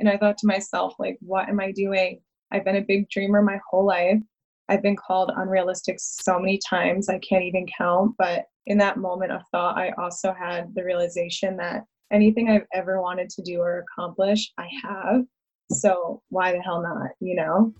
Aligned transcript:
And 0.00 0.08
I 0.08 0.16
thought 0.16 0.38
to 0.38 0.46
myself, 0.46 0.94
like, 0.98 1.18
what 1.20 1.48
am 1.48 1.60
I 1.60 1.70
doing? 1.72 2.20
I've 2.50 2.64
been 2.64 2.76
a 2.76 2.82
big 2.82 3.08
dreamer 3.10 3.42
my 3.42 3.60
whole 3.70 3.86
life. 3.86 4.18
I've 4.68 4.82
been 4.82 4.96
called 4.96 5.30
unrealistic 5.36 5.98
so 6.00 6.38
many 6.38 6.58
times, 6.58 7.08
I 7.08 7.18
can't 7.18 7.44
even 7.44 7.66
count. 7.76 8.14
But 8.18 8.46
in 8.66 8.78
that 8.78 8.96
moment 8.96 9.32
of 9.32 9.42
thought, 9.52 9.76
I 9.76 9.90
also 9.98 10.32
had 10.32 10.74
the 10.74 10.84
realization 10.84 11.56
that 11.58 11.84
anything 12.12 12.48
I've 12.48 12.66
ever 12.72 13.00
wanted 13.00 13.28
to 13.30 13.42
do 13.42 13.60
or 13.60 13.84
accomplish, 13.84 14.52
I 14.58 14.68
have. 14.82 15.22
So 15.72 16.22
why 16.30 16.52
the 16.52 16.60
hell 16.60 16.82
not, 16.82 17.10
you 17.20 17.36
know? 17.36 17.74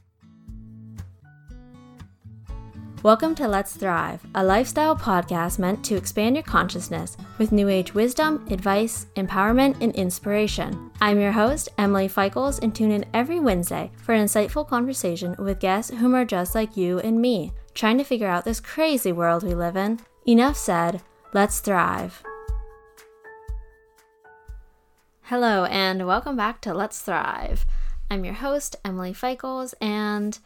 Welcome 3.02 3.34
to 3.36 3.48
Let's 3.48 3.74
Thrive, 3.74 4.20
a 4.34 4.44
lifestyle 4.44 4.94
podcast 4.94 5.58
meant 5.58 5.82
to 5.86 5.96
expand 5.96 6.36
your 6.36 6.42
consciousness 6.42 7.16
with 7.38 7.50
new 7.50 7.66
age 7.70 7.94
wisdom, 7.94 8.46
advice, 8.50 9.06
empowerment, 9.16 9.80
and 9.80 9.94
inspiration. 9.94 10.90
I'm 11.00 11.18
your 11.18 11.32
host, 11.32 11.70
Emily 11.78 12.10
Feichels, 12.10 12.62
and 12.62 12.74
tune 12.74 12.90
in 12.90 13.06
every 13.14 13.40
Wednesday 13.40 13.90
for 14.02 14.12
an 14.12 14.22
insightful 14.22 14.68
conversation 14.68 15.34
with 15.38 15.60
guests 15.60 15.90
whom 15.96 16.14
are 16.14 16.26
just 16.26 16.54
like 16.54 16.76
you 16.76 16.98
and 16.98 17.22
me, 17.22 17.54
trying 17.72 17.96
to 17.96 18.04
figure 18.04 18.28
out 18.28 18.44
this 18.44 18.60
crazy 18.60 19.12
world 19.12 19.44
we 19.44 19.54
live 19.54 19.78
in. 19.78 20.00
Enough 20.26 20.58
said, 20.58 21.00
let's 21.32 21.60
thrive. 21.60 22.22
Hello, 25.22 25.64
and 25.64 26.06
welcome 26.06 26.36
back 26.36 26.60
to 26.60 26.74
Let's 26.74 27.00
Thrive. 27.00 27.64
I'm 28.10 28.26
your 28.26 28.34
host, 28.34 28.76
Emily 28.84 29.14
Feichels, 29.14 29.72
and 29.80 30.38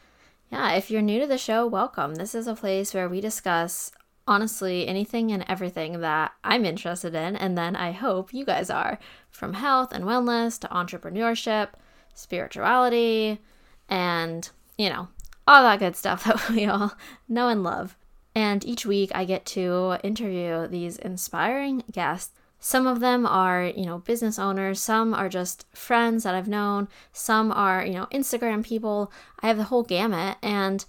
yeah, 0.55 0.71
if 0.71 0.89
you're 0.89 1.01
new 1.01 1.19
to 1.19 1.27
the 1.27 1.37
show, 1.37 1.67
welcome. 1.67 2.15
This 2.15 2.33
is 2.33 2.47
a 2.47 2.55
place 2.55 2.93
where 2.93 3.09
we 3.09 3.19
discuss 3.19 3.91
honestly 4.25 4.87
anything 4.87 5.33
and 5.33 5.43
everything 5.49 5.99
that 5.99 6.31
I'm 6.45 6.63
interested 6.63 7.13
in, 7.13 7.35
and 7.35 7.57
then 7.57 7.75
I 7.75 7.91
hope 7.91 8.33
you 8.33 8.45
guys 8.45 8.69
are 8.69 8.97
from 9.29 9.55
health 9.55 9.91
and 9.91 10.05
wellness 10.05 10.57
to 10.61 10.69
entrepreneurship, 10.69 11.71
spirituality, 12.13 13.41
and 13.89 14.49
you 14.77 14.89
know, 14.89 15.09
all 15.45 15.61
that 15.63 15.79
good 15.79 15.97
stuff 15.97 16.23
that 16.25 16.49
we 16.49 16.65
all 16.65 16.93
know 17.27 17.49
and 17.49 17.61
love. 17.61 17.97
And 18.33 18.63
each 18.63 18.85
week 18.85 19.11
I 19.13 19.25
get 19.25 19.45
to 19.47 19.97
interview 20.05 20.67
these 20.67 20.95
inspiring 20.95 21.83
guests 21.91 22.31
some 22.65 22.87
of 22.87 22.99
them 22.99 23.27
are, 23.27 23.63
you 23.63 23.85
know, 23.85 23.99
business 23.99 24.39
owners, 24.39 24.81
some 24.81 25.13
are 25.13 25.29
just 25.29 25.67
friends 25.71 26.23
that 26.23 26.33
I've 26.33 26.47
known, 26.47 26.87
some 27.13 27.51
are, 27.51 27.85
you 27.85 27.93
know, 27.93 28.07
Instagram 28.11 28.65
people. 28.65 29.13
I 29.39 29.49
have 29.49 29.57
the 29.57 29.65
whole 29.65 29.83
gamut 29.83 30.37
and 30.41 30.83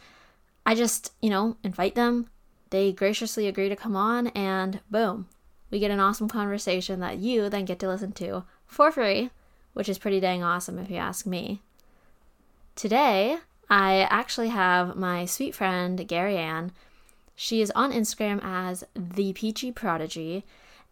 I 0.64 0.74
just, 0.74 1.12
you 1.20 1.28
know, 1.28 1.58
invite 1.62 1.94
them. 1.94 2.30
They 2.70 2.92
graciously 2.92 3.46
agree 3.46 3.68
to 3.68 3.76
come 3.76 3.94
on 3.94 4.28
and 4.28 4.80
boom, 4.90 5.28
we 5.70 5.78
get 5.78 5.90
an 5.90 6.00
awesome 6.00 6.30
conversation 6.30 7.00
that 7.00 7.18
you 7.18 7.50
then 7.50 7.66
get 7.66 7.78
to 7.80 7.88
listen 7.88 8.12
to 8.12 8.44
for 8.66 8.90
free, 8.90 9.28
which 9.74 9.90
is 9.90 9.98
pretty 9.98 10.18
dang 10.18 10.42
awesome 10.42 10.78
if 10.78 10.90
you 10.90 10.96
ask 10.96 11.26
me. 11.26 11.60
Today, 12.74 13.36
I 13.68 14.08
actually 14.08 14.48
have 14.48 14.96
my 14.96 15.26
sweet 15.26 15.54
friend 15.54 16.08
Gary 16.08 16.38
Ann. 16.38 16.72
She 17.34 17.60
is 17.60 17.70
on 17.72 17.92
Instagram 17.92 18.40
as 18.42 18.82
the 18.94 19.34
Peachy 19.34 19.72
Prodigy 19.72 20.46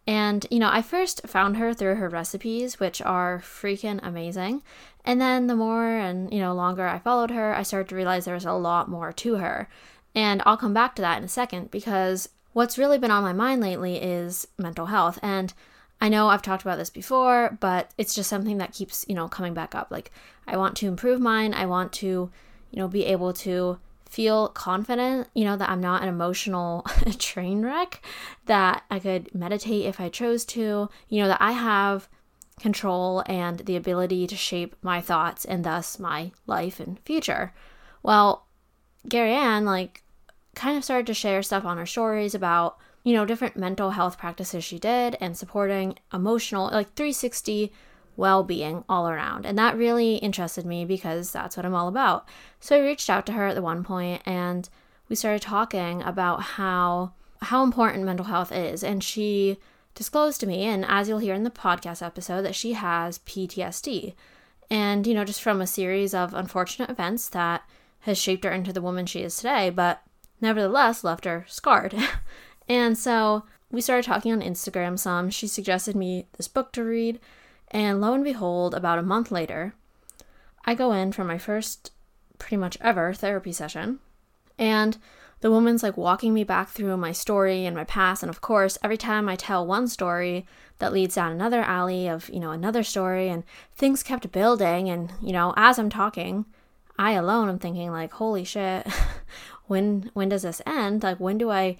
and, 0.07 0.45
you 0.51 0.59
know, 0.59 0.69
I 0.71 0.81
first 0.81 1.27
found 1.27 1.57
her 1.57 1.73
through 1.73 1.95
her 1.95 2.09
recipes, 2.09 2.79
which 2.79 3.01
are 3.01 3.39
freaking 3.39 3.99
amazing. 4.03 4.61
And 5.03 5.19
then 5.19 5.47
the 5.47 5.55
more 5.55 5.97
and, 5.97 6.31
you 6.31 6.39
know, 6.39 6.53
longer 6.53 6.87
I 6.87 6.99
followed 6.99 7.31
her, 7.31 7.55
I 7.55 7.63
started 7.63 7.89
to 7.89 7.95
realize 7.95 8.25
there 8.25 8.33
was 8.33 8.45
a 8.45 8.53
lot 8.53 8.89
more 8.89 9.11
to 9.13 9.35
her. 9.35 9.67
And 10.13 10.43
I'll 10.45 10.57
come 10.57 10.73
back 10.73 10.95
to 10.95 11.01
that 11.01 11.17
in 11.17 11.23
a 11.23 11.29
second 11.29 11.71
because 11.71 12.29
what's 12.53 12.77
really 12.77 12.97
been 12.97 13.11
on 13.11 13.23
my 13.23 13.33
mind 13.33 13.61
lately 13.61 13.97
is 13.97 14.47
mental 14.57 14.87
health. 14.87 15.19
And 15.23 15.53
I 15.99 16.09
know 16.09 16.27
I've 16.27 16.41
talked 16.41 16.61
about 16.61 16.77
this 16.77 16.89
before, 16.89 17.57
but 17.59 17.91
it's 17.97 18.13
just 18.13 18.29
something 18.29 18.57
that 18.59 18.73
keeps, 18.73 19.05
you 19.07 19.15
know, 19.15 19.27
coming 19.27 19.53
back 19.53 19.73
up. 19.73 19.89
Like, 19.89 20.11
I 20.45 20.55
want 20.55 20.77
to 20.77 20.87
improve 20.87 21.19
mine. 21.19 21.53
I 21.53 21.65
want 21.65 21.91
to, 21.93 22.05
you 22.71 22.79
know, 22.79 22.87
be 22.87 23.05
able 23.05 23.33
to 23.33 23.79
feel 24.15 24.47
confident, 24.47 25.27
you 25.33 25.43
know, 25.43 25.57
that 25.57 25.69
I'm 25.69 25.81
not 25.81 26.01
an 26.01 26.07
emotional 26.07 26.85
train 27.19 27.63
wreck, 27.63 28.01
that 28.45 28.83
I 28.89 28.97
could 28.97 29.35
meditate 29.35 29.85
if 29.85 29.99
I 29.99 30.07
chose 30.07 30.45
to, 30.45 30.89
you 31.09 31.21
know, 31.21 31.27
that 31.27 31.41
I 31.41 31.51
have 31.51 32.07
control 32.57 33.23
and 33.25 33.59
the 33.59 33.75
ability 33.75 34.25
to 34.27 34.35
shape 34.37 34.77
my 34.81 35.01
thoughts 35.01 35.43
and 35.43 35.65
thus 35.65 35.99
my 35.99 36.31
life 36.47 36.79
and 36.79 36.97
future. 37.01 37.53
Well, 38.03 38.47
Gary 39.09 39.33
Ann, 39.33 39.65
like, 39.65 40.01
kind 40.55 40.77
of 40.77 40.85
started 40.85 41.07
to 41.07 41.13
share 41.13 41.43
stuff 41.43 41.65
on 41.65 41.77
her 41.77 41.85
stories 41.85 42.33
about, 42.33 42.77
you 43.03 43.11
know, 43.13 43.25
different 43.25 43.57
mental 43.57 43.89
health 43.89 44.17
practices 44.17 44.63
she 44.63 44.79
did 44.79 45.17
and 45.19 45.37
supporting 45.37 45.99
emotional, 46.13 46.69
like 46.71 46.93
360 46.93 47.73
well 48.17 48.43
being 48.43 48.83
all 48.87 49.07
around. 49.07 49.45
And 49.45 49.57
that 49.57 49.77
really 49.77 50.15
interested 50.15 50.65
me 50.65 50.85
because 50.85 51.31
that's 51.31 51.57
what 51.57 51.65
I'm 51.65 51.75
all 51.75 51.87
about. 51.87 52.27
So 52.59 52.75
I 52.75 52.85
reached 52.85 53.09
out 53.09 53.25
to 53.27 53.33
her 53.33 53.47
at 53.47 53.55
the 53.55 53.61
one 53.61 53.83
point 53.83 54.21
and 54.25 54.69
we 55.09 55.15
started 55.15 55.41
talking 55.41 56.01
about 56.01 56.41
how 56.41 57.13
how 57.41 57.63
important 57.63 58.03
mental 58.05 58.25
health 58.25 58.51
is 58.51 58.83
and 58.83 59.03
she 59.03 59.57
disclosed 59.93 60.39
to 60.39 60.47
me 60.47 60.63
and 60.63 60.83
as 60.87 61.07
you'll 61.07 61.19
hear 61.19 61.35
in 61.35 61.43
the 61.43 61.51
podcast 61.51 62.03
episode 62.03 62.41
that 62.41 62.55
she 62.55 62.73
has 62.73 63.19
PTSD. 63.19 64.13
And 64.69 65.05
you 65.05 65.13
know 65.13 65.25
just 65.25 65.41
from 65.41 65.61
a 65.61 65.67
series 65.67 66.13
of 66.13 66.33
unfortunate 66.33 66.89
events 66.89 67.29
that 67.29 67.63
has 68.01 68.17
shaped 68.17 68.43
her 68.43 68.51
into 68.51 68.73
the 68.73 68.81
woman 68.81 69.05
she 69.05 69.21
is 69.21 69.35
today, 69.35 69.69
but 69.69 70.01
nevertheless 70.41 71.03
left 71.03 71.25
her 71.25 71.45
scarred. 71.47 71.95
and 72.67 72.97
so 72.97 73.43
we 73.71 73.81
started 73.81 74.05
talking 74.05 74.31
on 74.31 74.41
Instagram 74.41 74.97
some. 74.97 75.29
She 75.29 75.47
suggested 75.47 75.95
me 75.95 76.27
this 76.37 76.47
book 76.47 76.71
to 76.73 76.83
read 76.83 77.19
and 77.75 77.99
lo 77.99 78.13
and 78.13 78.23
behold, 78.23 78.73
about 78.73 78.99
a 78.99 79.03
month 79.03 79.33
later, 79.33 79.73
I 80.63 80.75
go 80.75 80.93
in 80.93 81.11
for 81.11 81.25
my 81.25 81.37
first, 81.37 81.91
pretty 82.39 82.55
much 82.55 82.77
ever, 82.79 83.13
therapy 83.13 83.51
session. 83.51 83.99
And 84.57 84.97
the 85.41 85.51
woman's 85.51 85.83
like 85.83 85.97
walking 85.97 86.33
me 86.33 86.45
back 86.45 86.69
through 86.69 86.95
my 86.95 87.11
story 87.11 87.65
and 87.65 87.75
my 87.75 87.83
past. 87.83 88.23
And 88.23 88.29
of 88.29 88.39
course, 88.39 88.77
every 88.81 88.95
time 88.95 89.27
I 89.27 89.35
tell 89.35 89.67
one 89.67 89.89
story, 89.89 90.45
that 90.79 90.93
leads 90.93 91.15
down 91.15 91.33
another 91.33 91.63
alley 91.63 92.07
of, 92.07 92.29
you 92.29 92.39
know, 92.39 92.51
another 92.51 92.81
story. 92.81 93.27
And 93.27 93.43
things 93.75 94.03
kept 94.03 94.31
building. 94.31 94.89
And, 94.89 95.11
you 95.21 95.33
know, 95.33 95.53
as 95.57 95.77
I'm 95.77 95.89
talking, 95.89 96.45
I 96.97 97.11
alone 97.11 97.49
am 97.49 97.59
thinking, 97.59 97.91
like, 97.91 98.13
holy 98.13 98.45
shit, 98.45 98.87
when 99.67 100.11
when 100.13 100.29
does 100.29 100.43
this 100.43 100.61
end? 100.65 101.03
Like, 101.03 101.19
when 101.19 101.37
do 101.37 101.51
I, 101.51 101.75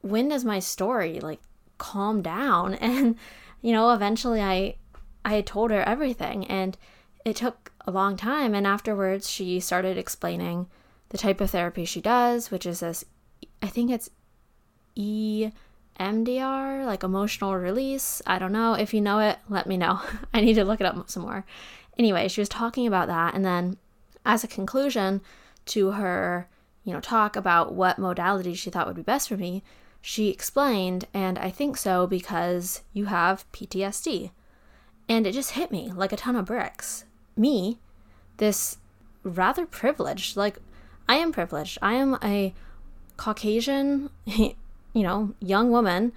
when 0.00 0.28
does 0.30 0.42
my 0.42 0.58
story 0.58 1.20
like 1.20 1.40
calm 1.76 2.22
down? 2.22 2.74
And, 2.80 3.16
you 3.60 3.72
know, 3.72 3.90
eventually 3.92 4.40
I 4.40 4.76
I 5.24 5.34
had 5.34 5.46
told 5.46 5.70
her 5.70 5.82
everything 5.82 6.46
and 6.46 6.76
it 7.24 7.36
took 7.36 7.72
a 7.86 7.90
long 7.90 8.16
time. 8.16 8.54
And 8.54 8.66
afterwards, 8.66 9.30
she 9.30 9.60
started 9.60 9.96
explaining 9.96 10.66
the 11.08 11.18
type 11.18 11.40
of 11.40 11.50
therapy 11.50 11.84
she 11.84 12.00
does, 12.00 12.50
which 12.50 12.66
is 12.66 12.80
this, 12.80 13.04
I 13.62 13.68
think 13.68 13.90
it's 13.90 14.10
EMDR, 14.96 16.86
like 16.86 17.02
emotional 17.02 17.56
release. 17.56 18.20
I 18.26 18.38
don't 18.38 18.52
know. 18.52 18.74
If 18.74 18.92
you 18.92 19.00
know 19.00 19.20
it, 19.20 19.38
let 19.48 19.66
me 19.66 19.76
know. 19.76 20.00
I 20.34 20.40
need 20.40 20.54
to 20.54 20.64
look 20.64 20.80
it 20.80 20.86
up 20.86 21.08
some 21.08 21.22
more. 21.22 21.44
Anyway, 21.98 22.28
she 22.28 22.40
was 22.40 22.48
talking 22.48 22.86
about 22.86 23.08
that. 23.08 23.34
And 23.34 23.44
then 23.44 23.76
as 24.24 24.44
a 24.44 24.48
conclusion 24.48 25.20
to 25.66 25.92
her, 25.92 26.48
you 26.84 26.92
know, 26.92 27.00
talk 27.00 27.36
about 27.36 27.74
what 27.74 27.98
modality 27.98 28.54
she 28.54 28.70
thought 28.70 28.86
would 28.86 28.96
be 28.96 29.02
best 29.02 29.28
for 29.28 29.36
me, 29.36 29.62
she 30.02 30.28
explained, 30.28 31.06
and 31.14 31.38
I 31.38 31.50
think 31.50 31.78
so 31.78 32.06
because 32.06 32.82
you 32.92 33.06
have 33.06 33.50
PTSD. 33.52 34.32
And 35.08 35.26
it 35.26 35.32
just 35.32 35.52
hit 35.52 35.70
me 35.70 35.90
like 35.92 36.12
a 36.12 36.16
ton 36.16 36.36
of 36.36 36.46
bricks. 36.46 37.04
Me, 37.36 37.78
this 38.38 38.78
rather 39.22 39.66
privileged, 39.66 40.36
like, 40.36 40.58
I 41.08 41.16
am 41.16 41.32
privileged. 41.32 41.78
I 41.82 41.94
am 41.94 42.18
a 42.22 42.54
Caucasian, 43.16 44.10
you 44.24 44.54
know, 44.94 45.34
young 45.40 45.70
woman 45.70 46.12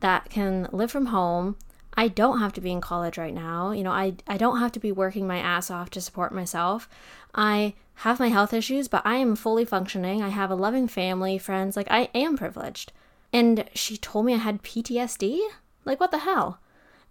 that 0.00 0.30
can 0.30 0.68
live 0.72 0.90
from 0.90 1.06
home. 1.06 1.56
I 1.94 2.08
don't 2.08 2.40
have 2.40 2.52
to 2.54 2.60
be 2.60 2.70
in 2.70 2.80
college 2.80 3.16
right 3.16 3.34
now. 3.34 3.72
You 3.72 3.82
know, 3.82 3.92
I, 3.92 4.14
I 4.26 4.36
don't 4.36 4.60
have 4.60 4.72
to 4.72 4.80
be 4.80 4.92
working 4.92 5.26
my 5.26 5.38
ass 5.38 5.70
off 5.70 5.90
to 5.90 6.00
support 6.00 6.32
myself. 6.32 6.88
I 7.34 7.74
have 8.00 8.20
my 8.20 8.28
health 8.28 8.52
issues, 8.52 8.88
but 8.88 9.02
I 9.06 9.16
am 9.16 9.36
fully 9.36 9.64
functioning. 9.64 10.22
I 10.22 10.28
have 10.28 10.50
a 10.50 10.54
loving 10.54 10.88
family, 10.88 11.38
friends. 11.38 11.76
Like, 11.76 11.90
I 11.90 12.10
am 12.14 12.36
privileged. 12.36 12.92
And 13.32 13.64
she 13.74 13.96
told 13.96 14.26
me 14.26 14.34
I 14.34 14.38
had 14.38 14.62
PTSD? 14.62 15.40
Like, 15.84 16.00
what 16.00 16.10
the 16.10 16.18
hell? 16.18 16.60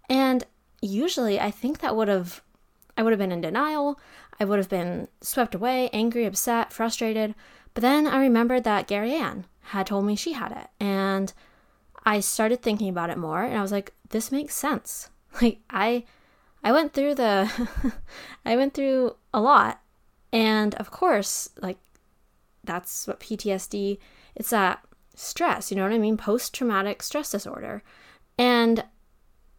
And 0.08 0.44
usually 0.86 1.40
I 1.40 1.50
think 1.50 1.80
that 1.80 1.96
would 1.96 2.08
have 2.08 2.42
I 2.96 3.02
would 3.02 3.12
have 3.12 3.18
been 3.18 3.32
in 3.32 3.40
denial. 3.40 4.00
I 4.40 4.44
would 4.44 4.58
have 4.58 4.68
been 4.68 5.08
swept 5.20 5.54
away, 5.54 5.90
angry, 5.92 6.24
upset, 6.24 6.72
frustrated. 6.72 7.34
But 7.74 7.82
then 7.82 8.06
I 8.06 8.20
remembered 8.20 8.64
that 8.64 8.86
Gary 8.86 9.14
Ann 9.14 9.44
had 9.60 9.86
told 9.86 10.06
me 10.06 10.16
she 10.16 10.32
had 10.32 10.52
it. 10.52 10.68
And 10.80 11.32
I 12.04 12.20
started 12.20 12.62
thinking 12.62 12.88
about 12.88 13.10
it 13.10 13.18
more 13.18 13.42
and 13.42 13.58
I 13.58 13.62
was 13.62 13.72
like, 13.72 13.92
this 14.10 14.32
makes 14.32 14.54
sense. 14.54 15.10
Like 15.42 15.58
I 15.68 16.04
I 16.64 16.72
went 16.72 16.94
through 16.94 17.16
the 17.16 17.50
I 18.46 18.56
went 18.56 18.72
through 18.72 19.16
a 19.34 19.40
lot. 19.40 19.82
And 20.32 20.74
of 20.76 20.90
course, 20.90 21.50
like 21.60 21.76
that's 22.64 23.06
what 23.06 23.20
PTSD 23.20 23.98
it's 24.34 24.50
that 24.50 24.80
stress, 25.14 25.70
you 25.70 25.76
know 25.76 25.82
what 25.82 25.92
I 25.92 25.98
mean? 25.98 26.16
Post 26.16 26.54
traumatic 26.54 27.02
stress 27.02 27.32
disorder. 27.32 27.82
And 28.38 28.84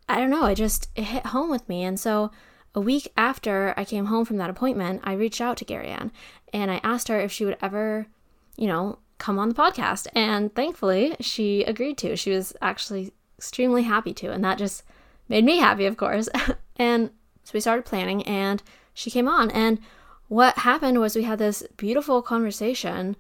I 0.10 0.18
don't 0.18 0.30
know, 0.30 0.46
it 0.46 0.56
just 0.56 0.90
it 0.96 1.04
hit 1.04 1.28
home 1.28 1.50
with 1.50 1.68
me. 1.68 1.84
And 1.84 2.00
so 2.00 2.32
a 2.74 2.80
week 2.80 3.12
after 3.18 3.74
I 3.76 3.86
came 3.86 4.06
home 4.06 4.26
from 4.26 4.38
that 4.38 4.50
appointment, 4.50 5.02
I 5.04 5.14
reached 5.14 5.42
out 5.42 5.58
to 5.58 5.66
Gary 5.66 5.88
Ann 5.88 6.12
and 6.54 6.72
I 6.72 6.80
asked 6.84 7.08
her 7.08 7.20
if 7.20 7.32
she 7.32 7.46
would 7.46 7.58
ever, 7.62 8.08
you 8.56 8.68
know, 8.68 9.00
come 9.18 9.40
on 9.40 9.50
the 9.50 9.56
podcast. 9.56 10.08
And 10.14 10.54
thankfully, 10.54 11.16
she 11.20 11.64
agreed 11.64 11.98
to. 12.00 12.16
She 12.16 12.32
was 12.32 12.54
actually 12.62 13.14
extremely 13.38 13.84
happy 13.84 14.14
to. 14.16 14.32
And 14.32 14.44
that 14.44 14.58
just 14.58 14.84
made 15.28 15.44
me 15.44 15.58
happy, 15.58 15.86
of 15.86 15.98
course. 15.98 16.30
and 16.78 17.12
so 17.44 17.52
we 17.54 17.60
started 17.60 17.86
planning 17.86 18.24
and 18.24 18.62
she 18.94 19.12
came 19.12 19.28
on. 19.28 19.52
And 19.52 19.80
what 20.28 20.60
happened 20.60 21.00
was 21.00 21.16
we 21.16 21.24
had 21.24 21.40
this 21.40 21.64
beautiful 21.78 22.22
conversation, 22.22 23.16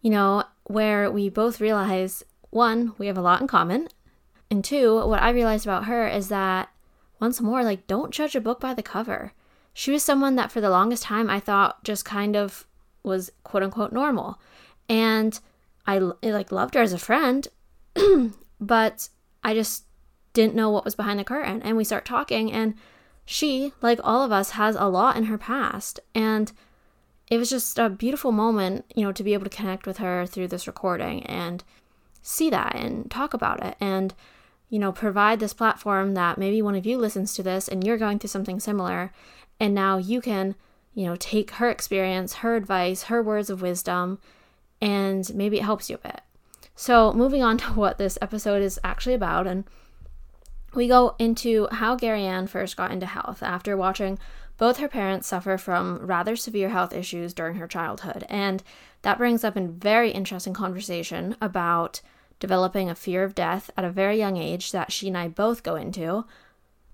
you 0.00 0.10
know, 0.10 0.44
where 0.64 1.10
we 1.10 1.28
both 1.28 1.60
realized 1.60 2.24
one, 2.50 2.94
we 2.98 3.06
have 3.06 3.18
a 3.18 3.22
lot 3.22 3.40
in 3.40 3.46
common. 3.46 3.88
And 4.50 4.64
two, 4.64 5.06
what 5.06 5.22
I 5.22 5.30
realized 5.30 5.64
about 5.64 5.84
her 5.84 6.08
is 6.08 6.28
that 6.28 6.70
once 7.20 7.40
more, 7.40 7.62
like, 7.62 7.86
don't 7.86 8.12
judge 8.12 8.34
a 8.34 8.40
book 8.40 8.60
by 8.60 8.74
the 8.74 8.82
cover. 8.82 9.32
She 9.72 9.92
was 9.92 10.02
someone 10.02 10.34
that 10.36 10.50
for 10.50 10.60
the 10.60 10.70
longest 10.70 11.04
time 11.04 11.30
I 11.30 11.38
thought 11.38 11.84
just 11.84 12.04
kind 12.04 12.34
of 12.34 12.66
was 13.02 13.30
quote 13.44 13.62
unquote 13.62 13.92
normal. 13.92 14.40
And 14.88 15.38
I 15.86 15.98
like 15.98 16.50
loved 16.50 16.74
her 16.74 16.82
as 16.82 16.92
a 16.92 16.98
friend, 16.98 17.46
but 18.60 19.08
I 19.44 19.54
just 19.54 19.84
didn't 20.32 20.54
know 20.54 20.70
what 20.70 20.84
was 20.84 20.94
behind 20.94 21.18
the 21.20 21.24
curtain. 21.24 21.62
And 21.62 21.76
we 21.76 21.84
start 21.84 22.04
talking, 22.04 22.52
and 22.52 22.74
she, 23.24 23.72
like 23.80 24.00
all 24.02 24.24
of 24.24 24.32
us, 24.32 24.50
has 24.50 24.74
a 24.76 24.86
lot 24.86 25.16
in 25.16 25.24
her 25.24 25.38
past. 25.38 26.00
And 26.14 26.52
it 27.30 27.38
was 27.38 27.50
just 27.50 27.78
a 27.78 27.88
beautiful 27.88 28.32
moment, 28.32 28.84
you 28.94 29.04
know, 29.04 29.12
to 29.12 29.22
be 29.22 29.34
able 29.34 29.44
to 29.44 29.56
connect 29.56 29.86
with 29.86 29.98
her 29.98 30.26
through 30.26 30.48
this 30.48 30.66
recording 30.66 31.24
and 31.26 31.62
see 32.22 32.50
that 32.50 32.74
and 32.74 33.10
talk 33.10 33.32
about 33.32 33.64
it. 33.64 33.76
And 33.80 34.14
you 34.70 34.78
know, 34.78 34.92
provide 34.92 35.40
this 35.40 35.52
platform 35.52 36.14
that 36.14 36.38
maybe 36.38 36.62
one 36.62 36.76
of 36.76 36.86
you 36.86 36.96
listens 36.96 37.34
to 37.34 37.42
this 37.42 37.68
and 37.68 37.84
you're 37.84 37.98
going 37.98 38.18
through 38.18 38.28
something 38.28 38.60
similar. 38.60 39.12
And 39.58 39.74
now 39.74 39.98
you 39.98 40.20
can, 40.20 40.54
you 40.94 41.04
know, 41.04 41.16
take 41.16 41.50
her 41.52 41.68
experience, 41.68 42.34
her 42.36 42.54
advice, 42.54 43.04
her 43.04 43.22
words 43.22 43.50
of 43.50 43.60
wisdom, 43.60 44.20
and 44.80 45.34
maybe 45.34 45.58
it 45.58 45.64
helps 45.64 45.90
you 45.90 45.96
a 45.96 46.08
bit. 46.08 46.22
So, 46.76 47.12
moving 47.12 47.42
on 47.42 47.58
to 47.58 47.66
what 47.72 47.98
this 47.98 48.16
episode 48.22 48.62
is 48.62 48.80
actually 48.82 49.14
about, 49.14 49.46
and 49.46 49.64
we 50.72 50.86
go 50.86 51.16
into 51.18 51.66
how 51.72 51.96
Gary 51.96 52.24
Ann 52.24 52.46
first 52.46 52.76
got 52.76 52.92
into 52.92 53.06
health 53.06 53.42
after 53.42 53.76
watching 53.76 54.18
both 54.56 54.76
her 54.76 54.88
parents 54.88 55.26
suffer 55.26 55.58
from 55.58 55.98
rather 56.06 56.36
severe 56.36 56.68
health 56.68 56.92
issues 56.92 57.34
during 57.34 57.56
her 57.56 57.66
childhood. 57.66 58.24
And 58.28 58.62
that 59.02 59.18
brings 59.18 59.42
up 59.42 59.56
a 59.56 59.66
very 59.66 60.10
interesting 60.10 60.52
conversation 60.52 61.34
about 61.40 62.02
developing 62.40 62.90
a 62.90 62.94
fear 62.94 63.22
of 63.22 63.34
death 63.34 63.70
at 63.76 63.84
a 63.84 63.90
very 63.90 64.18
young 64.18 64.36
age 64.36 64.72
that 64.72 64.90
she 64.90 65.06
and 65.06 65.16
I 65.16 65.28
both 65.28 65.62
go 65.62 65.76
into. 65.76 66.24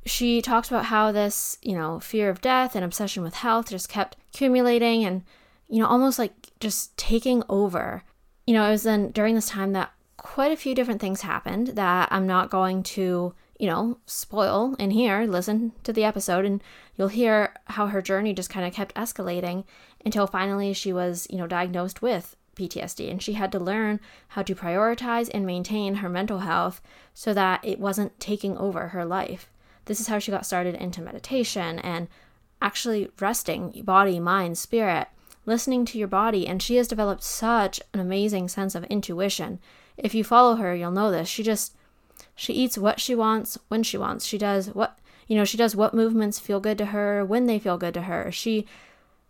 She 0.05 0.43
talks 0.43 0.69
about 0.69 0.87
how 0.87 1.11
this, 1.13 1.57
you 1.63 1.75
know, 1.75 1.99
fear 2.01 2.29
of 2.29 2.41
death 2.41 2.77
and 2.77 2.85
obsession 2.85 3.23
with 3.23 3.35
health 3.35 3.71
just 3.71 3.89
kept 3.89 4.17
accumulating 4.35 5.05
and, 5.05 5.23
you 5.69 5.81
know, 5.81 5.87
almost 5.87 6.19
like 6.19 6.51
just 6.61 6.97
taking 6.97 7.43
over. 7.49 8.03
You 8.47 8.55
know, 8.55 8.67
it 8.67 8.71
was 8.71 8.83
then 8.83 9.11
during 9.13 9.35
this 9.35 9.49
time 9.49 9.73
that 9.73 9.93
quite 10.17 10.53
a 10.53 10.57
few 10.57 10.75
different 10.75 11.01
things 11.01 11.23
happened 11.23 11.69
that 11.69 12.09
I'm 12.11 12.27
not 12.27 12.51
going 12.51 12.83
to, 12.83 13.35
you 13.59 13.67
know, 13.67 13.99
spoil 14.07 14.75
in 14.79 14.91
here. 14.91 15.25
Listen 15.25 15.73
to 15.85 15.93
the 15.93 16.05
episode 16.05 16.45
and 16.45 16.63
you'll 16.97 17.09
hear 17.09 17.55
how 17.67 17.87
her 17.87 18.03
journey 18.03 18.33
just 18.33 18.51
kind 18.51 18.67
of 18.67 18.73
kept 18.73 18.95
escalating 18.95 19.65
until 20.05 20.27
finally 20.27 20.73
she 20.73 20.93
was, 20.93 21.27
you 21.31 21.39
know, 21.39 21.47
diagnosed 21.47 22.03
with 22.03 22.37
PTSD, 22.57 23.11
and 23.11 23.23
she 23.23 23.35
had 23.35 23.53
to 23.53 23.59
learn 23.59 24.01
how 24.29 24.43
to 24.43 24.55
prioritize 24.55 25.31
and 25.33 25.47
maintain 25.47 25.97
her 25.97 26.09
mental 26.09 26.41
health 26.41 26.81
so 27.15 27.33
that 27.33 27.65
it 27.65 27.79
wasn't 27.79 28.19
taking 28.19 28.57
over 28.57 28.89
her 28.89 29.05
life. 29.05 29.51
This 29.85 30.01
is 30.01 30.09
how 30.09 30.19
she 30.19 30.33
got 30.33 30.47
started 30.47 30.75
into 30.75 31.01
meditation 31.01 31.79
and 31.79 32.09
actually 32.61 33.11
resting 33.21 33.83
body, 33.85 34.19
mind, 34.19 34.59
spirit, 34.59 35.09
listening 35.45 35.85
to 35.87 35.99
your 35.99 36.09
body, 36.09 36.47
and 36.47 36.61
she 36.61 36.77
has 36.77 36.89
developed 36.89 37.23
such 37.23 37.81
an 37.95 38.01
amazing 38.01 38.49
sense 38.49 38.75
of 38.75 38.85
intuition. 38.85 39.61
If 39.97 40.15
you 40.15 40.25
follow 40.25 40.57
her, 40.57 40.75
you'll 40.75 40.91
know 40.91 41.11
this. 41.11 41.29
She 41.29 41.43
just 41.43 41.77
she 42.35 42.53
eats 42.53 42.77
what 42.77 43.01
she 43.01 43.15
wants 43.15 43.59
when 43.69 43.83
she 43.83 43.97
wants. 43.97 44.25
She 44.25 44.39
does 44.39 44.69
what 44.69 44.99
you 45.27 45.37
know, 45.37 45.45
she 45.45 45.57
does 45.57 45.75
what 45.75 45.95
movements 45.95 46.39
feel 46.39 46.61
good 46.61 46.79
to 46.79 46.87
her 46.87 47.25
when 47.25 47.47
they 47.47 47.59
feel 47.59 47.79
good 47.79 47.95
to 47.95 48.03
her. 48.03 48.31
She 48.31 48.67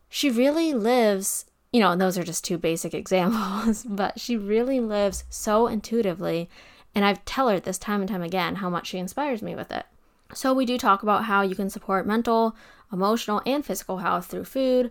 she 0.09 0.31
really 0.31 0.73
lives 0.73 1.47
you 1.77 1.83
know, 1.83 1.95
those 1.95 2.17
are 2.17 2.25
just 2.25 2.43
two 2.43 2.57
basic 2.57 2.95
examples, 3.03 3.85
but 3.87 4.19
she 4.19 4.35
really 4.35 4.81
lives 4.81 5.25
so 5.29 5.67
intuitively. 5.67 6.49
And 6.95 7.05
I 7.05 7.13
tell 7.27 7.51
her 7.51 7.61
this 7.61 7.77
time 7.77 8.01
and 8.01 8.09
time 8.09 8.23
again 8.23 8.57
how 8.57 8.71
much 8.71 8.87
she 8.87 8.99
inspires 8.99 9.43
me 9.43 9.55
with 9.55 9.71
it. 9.71 9.85
So, 10.33 10.55
we 10.55 10.65
do 10.65 10.79
talk 10.79 11.03
about 11.03 11.25
how 11.25 11.43
you 11.43 11.55
can 11.55 11.69
support 11.69 12.07
mental, 12.07 12.57
emotional, 12.91 13.43
and 13.45 13.63
physical 13.63 13.99
health 13.99 14.25
through 14.25 14.45
food, 14.45 14.91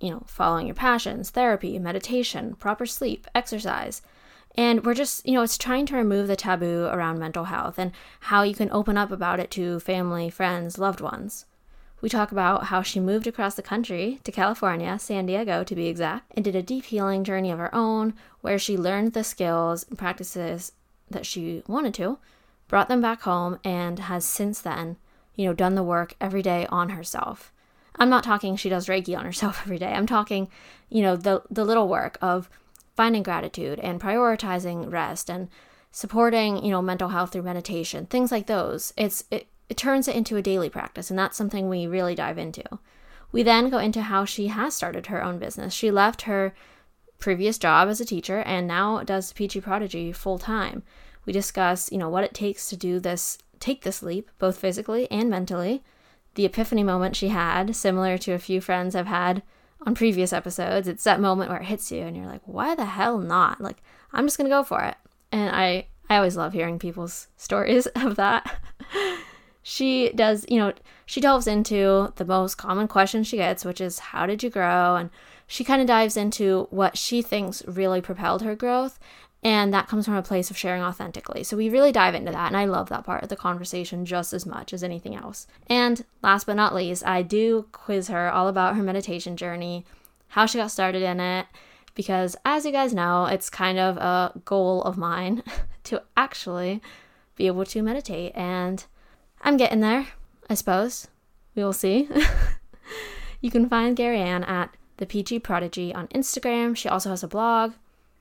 you 0.00 0.08
know, 0.08 0.22
following 0.26 0.66
your 0.66 0.74
passions, 0.74 1.28
therapy, 1.28 1.78
meditation, 1.78 2.54
proper 2.54 2.86
sleep, 2.86 3.26
exercise. 3.34 4.00
And 4.56 4.86
we're 4.86 4.94
just, 4.94 5.26
you 5.26 5.34
know, 5.34 5.42
it's 5.42 5.58
trying 5.58 5.84
to 5.86 5.96
remove 5.96 6.28
the 6.28 6.36
taboo 6.36 6.86
around 6.86 7.18
mental 7.18 7.44
health 7.44 7.78
and 7.78 7.92
how 8.20 8.42
you 8.42 8.54
can 8.54 8.72
open 8.72 8.96
up 8.96 9.12
about 9.12 9.38
it 9.38 9.50
to 9.50 9.80
family, 9.80 10.30
friends, 10.30 10.78
loved 10.78 11.02
ones. 11.02 11.44
We 12.02 12.08
talk 12.08 12.32
about 12.32 12.64
how 12.64 12.82
she 12.82 12.98
moved 12.98 13.28
across 13.28 13.54
the 13.54 13.62
country 13.62 14.18
to 14.24 14.32
California, 14.32 14.98
San 14.98 15.24
Diego 15.24 15.62
to 15.62 15.74
be 15.76 15.86
exact, 15.86 16.32
and 16.34 16.44
did 16.44 16.56
a 16.56 16.62
deep 16.62 16.86
healing 16.86 17.22
journey 17.22 17.52
of 17.52 17.60
her 17.60 17.72
own 17.72 18.14
where 18.40 18.58
she 18.58 18.76
learned 18.76 19.12
the 19.12 19.22
skills 19.22 19.86
and 19.88 19.96
practices 19.96 20.72
that 21.08 21.24
she 21.24 21.62
wanted 21.68 21.94
to, 21.94 22.18
brought 22.66 22.88
them 22.88 23.00
back 23.00 23.22
home, 23.22 23.60
and 23.62 24.00
has 24.00 24.24
since 24.24 24.60
then, 24.60 24.96
you 25.36 25.46
know, 25.46 25.54
done 25.54 25.76
the 25.76 25.82
work 25.84 26.16
every 26.20 26.42
day 26.42 26.66
on 26.70 26.88
herself. 26.88 27.52
I'm 27.94 28.10
not 28.10 28.24
talking 28.24 28.56
she 28.56 28.68
does 28.68 28.88
Reiki 28.88 29.16
on 29.16 29.24
herself 29.24 29.60
every 29.62 29.78
day. 29.78 29.92
I'm 29.92 30.06
talking, 30.06 30.48
you 30.88 31.02
know, 31.02 31.14
the 31.14 31.42
the 31.50 31.64
little 31.64 31.88
work 31.88 32.18
of 32.20 32.50
finding 32.96 33.22
gratitude 33.22 33.78
and 33.78 34.00
prioritizing 34.00 34.90
rest 34.90 35.30
and 35.30 35.48
supporting, 35.92 36.64
you 36.64 36.72
know, 36.72 36.82
mental 36.82 37.10
health 37.10 37.30
through 37.30 37.42
meditation, 37.42 38.06
things 38.06 38.32
like 38.32 38.48
those. 38.48 38.92
It's 38.96 39.22
it, 39.30 39.46
it 39.72 39.78
turns 39.78 40.06
it 40.06 40.14
into 40.14 40.36
a 40.36 40.42
daily 40.42 40.68
practice, 40.68 41.08
and 41.08 41.18
that's 41.18 41.34
something 41.34 41.66
we 41.66 41.86
really 41.86 42.14
dive 42.14 42.36
into. 42.36 42.62
We 43.32 43.42
then 43.42 43.70
go 43.70 43.78
into 43.78 44.02
how 44.02 44.26
she 44.26 44.48
has 44.48 44.74
started 44.74 45.06
her 45.06 45.24
own 45.24 45.38
business. 45.38 45.72
She 45.72 45.90
left 45.90 46.22
her 46.22 46.52
previous 47.18 47.56
job 47.56 47.88
as 47.88 47.98
a 47.98 48.04
teacher 48.04 48.40
and 48.40 48.68
now 48.68 49.02
does 49.02 49.32
Peachy 49.32 49.62
Prodigy 49.62 50.12
full 50.12 50.38
time. 50.38 50.82
We 51.24 51.32
discuss, 51.32 51.90
you 51.90 51.96
know, 51.96 52.10
what 52.10 52.22
it 52.22 52.34
takes 52.34 52.68
to 52.68 52.76
do 52.76 53.00
this, 53.00 53.38
take 53.60 53.82
this 53.82 54.02
leap, 54.02 54.30
both 54.38 54.58
physically 54.58 55.10
and 55.10 55.30
mentally. 55.30 55.82
The 56.34 56.44
epiphany 56.44 56.82
moment 56.82 57.16
she 57.16 57.28
had, 57.28 57.74
similar 57.74 58.18
to 58.18 58.32
a 58.32 58.38
few 58.38 58.60
friends 58.60 58.94
I've 58.94 59.06
had 59.06 59.42
on 59.86 59.94
previous 59.94 60.34
episodes. 60.34 60.86
It's 60.86 61.04
that 61.04 61.18
moment 61.18 61.48
where 61.48 61.60
it 61.60 61.64
hits 61.64 61.90
you 61.90 62.02
and 62.02 62.14
you're 62.14 62.26
like, 62.26 62.42
why 62.44 62.74
the 62.74 62.84
hell 62.84 63.16
not? 63.16 63.58
Like, 63.58 63.82
I'm 64.12 64.26
just 64.26 64.36
gonna 64.36 64.50
go 64.50 64.64
for 64.64 64.82
it. 64.82 64.96
And 65.30 65.48
I 65.56 65.86
I 66.10 66.16
always 66.16 66.36
love 66.36 66.52
hearing 66.52 66.78
people's 66.78 67.28
stories 67.38 67.86
of 67.96 68.16
that 68.16 68.58
she 69.62 70.10
does, 70.12 70.44
you 70.48 70.58
know, 70.58 70.72
she 71.06 71.20
delves 71.20 71.46
into 71.46 72.12
the 72.16 72.24
most 72.24 72.56
common 72.56 72.88
question 72.88 73.22
she 73.22 73.36
gets, 73.36 73.64
which 73.64 73.80
is, 73.80 73.98
How 73.98 74.26
did 74.26 74.42
you 74.42 74.50
grow? 74.50 74.96
And 74.96 75.10
she 75.46 75.64
kind 75.64 75.80
of 75.80 75.86
dives 75.86 76.16
into 76.16 76.66
what 76.70 76.96
she 76.96 77.22
thinks 77.22 77.64
really 77.66 78.00
propelled 78.00 78.42
her 78.42 78.56
growth. 78.56 78.98
And 79.44 79.74
that 79.74 79.88
comes 79.88 80.04
from 80.04 80.14
a 80.14 80.22
place 80.22 80.50
of 80.50 80.56
sharing 80.56 80.82
authentically. 80.82 81.42
So 81.42 81.56
we 81.56 81.68
really 81.68 81.90
dive 81.90 82.14
into 82.14 82.30
that. 82.30 82.46
And 82.46 82.56
I 82.56 82.64
love 82.64 82.88
that 82.90 83.04
part 83.04 83.24
of 83.24 83.28
the 83.28 83.36
conversation 83.36 84.06
just 84.06 84.32
as 84.32 84.46
much 84.46 84.72
as 84.72 84.84
anything 84.84 85.16
else. 85.16 85.48
And 85.66 86.04
last 86.22 86.46
but 86.46 86.54
not 86.54 86.74
least, 86.74 87.04
I 87.04 87.22
do 87.22 87.66
quiz 87.72 88.06
her 88.08 88.30
all 88.30 88.46
about 88.46 88.76
her 88.76 88.82
meditation 88.82 89.36
journey, 89.36 89.84
how 90.28 90.46
she 90.46 90.58
got 90.58 90.70
started 90.70 91.02
in 91.02 91.18
it, 91.18 91.46
because 91.94 92.36
as 92.44 92.64
you 92.64 92.70
guys 92.70 92.94
know, 92.94 93.26
it's 93.26 93.50
kind 93.50 93.78
of 93.78 93.96
a 93.96 94.32
goal 94.44 94.82
of 94.84 94.96
mine 94.96 95.42
to 95.84 96.02
actually 96.16 96.80
be 97.34 97.48
able 97.48 97.64
to 97.64 97.82
meditate. 97.82 98.32
And 98.36 98.84
I'm 99.42 99.56
getting 99.56 99.80
there, 99.80 100.06
I 100.48 100.54
suppose. 100.54 101.08
We 101.54 101.64
will 101.64 101.72
see. 101.72 102.08
you 103.40 103.50
can 103.50 103.68
find 103.68 103.96
Gary 103.96 104.20
Ann 104.20 104.44
at 104.44 104.76
the 104.98 105.06
Peachy 105.06 105.38
Prodigy 105.38 105.92
on 105.94 106.08
Instagram. 106.08 106.76
She 106.76 106.88
also 106.88 107.10
has 107.10 107.22
a 107.22 107.28
blog 107.28 107.72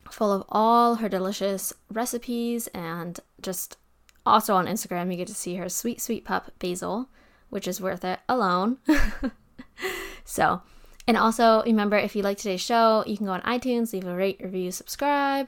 full 0.09 0.31
of 0.31 0.43
all 0.49 0.95
her 0.95 1.07
delicious 1.07 1.71
recipes 1.89 2.67
and 2.73 3.19
just 3.41 3.77
also 4.25 4.55
on 4.55 4.65
Instagram 4.65 5.09
you 5.09 5.17
get 5.17 5.27
to 5.27 5.33
see 5.33 5.55
her 5.55 5.69
sweet 5.69 6.01
sweet 6.01 6.25
pup 6.25 6.51
Basil, 6.59 7.07
which 7.49 7.67
is 7.67 7.79
worth 7.79 8.03
it 8.03 8.19
alone. 8.27 8.77
so, 10.25 10.61
and 11.07 11.15
also 11.15 11.63
remember 11.63 11.97
if 11.97 12.15
you 12.15 12.23
like 12.23 12.37
today's 12.37 12.61
show, 12.61 13.03
you 13.07 13.15
can 13.15 13.27
go 13.27 13.33
on 13.33 13.41
iTunes, 13.41 13.93
leave 13.93 14.07
a 14.07 14.15
rate, 14.15 14.41
review, 14.41 14.71
subscribe 14.71 15.47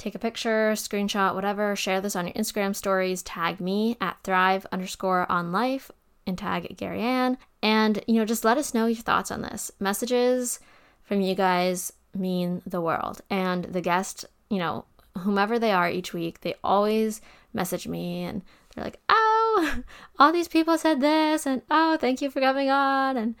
take 0.00 0.14
a 0.14 0.18
picture, 0.18 0.72
screenshot, 0.72 1.34
whatever, 1.34 1.76
share 1.76 2.00
this 2.00 2.16
on 2.16 2.26
your 2.26 2.34
Instagram 2.34 2.74
stories, 2.74 3.22
tag 3.22 3.60
me 3.60 3.96
at 4.00 4.16
thrive 4.24 4.66
underscore 4.72 5.30
on 5.30 5.52
life 5.52 5.90
and 6.26 6.38
tag 6.38 6.74
Gary 6.76 7.02
Ann. 7.02 7.36
And, 7.62 8.02
you 8.06 8.14
know, 8.14 8.24
just 8.24 8.44
let 8.44 8.56
us 8.56 8.72
know 8.72 8.86
your 8.86 9.02
thoughts 9.02 9.30
on 9.30 9.42
this. 9.42 9.70
Messages 9.78 10.58
from 11.02 11.20
you 11.20 11.34
guys 11.34 11.92
mean 12.14 12.62
the 12.66 12.80
world. 12.80 13.20
And 13.28 13.64
the 13.64 13.82
guest, 13.82 14.24
you 14.48 14.58
know, 14.58 14.86
whomever 15.18 15.58
they 15.58 15.72
are 15.72 15.90
each 15.90 16.14
week, 16.14 16.40
they 16.40 16.54
always 16.64 17.20
message 17.52 17.86
me 17.86 18.24
and 18.24 18.42
they're 18.74 18.84
like, 18.84 19.00
oh, 19.08 19.82
all 20.18 20.32
these 20.32 20.48
people 20.48 20.78
said 20.78 21.00
this, 21.00 21.44
and 21.44 21.62
oh, 21.70 21.96
thank 21.98 22.22
you 22.22 22.30
for 22.30 22.40
coming 22.40 22.70
on. 22.70 23.16
And 23.16 23.34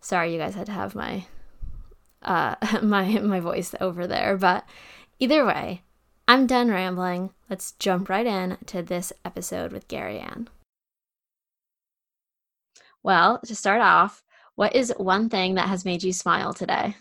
sorry, 0.00 0.32
you 0.32 0.38
guys 0.38 0.54
had 0.54 0.66
to 0.66 0.72
have 0.72 0.94
my 0.94 1.24
uh 2.22 2.56
my 2.82 3.18
my 3.20 3.40
voice 3.40 3.74
over 3.80 4.06
there, 4.06 4.36
but 4.36 4.64
either 5.22 5.46
way, 5.46 5.82
I'm 6.26 6.48
done 6.48 6.68
rambling. 6.68 7.30
Let's 7.48 7.72
jump 7.78 8.08
right 8.08 8.26
in 8.26 8.58
to 8.66 8.82
this 8.82 9.12
episode 9.24 9.70
with 9.70 9.86
Gary 9.86 10.18
Ann. 10.18 10.48
Well, 13.04 13.38
to 13.46 13.54
start 13.54 13.80
off, 13.80 14.24
what 14.56 14.74
is 14.74 14.92
one 14.96 15.28
thing 15.28 15.54
that 15.54 15.68
has 15.68 15.84
made 15.84 16.02
you 16.02 16.12
smile 16.12 16.52
today? 16.52 16.96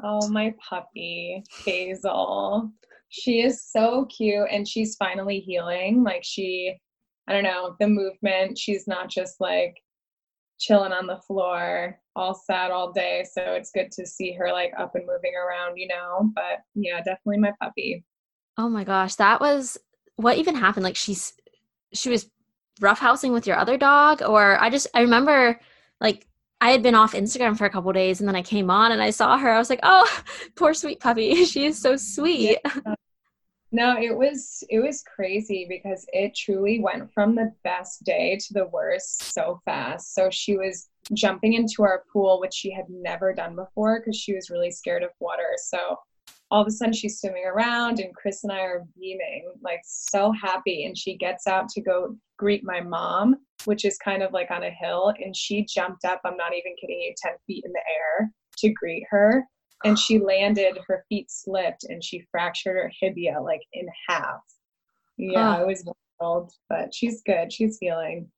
Oh, 0.00 0.28
my 0.28 0.54
puppy, 0.68 1.42
Hazel. 1.64 2.70
She 3.08 3.42
is 3.42 3.64
so 3.64 4.04
cute 4.04 4.46
and 4.48 4.66
she's 4.66 4.94
finally 4.94 5.40
healing. 5.40 6.04
Like, 6.04 6.22
she, 6.22 6.76
I 7.26 7.32
don't 7.32 7.42
know, 7.42 7.74
the 7.80 7.88
movement, 7.88 8.56
she's 8.56 8.86
not 8.86 9.10
just 9.10 9.40
like 9.40 9.82
chilling 10.62 10.92
on 10.92 11.06
the 11.06 11.18
floor, 11.18 11.98
all 12.14 12.34
sad 12.34 12.70
all 12.70 12.92
day. 12.92 13.24
So 13.30 13.42
it's 13.42 13.72
good 13.72 13.90
to 13.92 14.06
see 14.06 14.32
her 14.32 14.52
like 14.52 14.72
up 14.78 14.94
and 14.94 15.06
moving 15.06 15.32
around, 15.34 15.76
you 15.76 15.88
know? 15.88 16.30
But 16.34 16.60
yeah, 16.74 16.98
definitely 16.98 17.38
my 17.38 17.52
puppy. 17.60 18.04
Oh 18.56 18.68
my 18.68 18.84
gosh, 18.84 19.16
that 19.16 19.40
was 19.40 19.76
what 20.16 20.38
even 20.38 20.54
happened? 20.54 20.84
Like, 20.84 20.96
she's, 20.96 21.32
she 21.92 22.10
was 22.10 22.30
roughhousing 22.80 23.32
with 23.32 23.46
your 23.46 23.56
other 23.56 23.76
dog? 23.76 24.22
Or 24.22 24.62
I 24.62 24.70
just, 24.70 24.86
I 24.94 25.00
remember 25.00 25.58
like 26.00 26.26
I 26.60 26.70
had 26.70 26.82
been 26.82 26.94
off 26.94 27.12
Instagram 27.12 27.58
for 27.58 27.64
a 27.64 27.70
couple 27.70 27.92
days 27.92 28.20
and 28.20 28.28
then 28.28 28.36
I 28.36 28.42
came 28.42 28.70
on 28.70 28.92
and 28.92 29.02
I 29.02 29.10
saw 29.10 29.36
her. 29.36 29.50
I 29.50 29.58
was 29.58 29.68
like, 29.68 29.80
oh, 29.82 30.08
poor 30.54 30.74
sweet 30.74 31.00
puppy. 31.00 31.44
She 31.44 31.64
is 31.64 31.80
so 31.80 31.96
sweet. 31.96 32.58
No, 33.74 33.96
it 33.98 34.14
was 34.14 34.62
it 34.68 34.80
was 34.80 35.02
crazy 35.02 35.66
because 35.66 36.04
it 36.12 36.34
truly 36.36 36.80
went 36.80 37.10
from 37.12 37.34
the 37.34 37.52
best 37.64 38.04
day 38.04 38.38
to 38.46 38.52
the 38.52 38.66
worst 38.66 39.32
so 39.32 39.60
fast. 39.64 40.14
So 40.14 40.28
she 40.30 40.58
was 40.58 40.90
jumping 41.14 41.54
into 41.54 41.82
our 41.82 42.04
pool, 42.12 42.38
which 42.38 42.52
she 42.52 42.70
had 42.70 42.84
never 42.90 43.32
done 43.32 43.56
before 43.56 44.00
because 44.00 44.16
she 44.16 44.34
was 44.34 44.50
really 44.50 44.70
scared 44.70 45.02
of 45.02 45.10
water. 45.20 45.56
So 45.56 45.96
all 46.50 46.60
of 46.60 46.68
a 46.68 46.70
sudden 46.70 46.92
she's 46.92 47.18
swimming 47.18 47.46
around 47.46 47.98
and 47.98 48.14
Chris 48.14 48.44
and 48.44 48.52
I 48.52 48.60
are 48.60 48.84
beaming, 48.94 49.50
like 49.64 49.80
so 49.84 50.32
happy. 50.32 50.84
And 50.84 50.96
she 50.96 51.16
gets 51.16 51.46
out 51.46 51.70
to 51.70 51.80
go 51.80 52.14
greet 52.38 52.62
my 52.62 52.80
mom, 52.80 53.36
which 53.64 53.86
is 53.86 53.96
kind 53.96 54.22
of 54.22 54.34
like 54.34 54.50
on 54.50 54.64
a 54.64 54.70
hill. 54.70 55.14
And 55.18 55.34
she 55.34 55.64
jumped 55.64 56.04
up, 56.04 56.20
I'm 56.26 56.36
not 56.36 56.52
even 56.52 56.76
kidding 56.78 57.00
you, 57.00 57.14
10 57.22 57.32
feet 57.46 57.64
in 57.64 57.72
the 57.72 57.78
air 57.78 58.30
to 58.58 58.68
greet 58.68 59.06
her. 59.08 59.44
And 59.84 59.98
she 59.98 60.18
landed, 60.18 60.78
her 60.86 61.04
feet 61.08 61.30
slipped, 61.30 61.84
and 61.84 62.02
she 62.02 62.26
fractured 62.30 62.76
her 62.76 62.90
tibia 63.00 63.40
like 63.40 63.62
in 63.72 63.86
half. 64.08 64.40
Yeah, 65.16 65.58
oh. 65.58 65.62
it 65.62 65.66
was 65.66 65.84
wild, 66.20 66.52
but 66.68 66.94
she's 66.94 67.22
good. 67.22 67.52
She's 67.52 67.78
healing. 67.78 68.30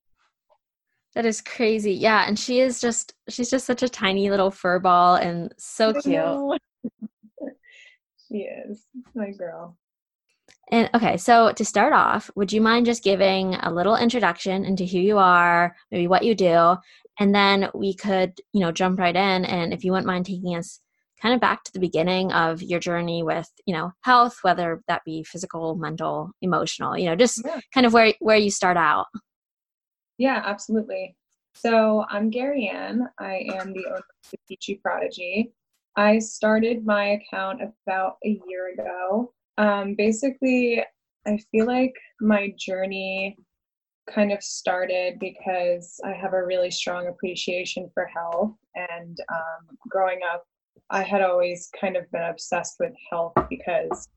That 1.15 1.27
is 1.27 1.41
crazy. 1.41 1.93
Yeah, 1.93 2.27
and 2.27 2.39
she 2.39 2.61
is 2.61 2.81
just 2.81 3.15
she's 3.29 3.51
just 3.51 3.67
such 3.67 3.83
a 3.83 3.89
tiny 3.89 4.31
little 4.31 4.51
fur 4.51 4.79
ball 4.79 5.17
and 5.17 5.53
so 5.59 5.93
cute. 5.93 6.61
She 8.35 8.41
is 8.41 8.85
my 9.15 9.31
girl. 9.31 9.77
And 10.73 10.91
okay, 10.95 11.17
so 11.19 11.53
to 11.53 11.65
start 11.65 11.93
off, 11.93 12.31
would 12.35 12.53
you 12.53 12.61
mind 12.61 12.87
just 12.87 13.05
giving 13.05 13.55
a 13.55 13.73
little 13.73 13.97
introduction 13.97 14.65
into 14.65 14.85
who 14.85 14.99
you 14.99 15.19
are, 15.19 15.77
maybe 15.93 16.09
what 16.09 16.25
you 16.25 16.35
do, 16.35 16.77
and 17.21 17.35
then 17.35 17.69
we 17.75 17.95
could, 17.95 18.41
you 18.53 18.61
know, 18.61 18.73
jump 18.73 18.99
right 18.99 19.15
in. 19.15 19.45
And 19.45 19.73
if 19.73 19.85
you 19.85 19.93
wouldn't 19.93 20.07
mind 20.07 20.27
taking 20.27 20.57
us 20.57 20.81
kind 21.25 21.35
of 21.35 21.41
back 21.41 21.65
to 21.65 21.73
the 21.73 21.81
beginning 21.81 22.31
of 22.33 22.63
your 22.63 22.79
journey 22.79 23.23
with, 23.23 23.49
you 23.65 23.75
know, 23.75 23.91
health, 24.03 24.39
whether 24.43 24.83
that 24.89 25.01
be 25.07 25.25
physical, 25.25 25.75
mental, 25.75 26.31
emotional, 26.43 26.99
you 26.99 27.07
know, 27.07 27.17
just 27.17 27.41
yeah. 27.45 27.61
kind 27.73 27.87
of 27.87 27.95
where 27.95 28.13
where 28.21 28.37
you 28.37 28.51
start 28.51 28.77
out. 28.77 29.07
Yeah, 30.19 30.43
absolutely. 30.45 31.17
So 31.55 32.05
I'm 32.11 32.29
Gary 32.29 32.69
Ann. 32.69 33.09
I 33.19 33.47
am 33.55 33.73
the 33.73 33.87
owner 33.87 33.97
of 33.97 34.31
the 34.31 34.39
Peachy 34.47 34.81
Prodigy. 34.83 35.53
I 35.97 36.19
started 36.19 36.85
my 36.85 37.19
account 37.19 37.63
about 37.63 38.17
a 38.25 38.39
year 38.47 38.75
ago. 38.75 39.33
Um, 39.57 39.95
basically, 39.97 40.85
I 41.27 41.39
feel 41.51 41.67
like 41.67 41.95
my 42.21 42.53
journey 42.59 43.39
kind 44.11 44.33
of 44.33 44.43
started 44.43 45.19
because 45.21 45.99
I 46.05 46.13
have 46.13 46.35
a 46.35 46.45
really 46.45 46.71
strong 46.71 47.07
appreciation 47.07 47.89
for 47.95 48.07
health. 48.07 48.53
And 48.75 49.17
um, 49.33 49.79
growing 49.89 50.21
up, 50.31 50.45
I 50.91 51.03
had 51.03 51.23
always 51.23 51.69
kind 51.79 51.97
of 51.97 52.11
been 52.11 52.23
obsessed 52.23 52.77
with 52.79 52.93
health 53.11 53.35
because 53.49 54.09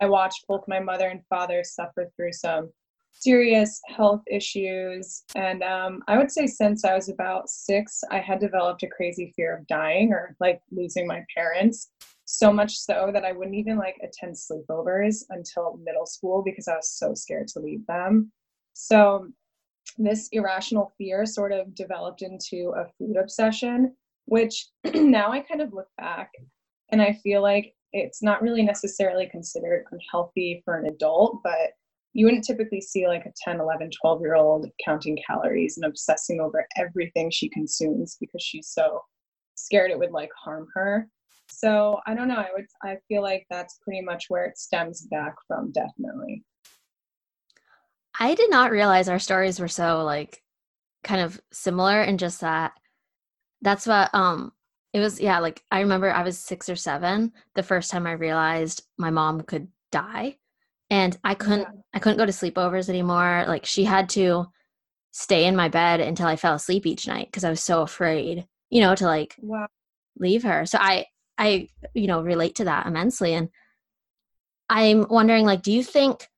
I 0.00 0.06
watched 0.06 0.46
both 0.48 0.64
my 0.68 0.80
mother 0.80 1.08
and 1.08 1.24
father 1.28 1.62
suffer 1.64 2.10
through 2.16 2.32
some 2.32 2.70
serious 3.12 3.80
health 3.86 4.22
issues. 4.30 5.24
And 5.34 5.62
um, 5.62 6.02
I 6.08 6.18
would 6.18 6.30
say 6.30 6.46
since 6.46 6.84
I 6.84 6.94
was 6.94 7.08
about 7.08 7.48
six, 7.48 8.02
I 8.10 8.18
had 8.18 8.38
developed 8.38 8.82
a 8.82 8.88
crazy 8.88 9.32
fear 9.34 9.56
of 9.56 9.66
dying 9.66 10.12
or 10.12 10.36
like 10.40 10.60
losing 10.70 11.06
my 11.06 11.24
parents. 11.34 11.90
So 12.24 12.52
much 12.52 12.76
so 12.76 13.10
that 13.12 13.24
I 13.24 13.32
wouldn't 13.32 13.56
even 13.56 13.78
like 13.78 13.96
attend 14.02 14.36
sleepovers 14.36 15.24
until 15.30 15.80
middle 15.82 16.06
school 16.06 16.42
because 16.44 16.68
I 16.68 16.76
was 16.76 16.90
so 16.90 17.14
scared 17.14 17.48
to 17.48 17.60
leave 17.60 17.86
them. 17.86 18.30
So 18.74 19.28
this 19.96 20.28
irrational 20.32 20.92
fear 20.98 21.24
sort 21.24 21.52
of 21.52 21.74
developed 21.74 22.22
into 22.22 22.74
a 22.76 22.86
food 22.98 23.16
obsession, 23.16 23.96
which 24.28 24.68
now 24.94 25.32
I 25.32 25.40
kind 25.40 25.62
of 25.62 25.72
look 25.72 25.88
back 25.96 26.30
and 26.92 27.00
I 27.00 27.18
feel 27.22 27.42
like 27.42 27.74
it's 27.92 28.22
not 28.22 28.42
really 28.42 28.62
necessarily 28.62 29.26
considered 29.26 29.86
unhealthy 29.90 30.62
for 30.64 30.78
an 30.78 30.86
adult, 30.86 31.40
but 31.42 31.70
you 32.12 32.26
wouldn't 32.26 32.44
typically 32.44 32.80
see 32.80 33.06
like 33.06 33.24
a 33.24 33.32
10 33.44 33.60
11 33.60 33.90
12 34.00 34.20
year 34.20 34.34
old 34.34 34.66
counting 34.84 35.18
calories 35.26 35.78
and 35.78 35.86
obsessing 35.86 36.40
over 36.40 36.66
everything 36.76 37.30
she 37.30 37.48
consumes 37.48 38.16
because 38.20 38.42
she's 38.42 38.68
so 38.68 39.00
scared 39.54 39.90
it 39.90 39.98
would 39.98 40.12
like 40.12 40.30
harm 40.36 40.66
her. 40.74 41.08
So 41.50 41.98
i 42.06 42.14
don't 42.14 42.28
know 42.28 42.34
i 42.34 42.48
would 42.54 42.66
i 42.84 42.98
feel 43.08 43.22
like 43.22 43.46
that's 43.48 43.78
pretty 43.82 44.02
much 44.02 44.26
where 44.28 44.44
it 44.44 44.58
stems 44.58 45.06
back 45.10 45.34
from 45.46 45.72
definitely. 45.72 46.44
I 48.20 48.34
did 48.34 48.50
not 48.50 48.72
realize 48.72 49.08
our 49.08 49.18
stories 49.18 49.58
were 49.58 49.68
so 49.68 50.04
like 50.04 50.42
kind 51.04 51.22
of 51.22 51.40
similar 51.52 52.02
in 52.02 52.18
just 52.18 52.42
that 52.42 52.72
that's 53.62 53.86
what 53.86 54.10
um 54.14 54.52
it 54.92 55.00
was 55.00 55.20
yeah 55.20 55.38
like 55.38 55.62
i 55.70 55.80
remember 55.80 56.10
i 56.10 56.22
was 56.22 56.38
six 56.38 56.68
or 56.68 56.76
seven 56.76 57.32
the 57.54 57.62
first 57.62 57.90
time 57.90 58.06
i 58.06 58.12
realized 58.12 58.82
my 58.96 59.10
mom 59.10 59.40
could 59.42 59.68
die 59.92 60.36
and 60.90 61.18
i 61.24 61.34
couldn't 61.34 61.60
yeah. 61.60 61.80
i 61.94 61.98
couldn't 61.98 62.18
go 62.18 62.26
to 62.26 62.32
sleepovers 62.32 62.88
anymore 62.88 63.44
like 63.48 63.64
she 63.64 63.84
had 63.84 64.08
to 64.08 64.46
stay 65.10 65.44
in 65.46 65.56
my 65.56 65.68
bed 65.68 66.00
until 66.00 66.26
i 66.26 66.36
fell 66.36 66.54
asleep 66.54 66.86
each 66.86 67.06
night 67.06 67.26
because 67.26 67.44
i 67.44 67.50
was 67.50 67.62
so 67.62 67.82
afraid 67.82 68.46
you 68.70 68.80
know 68.80 68.94
to 68.94 69.04
like 69.04 69.34
wow. 69.40 69.66
leave 70.18 70.42
her 70.42 70.64
so 70.66 70.78
i 70.80 71.04
i 71.38 71.68
you 71.94 72.06
know 72.06 72.22
relate 72.22 72.54
to 72.54 72.64
that 72.64 72.86
immensely 72.86 73.34
and 73.34 73.48
i'm 74.68 75.06
wondering 75.08 75.44
like 75.44 75.62
do 75.62 75.72
you 75.72 75.82
think 75.82 76.28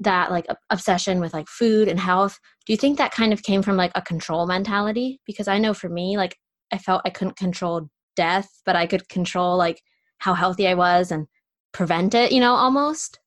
that 0.00 0.30
like 0.30 0.46
obsession 0.70 1.20
with 1.20 1.32
like 1.32 1.48
food 1.48 1.88
and 1.88 1.98
health 1.98 2.38
do 2.66 2.72
you 2.72 2.76
think 2.76 2.98
that 2.98 3.12
kind 3.12 3.32
of 3.32 3.42
came 3.42 3.62
from 3.62 3.76
like 3.76 3.92
a 3.94 4.02
control 4.02 4.46
mentality 4.46 5.20
because 5.26 5.48
i 5.48 5.58
know 5.58 5.74
for 5.74 5.88
me 5.88 6.16
like 6.16 6.36
i 6.72 6.78
felt 6.78 7.02
i 7.04 7.10
couldn't 7.10 7.36
control 7.36 7.88
death 8.16 8.48
but 8.64 8.76
i 8.76 8.86
could 8.86 9.08
control 9.08 9.56
like 9.56 9.82
how 10.18 10.34
healthy 10.34 10.68
i 10.68 10.74
was 10.74 11.10
and 11.10 11.26
prevent 11.72 12.14
it 12.14 12.32
you 12.32 12.40
know 12.40 12.54
almost 12.54 13.18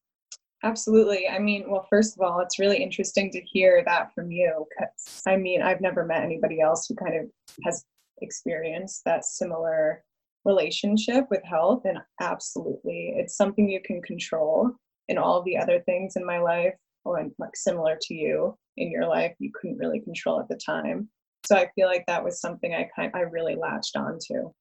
Absolutely. 0.64 1.28
I 1.28 1.40
mean, 1.40 1.66
well, 1.68 1.88
first 1.90 2.16
of 2.16 2.22
all, 2.22 2.40
it's 2.40 2.60
really 2.60 2.82
interesting 2.82 3.32
to 3.32 3.42
hear 3.42 3.84
that 3.88 4.14
from 4.14 4.32
you 4.32 4.66
because 4.70 5.22
I 5.28 5.36
mean, 5.36 5.62
I've 5.62 5.82
never 5.82 6.06
met 6.06 6.24
anybody 6.24 6.62
else 6.62 6.86
who 6.88 6.96
kind 6.96 7.16
of 7.16 7.26
has 7.66 7.84
experienced 8.22 9.02
that 9.06 9.26
similar 9.26 10.04
relationship 10.46 11.26
with 11.32 11.44
health. 11.44 11.82
And 11.86 11.98
absolutely, 12.20 13.14
it's 13.18 13.36
something 13.36 13.70
you 13.70 13.82
can 13.84 14.02
control. 14.04 14.72
In 15.12 15.18
all 15.18 15.44
the 15.44 15.58
other 15.58 15.82
things 15.82 16.14
in 16.16 16.26
my 16.26 16.40
life, 16.40 16.74
or 17.04 17.22
like 17.38 17.56
similar 17.56 17.98
to 18.02 18.14
you 18.14 18.58
in 18.78 18.90
your 18.90 19.06
life, 19.06 19.34
you 19.40 19.52
couldn't 19.54 19.78
really 19.78 20.00
control 20.00 20.40
at 20.40 20.48
the 20.48 20.60
time. 20.66 21.10
So 21.46 21.58
I 21.58 21.70
feel 21.76 21.88
like 21.88 22.06
that 22.08 22.24
was 22.24 22.40
something 22.40 22.74
I 22.74 22.90
kind 22.96 23.12
I 23.14 23.22
really 23.22 23.56
latched 23.56 23.98
onto. 23.98 24.54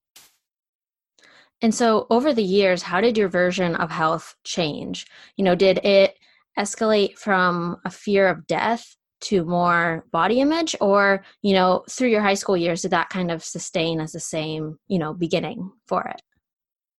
And 1.61 1.73
so 1.73 2.05
over 2.09 2.33
the 2.33 2.43
years, 2.43 2.81
how 2.81 2.99
did 2.99 3.17
your 3.17 3.29
version 3.29 3.75
of 3.75 3.91
health 3.91 4.35
change? 4.43 5.05
You 5.37 5.45
know, 5.45 5.55
did 5.55 5.77
it 5.85 6.17
escalate 6.59 7.17
from 7.17 7.77
a 7.85 7.89
fear 7.89 8.27
of 8.27 8.45
death 8.45 8.97
to 9.21 9.45
more 9.45 10.03
body 10.11 10.41
image 10.41 10.75
or, 10.81 11.23
you 11.41 11.53
know, 11.53 11.85
through 11.89 12.09
your 12.09 12.21
high 12.21 12.33
school 12.33 12.57
years 12.57 12.81
did 12.81 12.91
that 12.91 13.09
kind 13.09 13.31
of 13.31 13.41
sustain 13.41 14.01
as 14.01 14.11
the 14.11 14.19
same, 14.19 14.77
you 14.89 14.99
know, 14.99 15.13
beginning 15.13 15.71
for 15.87 16.03
it? 16.03 16.21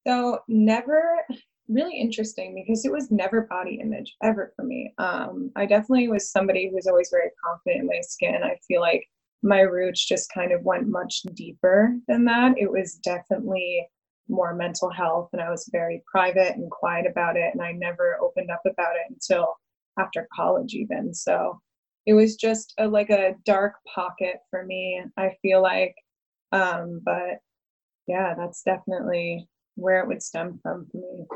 So, 0.07 0.39
never 0.49 1.25
really 1.69 1.99
interesting 1.99 2.55
because 2.55 2.85
it 2.85 2.93
was 2.93 3.11
never 3.11 3.43
body 3.43 3.79
image 3.83 4.15
ever 4.23 4.53
for 4.57 4.65
me. 4.65 4.93
Um, 4.99 5.51
I 5.57 5.67
definitely 5.67 6.09
was 6.09 6.31
somebody 6.31 6.69
who 6.69 6.75
was 6.75 6.87
always 6.87 7.11
very 7.11 7.31
confident 7.45 7.83
in 7.83 7.87
my 7.87 8.01
skin. 8.03 8.43
I 8.43 8.57
feel 8.67 8.81
like 8.81 9.05
my 9.43 9.61
roots 9.61 10.07
just 10.07 10.33
kind 10.33 10.53
of 10.53 10.63
went 10.63 10.89
much 10.89 11.23
deeper 11.35 11.97
than 12.09 12.25
that. 12.27 12.55
It 12.59 12.71
was 12.71 12.95
definitely 12.95 13.87
more 14.29 14.55
mental 14.55 14.91
health 14.91 15.31
and 15.33 15.43
I 15.43 15.51
was 15.51 15.69
very 15.73 16.03
private 16.11 16.57
and 16.57 16.71
quiet 16.71 17.07
about 17.11 17.37
it 17.37 17.51
and 17.53 17.61
I 17.61 17.73
never 17.73 18.19
opened 18.21 18.51
up 18.51 18.63
about 18.65 18.95
it 18.95 19.11
until 19.11 19.55
after 19.99 20.29
college 20.35 20.75
even. 20.75 21.13
So 21.13 21.61
it 22.07 22.15
was 22.15 22.37
just 22.37 22.73
a, 22.79 22.87
like 22.87 23.11
a 23.11 23.35
dark 23.45 23.75
pocket 23.95 24.37
for 24.51 24.65
me. 24.65 25.03
I 25.17 25.37
feel 25.43 25.61
like, 25.63 25.95
um, 26.53 27.01
but 27.05 27.39
yeah, 28.07 28.35
that's 28.37 28.63
definitely 28.63 29.49
where 29.75 30.01
it 30.01 30.09
would 30.09 30.23
stem 30.23 30.59
from 30.63 30.87
for 30.91 30.99
me. 30.99 31.27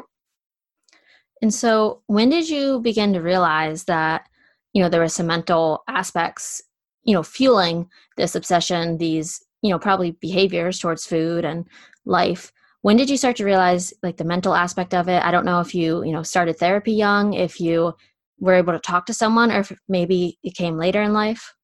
And 1.43 1.52
so, 1.52 2.02
when 2.07 2.31
did 2.31 2.49
you 2.49 2.81
begin 2.81 3.12
to 3.12 3.21
realize 3.21 3.85
that, 3.85 4.28
you 4.73 4.83
know, 4.83 4.88
there 4.88 5.00
were 5.00 5.09
some 5.09 5.26
mental 5.26 5.83
aspects, 5.88 6.62
you 7.05 7.14
know, 7.14 7.23
fueling 7.23 7.88
this 8.16 8.35
obsession, 8.35 8.99
these, 8.99 9.45
you 9.62 9.71
know, 9.71 9.78
probably 9.78 10.12
behaviors 10.12 10.78
towards 10.78 11.07
food 11.07 11.45
and 11.45 11.66
life? 12.05 12.52
When 12.83 12.97
did 12.97 13.11
you 13.11 13.16
start 13.16 13.37
to 13.37 13.45
realize 13.45 13.93
like 14.02 14.16
the 14.16 14.25
mental 14.25 14.55
aspect 14.55 14.95
of 14.95 15.09
it? 15.09 15.23
I 15.23 15.31
don't 15.31 15.45
know 15.45 15.61
if 15.61 15.75
you, 15.75 16.05
you 16.05 16.12
know, 16.12 16.23
started 16.23 16.59
therapy 16.59 16.93
young, 16.93 17.35
if 17.35 17.61
you 17.61 17.95
were 18.38 18.55
able 18.55 18.73
to 18.73 18.78
talk 18.78 19.07
to 19.07 19.14
someone, 19.14 19.50
or 19.50 19.61
if 19.61 19.73
maybe 19.88 20.38
it 20.43 20.55
came 20.55 20.76
later 20.78 21.02
in 21.02 21.12
life. 21.12 21.55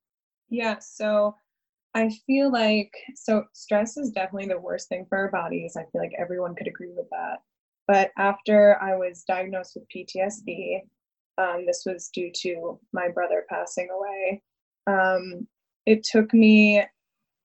Yeah. 0.50 0.78
So, 0.80 1.34
I 1.94 2.10
feel 2.26 2.50
like 2.50 2.92
so 3.14 3.44
stress 3.52 3.96
is 3.96 4.10
definitely 4.12 4.48
the 4.48 4.58
worst 4.58 4.88
thing 4.88 5.04
for 5.08 5.18
our 5.18 5.30
bodies. 5.30 5.76
I 5.76 5.84
feel 5.92 6.00
like 6.00 6.12
everyone 6.18 6.54
could 6.54 6.66
agree 6.66 6.92
with 6.94 7.06
that. 7.10 7.42
But 7.92 8.10
after 8.16 8.80
I 8.80 8.96
was 8.96 9.22
diagnosed 9.28 9.76
with 9.76 9.84
PTSD, 9.94 10.80
um, 11.36 11.66
this 11.66 11.82
was 11.84 12.08
due 12.08 12.30
to 12.36 12.80
my 12.94 13.10
brother 13.10 13.44
passing 13.50 13.86
away. 13.94 14.42
Um, 14.86 15.46
it 15.84 16.02
took 16.02 16.32
me 16.32 16.82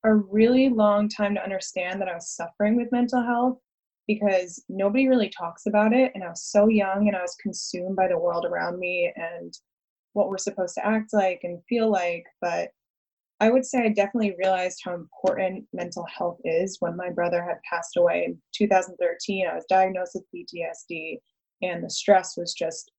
a 0.05 0.13
really 0.15 0.69
long 0.69 1.09
time 1.09 1.35
to 1.35 1.43
understand 1.43 1.99
that 1.99 2.07
I 2.07 2.13
was 2.13 2.33
suffering 2.33 2.77
with 2.77 2.93
mental 2.93 3.21
health 3.21 3.57
because 4.07 4.63
nobody 4.69 5.09
really 5.09 5.27
talks 5.37 5.65
about 5.65 5.91
it. 5.91 6.13
And 6.15 6.23
I 6.23 6.29
was 6.29 6.45
so 6.45 6.69
young 6.69 7.09
and 7.09 7.17
I 7.17 7.23
was 7.23 7.35
consumed 7.43 7.97
by 7.97 8.07
the 8.07 8.17
world 8.17 8.45
around 8.45 8.79
me 8.79 9.11
and 9.17 9.53
what 10.13 10.29
we're 10.29 10.37
supposed 10.37 10.75
to 10.75 10.87
act 10.87 11.11
like 11.11 11.41
and 11.43 11.61
feel 11.67 11.91
like. 11.91 12.23
But 12.39 12.69
I 13.39 13.51
would 13.51 13.65
say 13.65 13.83
I 13.83 13.89
definitely 13.89 14.35
realized 14.39 14.81
how 14.83 14.95
important 14.95 15.65
mental 15.71 16.05
health 16.05 16.39
is 16.43 16.77
when 16.79 16.97
my 16.97 17.09
brother 17.09 17.43
had 17.43 17.61
passed 17.69 17.95
away 17.95 18.23
in 18.25 18.41
2013. 18.55 19.47
I 19.47 19.53
was 19.53 19.65
diagnosed 19.69 20.15
with 20.15 20.25
PTSD, 20.35 21.19
and 21.61 21.83
the 21.83 21.89
stress 21.89 22.35
was 22.35 22.53
just 22.53 22.91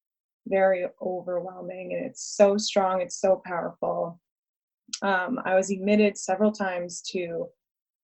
very 0.46 0.86
overwhelming. 1.02 1.94
And 1.94 2.06
it's 2.06 2.36
so 2.36 2.56
strong, 2.56 3.00
it's 3.00 3.20
so 3.20 3.42
powerful. 3.44 4.20
Um, 5.02 5.40
I 5.44 5.54
was 5.54 5.70
admitted 5.70 6.16
several 6.16 6.52
times 6.52 7.02
to 7.12 7.46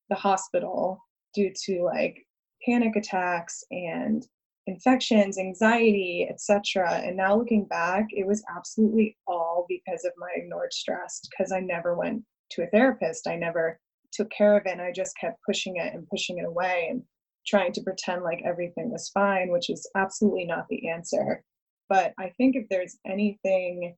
the 0.09 0.17
hospital 0.17 0.99
due 1.35 1.53
to 1.67 1.85
like 1.85 2.27
panic 2.65 2.97
attacks 2.97 3.63
and 3.71 4.27
infections, 4.67 5.39
anxiety, 5.39 6.27
etc. 6.31 7.03
And 7.05 7.17
now 7.17 7.37
looking 7.37 7.67
back, 7.67 8.07
it 8.11 8.27
was 8.27 8.43
absolutely 8.57 9.17
all 9.27 9.67
because 9.69 10.05
of 10.05 10.13
my 10.17 10.29
ignored 10.37 10.73
stress 10.73 11.21
because 11.31 11.53
I 11.53 11.61
never 11.61 11.95
went 11.95 12.23
to 12.53 12.63
a 12.63 12.67
therapist. 12.69 13.27
I 13.27 13.37
never 13.37 13.79
took 14.13 14.31
care 14.31 14.57
of 14.57 14.67
it. 14.67 14.73
And 14.73 14.83
I 14.83 14.93
just 14.93 15.17
kept 15.19 15.43
pushing 15.47 15.77
it 15.77 15.93
and 15.93 16.09
pushing 16.09 16.39
it 16.39 16.47
away 16.47 16.89
and 16.91 17.03
trying 17.47 17.73
to 17.73 17.83
pretend 17.83 18.23
like 18.23 18.43
everything 18.45 18.91
was 18.91 19.11
fine, 19.13 19.51
which 19.51 19.69
is 19.69 19.89
absolutely 19.97 20.47
not 20.47 20.67
the 20.71 20.89
answer. 20.89 21.43
But 21.89 22.15
I 22.19 22.31
think 22.39 22.57
if 22.57 22.67
there's 22.71 22.97
anything 23.07 23.95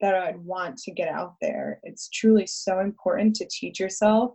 that 0.00 0.14
I'd 0.14 0.38
want 0.38 0.78
to 0.78 0.92
get 0.92 1.08
out 1.08 1.34
there, 1.40 1.80
it's 1.82 2.08
truly 2.08 2.46
so 2.46 2.80
important 2.80 3.34
to 3.36 3.48
teach 3.50 3.78
yourself 3.78 4.34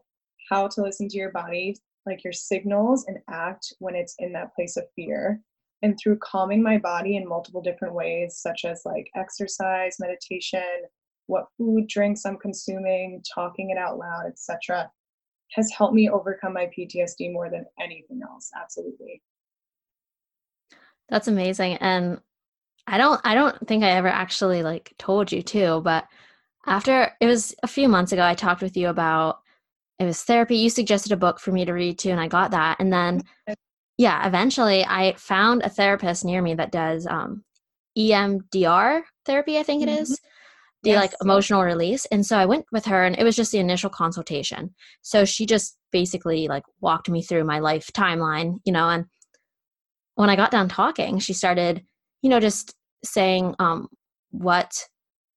how 0.50 0.68
to 0.68 0.82
listen 0.82 1.08
to 1.08 1.18
your 1.18 1.32
body, 1.32 1.76
like 2.06 2.24
your 2.24 2.34
signals, 2.34 3.06
and 3.08 3.18
act 3.30 3.74
when 3.80 3.96
it's 3.96 4.16
in 4.20 4.34
that 4.34 4.54
place 4.54 4.78
of 4.78 4.84
fear 4.96 5.42
and 5.82 5.98
through 5.98 6.18
calming 6.18 6.62
my 6.62 6.78
body 6.78 7.18
in 7.18 7.28
multiple 7.28 7.62
different 7.62 7.94
ways 7.94 8.38
such 8.38 8.66
as 8.66 8.82
like 8.86 9.10
exercise 9.16 9.98
meditation 10.00 10.64
what 11.28 11.46
food 11.58 11.88
drinks 11.88 12.26
i'm 12.26 12.38
consuming 12.38 13.22
talking 13.34 13.70
it 13.70 13.78
out 13.78 13.98
loud 13.98 14.26
etc 14.28 14.90
has 15.52 15.70
helped 15.72 15.94
me 15.94 16.10
overcome 16.10 16.54
my 16.54 16.70
ptsd 16.78 17.32
more 17.32 17.50
than 17.50 17.66
anything 17.80 18.22
else 18.24 18.50
absolutely. 18.60 19.22
That's 21.10 21.28
amazing 21.28 21.76
and 21.78 22.22
i 22.88 22.98
don't 22.98 23.20
i 23.26 23.36
don't 23.36 23.68
think 23.68 23.84
i 23.84 23.90
ever 23.90 24.08
actually 24.08 24.64
like 24.64 24.94
told 24.98 25.32
you 25.32 25.42
too 25.42 25.82
but 25.84 26.08
after 26.66 27.12
it 27.20 27.26
was 27.26 27.54
a 27.64 27.68
few 27.68 27.90
months 27.90 28.14
ago 28.14 28.24
i 28.24 28.34
talked 28.34 28.62
with 28.62 28.78
you 28.78 28.88
about 28.88 29.42
it 30.00 30.06
was 30.06 30.24
therapy 30.24 30.56
you 30.56 30.70
suggested 30.70 31.12
a 31.12 31.18
book 31.18 31.40
for 31.40 31.52
me 31.52 31.66
to 31.66 31.74
read 31.74 32.00
too 32.00 32.12
and 32.12 32.20
i 32.22 32.28
got 32.30 32.52
that 32.52 32.78
and 32.80 32.94
then 32.94 33.22
yeah, 34.02 34.26
eventually 34.28 34.84
I 34.84 35.14
found 35.14 35.62
a 35.62 35.70
therapist 35.70 36.26
near 36.26 36.42
me 36.42 36.56
that 36.56 36.72
does 36.72 37.06
um, 37.06 37.44
EMDR 37.96 39.04
therapy, 39.28 39.60
I 39.60 39.64
think 39.64 39.84
it 39.84 39.90
is, 39.90 40.10
mm-hmm. 40.10 40.28
the 40.82 40.90
yes. 40.90 41.02
like 41.02 41.14
emotional 41.22 41.62
release. 41.62 42.08
And 42.08 42.26
so 42.26 42.36
I 42.36 42.48
went 42.48 42.66
with 42.72 42.86
her 42.86 43.04
and 43.04 43.16
it 43.16 43.24
was 43.24 43.36
just 43.36 43.52
the 43.52 43.60
initial 43.60 43.92
consultation. 43.92 44.74
So 45.04 45.24
she 45.24 45.46
just 45.46 45.78
basically 45.92 46.48
like 46.48 46.64
walked 46.80 47.12
me 47.12 47.22
through 47.22 47.44
my 47.44 47.60
life 47.60 47.92
timeline, 47.94 48.56
you 48.66 48.74
know, 48.74 48.90
and 48.90 49.06
when 50.16 50.32
I 50.32 50.36
got 50.36 50.50
done 50.50 50.68
talking, 50.68 51.20
she 51.20 51.34
started, 51.34 51.86
you 52.24 52.32
know, 52.32 52.40
just 52.40 52.74
saying 53.06 53.54
um, 53.60 53.88
what 54.32 54.84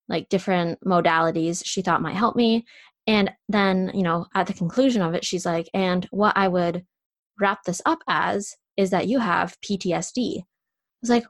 like 0.09 0.27
different 0.29 0.79
modalities 0.83 1.61
she 1.63 1.83
thought 1.83 2.01
might 2.01 2.15
help 2.15 2.35
me. 2.35 2.65
And 3.05 3.29
then, 3.47 3.91
you 3.93 4.01
know, 4.01 4.25
at 4.33 4.47
the 4.47 4.53
conclusion 4.53 5.03
of 5.03 5.13
it, 5.13 5.23
she's 5.23 5.45
like, 5.45 5.69
and 5.71 6.07
what 6.09 6.35
I 6.35 6.47
would 6.47 6.83
wrap 7.39 7.63
this 7.63 7.81
up 7.85 7.99
as 8.07 8.55
is 8.77 8.89
that 8.89 9.07
you 9.07 9.19
have 9.19 9.57
PTSD. 9.61 10.39
I 10.39 10.43
was 11.01 11.09
like, 11.09 11.25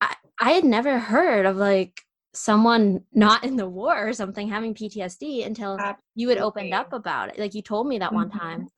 I, 0.00 0.14
I 0.40 0.50
had 0.52 0.64
never 0.64 0.98
heard 0.98 1.46
of 1.46 1.56
like 1.56 2.00
someone 2.34 3.02
not 3.12 3.44
in 3.44 3.56
the 3.56 3.68
war 3.68 4.08
or 4.08 4.12
something 4.12 4.48
having 4.48 4.74
PTSD 4.74 5.46
until 5.46 5.74
Absolutely. 5.74 6.02
you 6.16 6.28
had 6.28 6.38
opened 6.38 6.74
up 6.74 6.92
about 6.92 7.30
it. 7.30 7.38
Like 7.38 7.54
you 7.54 7.62
told 7.62 7.86
me 7.86 7.98
that 7.98 8.06
mm-hmm. 8.06 8.16
one 8.16 8.30
time. 8.30 8.68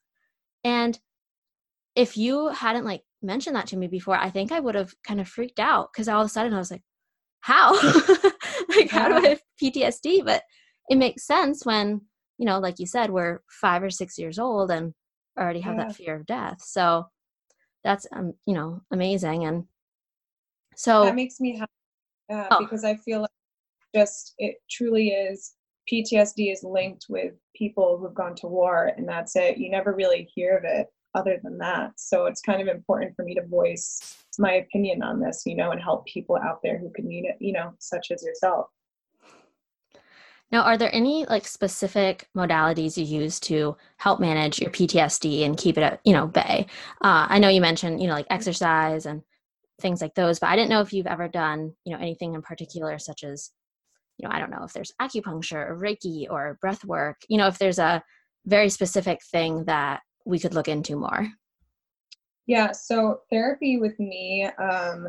And 0.64 0.99
if 1.94 2.16
you 2.16 2.49
hadn't 2.49 2.85
like 2.85 3.03
mentioned 3.22 3.57
that 3.57 3.66
to 3.68 3.77
me 3.77 3.87
before, 3.87 4.16
I 4.16 4.31
think 4.31 4.53
I 4.53 4.61
would 4.61 4.75
have 4.75 4.92
kind 5.07 5.20
of 5.20 5.29
freaked 5.29 5.61
out 5.61 5.88
because 5.92 6.09
all 6.09 6.20
of 6.20 6.27
a 6.27 6.31
sudden 6.31 6.53
I 6.53 6.59
was 6.59 6.70
like, 6.70 6.83
how? 7.40 7.75
like, 8.77 8.90
how 8.90 9.09
do 9.09 9.14
I 9.14 9.29
have 9.29 9.42
PTSD? 9.62 10.25
But 10.25 10.42
it 10.88 10.99
makes 10.99 11.27
sense 11.27 11.64
when, 11.64 12.03
you 12.38 12.44
know, 12.44 12.59
like 12.59 12.79
you 12.79 12.87
said, 12.87 13.11
we're 13.11 13.40
five 13.49 13.83
or 13.83 13.90
six 13.90 14.18
years 14.18 14.38
old 14.38 14.70
and 14.70 14.92
already 15.38 15.61
have 15.61 15.77
yeah. 15.77 15.85
that 15.85 15.96
fear 15.96 16.16
of 16.16 16.27
death. 16.27 16.62
So 16.62 17.07
that's 17.85 18.07
um, 18.12 18.35
you 18.46 18.55
know 18.55 18.81
amazing 18.90 19.44
and 19.44 19.64
so 20.75 21.05
that 21.05 21.14
makes 21.14 21.40
me 21.40 21.57
happy 21.57 21.70
yeah, 22.29 22.49
oh. 22.51 22.59
because 22.59 22.85
I 22.85 22.96
feel 22.96 23.20
like 23.20 23.31
just 23.94 24.35
it 24.38 24.57
truly 24.68 25.09
is 25.11 25.55
PTSD 25.90 26.53
is 26.53 26.64
linked 26.64 27.07
with 27.09 27.35
people 27.55 27.96
who've 27.99 28.14
gone 28.14 28.35
to 28.37 28.49
war 28.49 28.92
and 28.96 29.09
that's 29.09 29.37
it. 29.37 29.57
You 29.57 29.70
never 29.70 29.94
really 29.94 30.29
hear 30.35 30.57
of 30.57 30.64
it 30.64 30.88
other 31.14 31.38
than 31.42 31.57
that. 31.59 31.92
So 31.96 32.27
it's 32.27 32.40
kind 32.40 32.61
of 32.61 32.68
important 32.68 33.14
for 33.14 33.25
me 33.25 33.35
to 33.37 33.46
voice 33.46 34.18
my 34.38 34.55
opinion 34.55 35.03
on 35.03 35.20
this, 35.20 35.44
you 35.46 35.57
know, 35.57 35.70
and 35.70 35.81
help 35.81 36.05
people 36.07 36.37
out 36.37 36.59
there 36.62 36.79
who 36.79 36.90
could 36.94 37.05
need 37.05 37.25
it, 37.25 37.37
you 37.40 37.53
know, 37.53 37.72
such 37.79 38.11
as 38.11 38.22
yourself. 38.22 38.66
Now, 40.52 40.62
are 40.62 40.78
there 40.78 40.94
any 40.94 41.26
like 41.26 41.46
specific 41.46 42.28
modalities 42.37 42.96
you 42.96 43.04
use 43.04 43.40
to 43.40 43.76
help 43.96 44.20
manage 44.20 44.61
your 44.61 44.70
PTSD 44.70 45.44
and 45.44 45.56
keep 45.56 45.76
it 45.76 45.82
at, 45.82 46.00
you 46.04 46.12
know, 46.12 46.26
bay? 46.26 46.66
Uh, 47.02 47.26
I 47.28 47.38
know 47.38 47.48
you 47.48 47.61
mentioned, 47.61 48.00
you 48.00 48.06
know, 48.06 48.14
like 48.14 48.28
exercise 48.30 49.06
and 49.06 49.22
things 49.80 50.00
like 50.00 50.14
those, 50.14 50.38
but 50.38 50.48
I 50.48 50.56
didn't 50.56 50.70
know 50.70 50.80
if 50.80 50.92
you've 50.92 51.06
ever 51.06 51.28
done, 51.28 51.74
you 51.85 51.92
know, 51.92 52.00
anything 52.00 52.35
in 52.35 52.42
particular, 52.42 52.98
such 52.98 53.24
as, 53.24 53.50
you 54.18 54.28
know, 54.28 54.35
I 54.35 54.38
don't 54.38 54.50
know 54.50 54.64
if 54.64 54.72
there's 54.72 54.92
acupuncture 55.00 55.68
or 55.68 55.76
Reiki 55.76 56.26
or 56.30 56.59
breath 56.61 56.85
work, 56.85 57.16
you 57.28 57.38
know, 57.38 57.48
if 57.48 57.59
there's 57.59 57.80
a 57.80 58.02
very 58.46 58.68
specific 58.68 59.20
thing 59.24 59.64
that 59.64 60.00
we 60.24 60.38
could 60.38 60.54
look 60.54 60.68
into 60.68 60.96
more. 60.96 61.28
Yeah, 62.46 62.70
so 62.70 63.22
therapy 63.30 63.78
with 63.78 63.98
me, 63.98 64.44
um, 64.59 65.09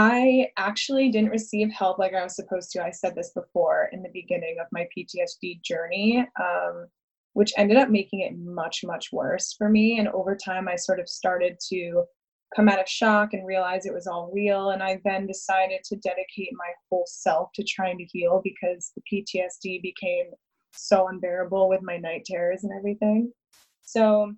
I 0.00 0.52
actually 0.56 1.10
didn't 1.10 1.30
receive 1.30 1.72
help 1.72 1.98
like 1.98 2.14
I 2.14 2.22
was 2.22 2.36
supposed 2.36 2.70
to. 2.70 2.84
I 2.84 2.92
said 2.92 3.16
this 3.16 3.32
before 3.34 3.88
in 3.90 4.00
the 4.00 4.10
beginning 4.12 4.58
of 4.60 4.68
my 4.70 4.86
PTSD 4.96 5.60
journey, 5.62 6.24
um, 6.40 6.86
which 7.32 7.52
ended 7.56 7.78
up 7.78 7.90
making 7.90 8.20
it 8.20 8.38
much, 8.38 8.84
much 8.84 9.08
worse 9.10 9.56
for 9.58 9.68
me. 9.68 9.98
And 9.98 10.06
over 10.10 10.36
time, 10.36 10.68
I 10.68 10.76
sort 10.76 11.00
of 11.00 11.08
started 11.08 11.58
to 11.70 12.04
come 12.54 12.68
out 12.68 12.78
of 12.78 12.88
shock 12.88 13.30
and 13.32 13.44
realize 13.44 13.86
it 13.86 13.92
was 13.92 14.06
all 14.06 14.30
real. 14.32 14.70
And 14.70 14.84
I 14.84 15.00
then 15.04 15.26
decided 15.26 15.80
to 15.86 15.96
dedicate 15.96 16.50
my 16.52 16.72
whole 16.88 17.06
self 17.08 17.48
to 17.56 17.64
trying 17.64 17.98
to 17.98 18.04
heal 18.04 18.40
because 18.44 18.92
the 18.94 19.02
PTSD 19.12 19.82
became 19.82 20.26
so 20.74 21.08
unbearable 21.08 21.68
with 21.68 21.82
my 21.82 21.96
night 21.96 22.24
terrors 22.24 22.62
and 22.62 22.72
everything. 22.78 23.32
So, 23.82 24.32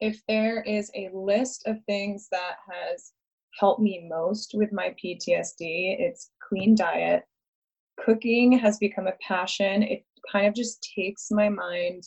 if 0.00 0.20
there 0.26 0.62
is 0.62 0.90
a 0.96 1.10
list 1.14 1.62
of 1.66 1.76
things 1.86 2.26
that 2.32 2.56
has 2.68 3.12
helped 3.58 3.80
me 3.80 4.06
most 4.08 4.52
with 4.54 4.72
my 4.72 4.94
PTSD. 5.02 5.96
It's 5.98 6.30
clean 6.48 6.74
diet. 6.74 7.22
Cooking 8.04 8.52
has 8.58 8.78
become 8.78 9.06
a 9.06 9.16
passion. 9.26 9.82
It 9.82 10.04
kind 10.30 10.46
of 10.46 10.54
just 10.54 10.88
takes 10.96 11.28
my 11.30 11.48
mind 11.48 12.04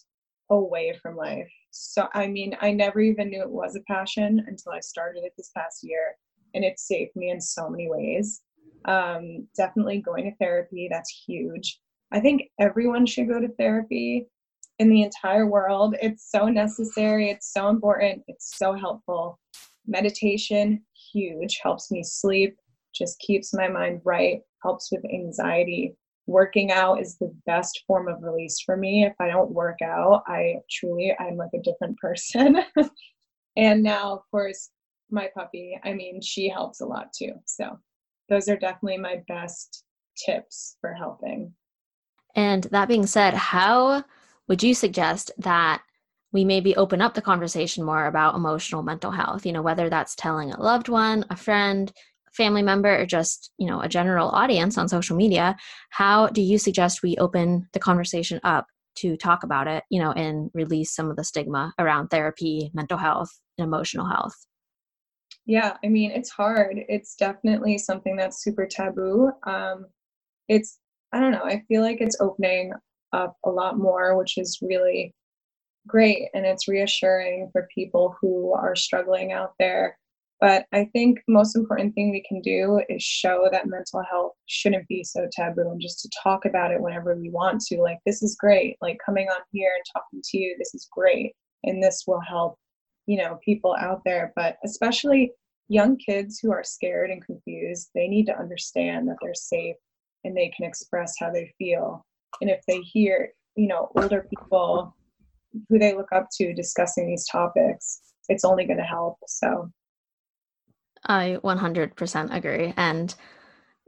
away 0.49 0.97
from 1.01 1.15
life. 1.15 1.51
So, 1.71 2.07
I 2.13 2.27
mean, 2.27 2.55
I 2.61 2.71
never 2.71 2.99
even 2.99 3.29
knew 3.29 3.41
it 3.41 3.49
was 3.49 3.75
a 3.75 3.81
passion 3.81 4.43
until 4.47 4.71
I 4.71 4.79
started 4.79 5.23
it 5.23 5.33
this 5.37 5.51
past 5.55 5.83
year, 5.83 6.15
and 6.53 6.63
it 6.63 6.79
saved 6.79 7.15
me 7.15 7.29
in 7.29 7.39
so 7.39 7.69
many 7.69 7.89
ways. 7.89 8.41
Um, 8.85 9.47
definitely 9.55 10.01
going 10.01 10.25
to 10.25 10.35
therapy, 10.37 10.87
that's 10.89 11.23
huge. 11.27 11.79
I 12.11 12.19
think 12.19 12.43
everyone 12.59 13.05
should 13.05 13.27
go 13.27 13.39
to 13.39 13.49
therapy 13.49 14.27
in 14.79 14.89
the 14.89 15.03
entire 15.03 15.45
world. 15.45 15.95
It's 16.01 16.31
so 16.31 16.47
necessary, 16.47 17.29
it's 17.29 17.51
so 17.51 17.69
important, 17.69 18.23
it's 18.27 18.57
so 18.57 18.73
helpful. 18.73 19.39
Meditation, 19.85 20.83
huge, 21.13 21.59
helps 21.61 21.91
me 21.91 22.03
sleep, 22.03 22.57
just 22.93 23.19
keeps 23.19 23.53
my 23.53 23.67
mind 23.67 24.01
right, 24.03 24.41
helps 24.63 24.91
with 24.91 25.05
anxiety. 25.05 25.95
Working 26.25 26.71
out 26.71 27.01
is 27.01 27.17
the 27.17 27.33
best 27.45 27.83
form 27.87 28.07
of 28.07 28.21
release 28.21 28.59
for 28.65 28.75
me. 28.75 29.05
If 29.05 29.13
I 29.19 29.27
don't 29.27 29.51
work 29.51 29.81
out, 29.81 30.23
I 30.27 30.55
truly 30.69 31.15
I'm 31.19 31.37
like 31.37 31.51
a 31.53 31.61
different 31.61 31.97
person. 32.01 32.57
and 33.55 33.83
now 33.83 34.13
of 34.13 34.21
course 34.31 34.71
my 35.09 35.29
puppy, 35.33 35.79
I 35.83 35.93
mean, 35.93 36.21
she 36.21 36.49
helps 36.49 36.81
a 36.81 36.85
lot 36.85 37.13
too. 37.13 37.33
So 37.45 37.79
those 38.29 38.49
are 38.49 38.57
definitely 38.57 38.97
my 38.97 39.21
best 39.27 39.85
tips 40.25 40.77
for 40.81 40.93
helping. 40.93 41.53
And 42.35 42.65
that 42.65 42.87
being 42.87 43.05
said, 43.05 43.33
how 43.33 44.03
would 44.47 44.63
you 44.63 44.73
suggest 44.73 45.31
that 45.37 45.81
we 46.31 46.45
maybe 46.45 46.75
open 46.75 47.01
up 47.01 47.13
the 47.13 47.21
conversation 47.21 47.83
more 47.83 48.05
about 48.05 48.35
emotional 48.35 48.83
mental 48.83 49.11
health? 49.11 49.45
You 49.45 49.53
know, 49.53 49.61
whether 49.61 49.89
that's 49.89 50.15
telling 50.15 50.51
a 50.51 50.61
loved 50.61 50.89
one, 50.89 51.25
a 51.29 51.35
friend, 51.35 51.91
family 52.33 52.61
member, 52.61 53.01
or 53.01 53.05
just, 53.05 53.51
you 53.57 53.67
know, 53.67 53.81
a 53.81 53.89
general 53.89 54.29
audience 54.29 54.77
on 54.77 54.87
social 54.87 55.17
media. 55.17 55.55
How 55.89 56.27
do 56.27 56.41
you 56.41 56.57
suggest 56.57 57.01
we 57.01 57.17
open 57.17 57.67
the 57.73 57.79
conversation 57.79 58.39
up 58.43 58.67
to 58.97 59.17
talk 59.17 59.43
about 59.43 59.67
it, 59.67 59.83
you 59.89 60.01
know, 60.01 60.11
and 60.11 60.49
release 60.53 60.93
some 60.93 61.09
of 61.09 61.17
the 61.17 61.23
stigma 61.23 61.73
around 61.79 62.09
therapy, 62.09 62.71
mental 62.73 62.97
health, 62.97 63.29
and 63.57 63.65
emotional 63.65 64.07
health? 64.07 64.35
Yeah, 65.45 65.77
I 65.83 65.87
mean, 65.87 66.11
it's 66.11 66.29
hard. 66.29 66.77
It's 66.89 67.15
definitely 67.15 67.77
something 67.77 68.15
that's 68.15 68.43
super 68.43 68.65
taboo. 68.65 69.31
Um, 69.45 69.85
it's 70.47 70.79
I 71.13 71.19
don't 71.19 71.31
know, 71.31 71.43
I 71.43 71.63
feel 71.67 71.81
like 71.81 72.01
it's 72.01 72.19
opening 72.19 72.73
up 73.13 73.37
a 73.45 73.49
lot 73.49 73.77
more, 73.77 74.17
which 74.17 74.37
is 74.37 74.59
really 74.61 75.15
great. 75.87 76.29
And 76.33 76.45
it's 76.45 76.67
reassuring 76.67 77.49
for 77.51 77.67
people 77.73 78.15
who 78.21 78.53
are 78.53 78.75
struggling 78.75 79.31
out 79.31 79.53
there. 79.59 79.97
But 80.39 80.65
I 80.71 80.85
think 80.93 81.19
most 81.27 81.55
important 81.55 81.95
thing 81.95 82.11
we 82.11 82.23
can 82.27 82.41
do 82.41 82.79
is 82.89 83.01
show 83.01 83.49
that 83.51 83.65
mental 83.65 84.03
health 84.07 84.33
shouldn't 84.45 84.87
be 84.87 85.03
so 85.03 85.27
taboo 85.31 85.71
and 85.71 85.81
just 85.81 85.99
to 86.01 86.11
talk 86.21 86.45
about 86.45 86.71
it 86.71 86.79
whenever 86.79 87.15
we 87.15 87.31
want 87.31 87.61
to. 87.61 87.81
Like, 87.81 87.97
this 88.05 88.21
is 88.21 88.35
great. 88.35 88.77
Like, 88.79 88.99
coming 89.03 89.29
on 89.29 89.41
here 89.51 89.71
and 89.75 89.83
talking 89.91 90.21
to 90.23 90.37
you, 90.37 90.55
this 90.59 90.75
is 90.75 90.87
great. 90.91 91.33
And 91.63 91.81
this 91.81 92.03
will 92.05 92.19
help, 92.19 92.59
you 93.07 93.17
know, 93.17 93.39
people 93.43 93.75
out 93.79 94.01
there. 94.05 94.31
But 94.35 94.57
especially 94.63 95.31
young 95.69 95.97
kids 95.97 96.39
who 96.39 96.51
are 96.51 96.63
scared 96.63 97.09
and 97.09 97.25
confused, 97.25 97.89
they 97.95 98.07
need 98.07 98.25
to 98.27 98.37
understand 98.37 99.07
that 99.07 99.17
they're 99.21 99.33
safe 99.33 99.75
and 100.23 100.37
they 100.37 100.51
can 100.55 100.67
express 100.67 101.15
how 101.19 101.31
they 101.31 101.51
feel. 101.57 102.05
And 102.41 102.49
if 102.49 102.61
they 102.67 102.79
hear, 102.81 103.31
you 103.55 103.67
know, 103.67 103.91
older 103.95 104.27
people 104.29 104.95
who 105.69 105.79
they 105.79 105.93
look 105.93 106.11
up 106.13 106.27
to 106.37 106.53
discussing 106.53 107.07
these 107.07 107.25
topics, 107.31 108.01
it's 108.29 108.45
only 108.45 108.65
going 108.65 108.77
to 108.77 108.83
help. 108.83 109.17
So 109.27 109.71
I 111.05 111.37
100% 111.43 112.35
agree. 112.35 112.73
And 112.77 113.13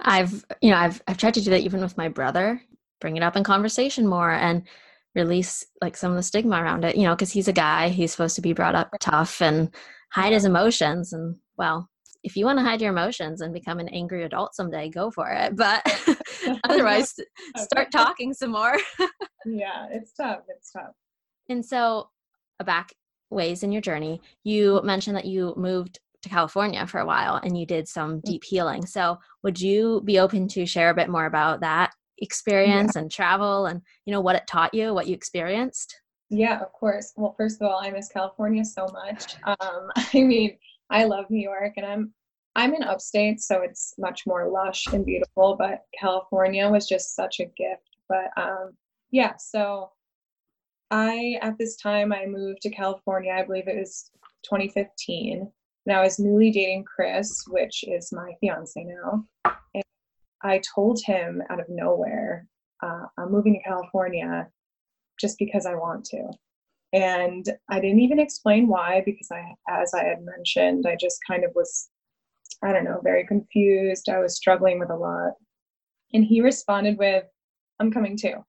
I've, 0.02 0.46
you 0.62 0.72
know, 0.72 0.78
I've, 0.78 1.02
I've 1.08 1.18
tried 1.18 1.34
to 1.36 1.42
do 1.42 1.52
that 1.52 1.62
even 1.62 1.82
with 1.82 1.98
my 1.98 2.08
brother, 2.08 2.62
bring 3.02 3.18
it 3.18 3.24
up 3.24 3.36
in 3.36 3.44
conversation 3.44 4.08
more 4.08 4.32
and 4.32 4.64
release 5.16 5.66
like 5.82 5.98
some 5.98 6.12
of 6.12 6.18
the 6.18 6.24
stigma 6.24 6.62
around 6.62 6.86
it, 6.86 6.96
you 6.96 7.04
know, 7.04 7.16
because 7.16 7.32
he's 7.32 7.48
a 7.48 7.54
guy, 7.54 7.90
he's 7.90 8.12
supposed 8.12 8.36
to 8.36 8.42
be 8.42 8.54
brought 8.54 8.76
up 8.76 8.90
tough 9.00 9.42
and 9.42 9.74
hide 10.12 10.34
his 10.34 10.46
emotions. 10.46 11.14
And 11.14 11.36
well, 11.58 11.90
if 12.24 12.36
you 12.36 12.46
want 12.46 12.60
to 12.60 12.64
hide 12.64 12.82
your 12.82 12.92
emotions 12.92 13.42
and 13.42 13.54
become 13.54 13.80
an 13.80 13.90
angry 13.90 14.24
adult 14.24 14.56
someday, 14.56 14.90
go 14.90 15.12
for 15.12 15.30
it. 15.30 15.56
But 15.56 15.84
otherwise, 16.64 17.16
start 17.58 17.92
talking 17.92 18.34
some 18.34 18.52
more. 18.52 18.78
yeah, 19.46 19.88
it's 19.92 20.14
tough. 20.14 20.42
It's 20.50 20.72
tough. 20.72 20.94
And 21.50 21.66
so, 21.66 22.10
a 22.60 22.64
back 22.64 22.94
ways 23.30 23.64
in 23.64 23.72
your 23.72 23.82
journey, 23.82 24.22
you 24.44 24.82
mentioned 24.84 25.18
that 25.18 25.26
you 25.26 25.54
moved 25.58 26.00
to 26.22 26.30
California 26.30 26.86
for 26.86 27.00
a 27.00 27.06
while 27.06 27.40
and 27.42 27.58
you 27.58 27.66
did 27.66 27.88
some 27.88 28.18
mm. 28.18 28.24
deep 28.24 28.44
healing. 28.44 28.86
So, 28.86 29.18
would 29.44 29.60
you 29.60 30.02
be 30.06 30.20
open 30.20 30.48
to 30.50 30.66
share 30.66 30.90
a 30.90 30.96
bit 30.96 31.10
more 31.10 31.26
about 31.26 31.62
that 31.62 31.92
experience 32.22 32.94
yeah. 32.96 33.02
and 33.02 33.12
travel 33.12 33.66
and 33.66 33.82
you 34.06 34.14
know 34.14 34.22
what 34.22 34.36
it 34.36 34.48
taught 34.48 34.74
you, 34.74 34.94
what 34.94 35.08
you 35.08 35.14
experienced? 35.14 36.00
Yeah, 36.30 36.60
of 36.62 36.72
course. 36.74 37.14
Well, 37.16 37.34
first 37.38 37.62
of 37.62 37.68
all, 37.68 37.80
I 37.82 37.90
miss 37.90 38.10
California 38.10 38.64
so 38.64 38.88
much. 38.94 39.36
Um, 39.46 39.90
I 39.96 40.22
mean, 40.22 40.58
I 40.90 41.06
love 41.06 41.26
New 41.30 41.42
York 41.42 41.74
and 41.78 41.86
I'm 41.86 42.14
I'm 42.56 42.74
in 42.74 42.84
upstate, 42.84 43.40
so 43.42 43.62
it's 43.62 43.94
much 43.98 44.24
more 44.26 44.50
lush 44.50 44.88
and 44.88 45.06
beautiful, 45.06 45.56
but 45.58 45.84
California 45.98 46.68
was 46.70 46.88
just 46.88 47.16
such 47.16 47.40
a 47.40 47.46
gift. 47.46 47.98
But 48.08 48.30
um 48.38 48.72
yeah, 49.12 49.34
so 49.38 49.92
I 50.92 51.38
at 51.42 51.58
this 51.58 51.76
time 51.76 52.12
I 52.12 52.26
moved 52.26 52.62
to 52.62 52.70
California, 52.70 53.32
I 53.32 53.44
believe 53.44 53.68
it 53.68 53.78
was 53.78 54.12
2015. 54.44 55.52
And 55.86 55.96
I 55.96 56.04
was 56.04 56.20
newly 56.20 56.52
dating 56.52 56.86
Chris, 56.86 57.44
which 57.48 57.84
is 57.88 58.12
my 58.12 58.34
fiance 58.40 58.84
now. 58.84 59.26
And 59.74 59.84
I 60.44 60.62
told 60.76 61.02
him 61.04 61.42
out 61.50 61.60
of 61.60 61.66
nowhere, 61.70 62.48
uh, 62.84 63.06
I'm 63.18 63.32
moving 63.32 63.54
to 63.54 63.70
California 63.70 64.48
just 65.20 65.38
because 65.38 65.66
I 65.66 65.76
want 65.76 66.06
to. 66.06 66.32
And 66.92 67.46
I 67.70 67.80
didn't 67.80 68.00
even 68.00 68.20
explain 68.20 68.68
why, 68.68 69.04
because 69.06 69.30
I, 69.32 69.54
as 69.70 69.94
I 69.94 70.04
had 70.04 70.24
mentioned, 70.24 70.86
I 70.88 70.96
just 71.00 71.20
kind 71.28 71.44
of 71.44 71.52
was, 71.56 71.90
I 72.64 72.72
don't 72.72 72.84
know, 72.84 73.00
very 73.04 73.26
confused. 73.28 74.10
I 74.10 74.20
was 74.20 74.36
struggling 74.36 74.80
with 74.80 74.90
a 74.90 74.96
lot. 74.96 75.34
And 76.14 76.26
he 76.26 76.42
responded 76.42 76.98
with, 76.98 77.26
I'm 77.80 77.92
coming 77.92 78.18
too. 78.18 78.44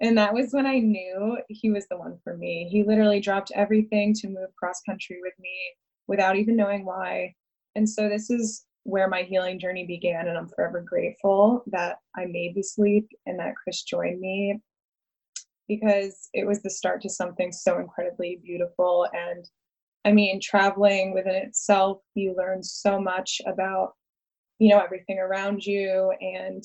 And 0.00 0.18
that 0.18 0.34
was 0.34 0.52
when 0.52 0.66
I 0.66 0.78
knew 0.78 1.38
he 1.48 1.70
was 1.70 1.86
the 1.88 1.96
one 1.96 2.18
for 2.22 2.36
me. 2.36 2.68
He 2.70 2.82
literally 2.82 3.20
dropped 3.20 3.50
everything 3.54 4.12
to 4.14 4.28
move 4.28 4.54
cross 4.56 4.82
country 4.82 5.18
with 5.22 5.32
me 5.38 5.56
without 6.06 6.36
even 6.36 6.56
knowing 6.56 6.84
why. 6.84 7.34
And 7.74 7.88
so 7.88 8.08
this 8.08 8.30
is 8.30 8.66
where 8.82 9.08
my 9.08 9.22
healing 9.22 9.58
journey 9.58 9.86
began. 9.86 10.28
And 10.28 10.36
I'm 10.36 10.48
forever 10.48 10.80
grateful 10.86 11.64
that 11.68 11.98
I 12.16 12.26
made 12.26 12.54
this 12.54 12.76
leap 12.78 13.08
and 13.24 13.38
that 13.38 13.54
Chris 13.56 13.82
joined 13.82 14.20
me 14.20 14.60
because 15.68 16.28
it 16.32 16.46
was 16.46 16.62
the 16.62 16.70
start 16.70 17.00
to 17.02 17.08
something 17.08 17.50
so 17.50 17.78
incredibly 17.78 18.40
beautiful. 18.44 19.08
And 19.12 19.48
I 20.04 20.12
mean, 20.12 20.40
traveling 20.40 21.14
within 21.14 21.34
itself, 21.34 21.98
you 22.14 22.34
learn 22.36 22.62
so 22.62 23.00
much 23.00 23.40
about, 23.46 23.94
you 24.58 24.68
know, 24.68 24.78
everything 24.78 25.18
around 25.18 25.66
you 25.66 26.12
and 26.20 26.62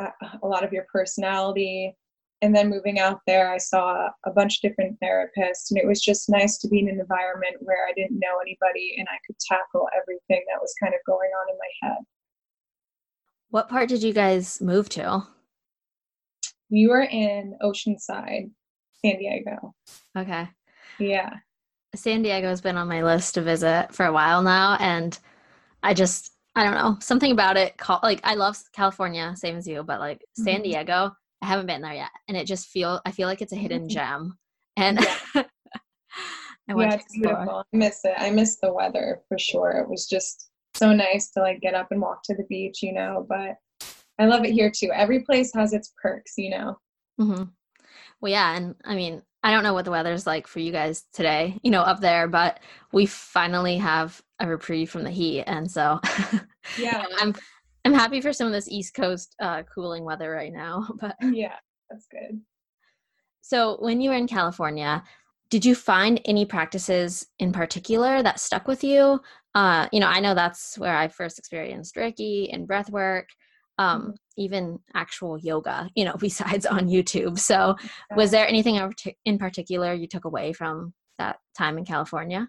uh, 0.00 0.10
a 0.42 0.46
lot 0.46 0.64
of 0.64 0.72
your 0.72 0.86
personality. 0.92 1.96
And 2.40 2.54
then 2.54 2.70
moving 2.70 3.00
out 3.00 3.20
there, 3.26 3.50
I 3.50 3.58
saw 3.58 4.08
a 4.24 4.30
bunch 4.30 4.56
of 4.56 4.70
different 4.70 4.96
therapists, 5.02 5.70
and 5.70 5.78
it 5.78 5.86
was 5.86 6.00
just 6.00 6.28
nice 6.28 6.56
to 6.58 6.68
be 6.68 6.78
in 6.78 6.88
an 6.88 7.00
environment 7.00 7.56
where 7.60 7.86
I 7.88 7.92
didn't 7.94 8.20
know 8.20 8.38
anybody 8.40 8.94
and 8.96 9.08
I 9.10 9.18
could 9.26 9.36
tackle 9.40 9.88
everything 9.96 10.44
that 10.48 10.60
was 10.60 10.72
kind 10.80 10.94
of 10.94 11.00
going 11.04 11.30
on 11.30 11.50
in 11.50 11.58
my 11.58 11.88
head. 11.88 11.98
What 13.50 13.68
part 13.68 13.88
did 13.88 14.02
you 14.02 14.12
guys 14.12 14.60
move 14.60 14.88
to? 14.90 15.26
We 16.70 16.86
were 16.86 17.02
in 17.02 17.56
Oceanside, 17.62 18.50
San 19.04 19.18
Diego. 19.18 19.74
Okay. 20.16 20.48
Yeah. 21.00 21.30
San 21.94 22.22
Diego 22.22 22.48
has 22.48 22.60
been 22.60 22.76
on 22.76 22.88
my 22.88 23.02
list 23.02 23.34
to 23.34 23.42
visit 23.42 23.88
for 23.92 24.06
a 24.06 24.12
while 24.12 24.42
now, 24.42 24.76
and 24.78 25.18
I 25.82 25.94
just 25.94 26.32
I 26.54 26.64
don't 26.64 26.74
know 26.74 26.98
something 27.00 27.32
about 27.32 27.56
it. 27.56 27.74
Like 28.02 28.20
I 28.24 28.34
love 28.34 28.58
California, 28.72 29.32
same 29.36 29.56
as 29.56 29.66
you, 29.66 29.82
but 29.82 30.00
like 30.00 30.22
San 30.34 30.56
mm-hmm. 30.56 30.64
Diego, 30.64 31.16
I 31.42 31.46
haven't 31.46 31.66
been 31.66 31.82
there 31.82 31.94
yet, 31.94 32.10
and 32.26 32.36
it 32.36 32.46
just 32.46 32.68
feel 32.68 33.00
I 33.04 33.10
feel 33.10 33.28
like 33.28 33.42
it's 33.42 33.52
a 33.52 33.56
hidden 33.56 33.82
mm-hmm. 33.82 33.88
gem. 33.88 34.38
And 34.76 35.00
yeah, 35.00 35.18
yeah 36.68 36.94
it's 36.94 37.12
beautiful. 37.12 37.64
I 37.72 37.76
miss 37.76 38.00
it. 38.04 38.14
I 38.16 38.30
miss 38.30 38.58
the 38.60 38.72
weather 38.72 39.20
for 39.28 39.38
sure. 39.38 39.70
It 39.70 39.88
was 39.88 40.06
just 40.06 40.50
so 40.74 40.92
nice 40.92 41.30
to 41.30 41.40
like 41.40 41.60
get 41.60 41.74
up 41.74 41.88
and 41.90 42.00
walk 42.00 42.22
to 42.24 42.34
the 42.34 42.46
beach, 42.48 42.82
you 42.82 42.92
know. 42.92 43.26
But 43.28 43.56
I 44.18 44.26
love 44.26 44.44
it 44.44 44.52
here 44.52 44.70
too. 44.74 44.90
Every 44.92 45.20
place 45.20 45.52
has 45.54 45.72
its 45.72 45.92
perks, 46.00 46.34
you 46.36 46.50
know. 46.50 46.78
Mm-hmm. 47.20 47.44
Well, 48.20 48.32
yeah, 48.32 48.56
and 48.56 48.74
I 48.84 48.94
mean, 48.94 49.22
I 49.42 49.52
don't 49.52 49.62
know 49.62 49.74
what 49.74 49.84
the 49.84 49.90
weather's 49.92 50.26
like 50.26 50.46
for 50.46 50.58
you 50.58 50.72
guys 50.72 51.04
today, 51.12 51.58
you 51.62 51.70
know, 51.70 51.82
up 51.82 52.00
there, 52.00 52.26
but 52.26 52.58
we 52.92 53.06
finally 53.06 53.78
have 53.78 54.20
a 54.40 54.48
reprieve 54.48 54.90
from 54.90 55.04
the 55.04 55.10
heat, 55.10 55.44
and 55.44 55.70
so 55.70 56.00
yeah, 56.78 57.02
you 57.02 57.08
know, 57.08 57.16
I'm 57.20 57.34
I'm 57.88 57.98
happy 57.98 58.20
for 58.20 58.32
some 58.32 58.46
of 58.46 58.52
this 58.52 58.68
East 58.68 58.94
Coast 58.94 59.34
uh, 59.40 59.62
cooling 59.74 60.04
weather 60.04 60.30
right 60.30 60.52
now. 60.52 60.86
But 61.00 61.16
yeah, 61.32 61.56
that's 61.90 62.06
good. 62.06 62.40
So 63.40 63.78
when 63.80 64.00
you 64.00 64.10
were 64.10 64.16
in 64.16 64.26
California, 64.26 65.02
did 65.48 65.64
you 65.64 65.74
find 65.74 66.20
any 66.26 66.44
practices 66.44 67.26
in 67.38 67.50
particular 67.50 68.22
that 68.22 68.40
stuck 68.40 68.68
with 68.68 68.84
you? 68.84 69.20
Uh, 69.54 69.88
you 69.90 70.00
know, 70.00 70.06
I 70.06 70.20
know 70.20 70.34
that's 70.34 70.76
where 70.76 70.94
I 70.94 71.08
first 71.08 71.38
experienced 71.38 71.94
Reiki 71.94 72.52
and 72.52 72.66
breath 72.66 72.90
work 72.90 73.28
um, 73.78 74.00
mm-hmm. 74.02 74.10
even 74.36 74.78
actual 74.94 75.38
yoga, 75.38 75.88
you 75.94 76.04
know, 76.04 76.16
besides 76.20 76.66
on 76.66 76.88
YouTube. 76.88 77.38
So, 77.38 77.76
was 78.14 78.30
there 78.30 78.46
anything 78.46 78.80
in 79.24 79.38
particular 79.38 79.94
you 79.94 80.06
took 80.06 80.26
away 80.26 80.52
from 80.52 80.92
that 81.18 81.38
time 81.56 81.78
in 81.78 81.84
California? 81.84 82.48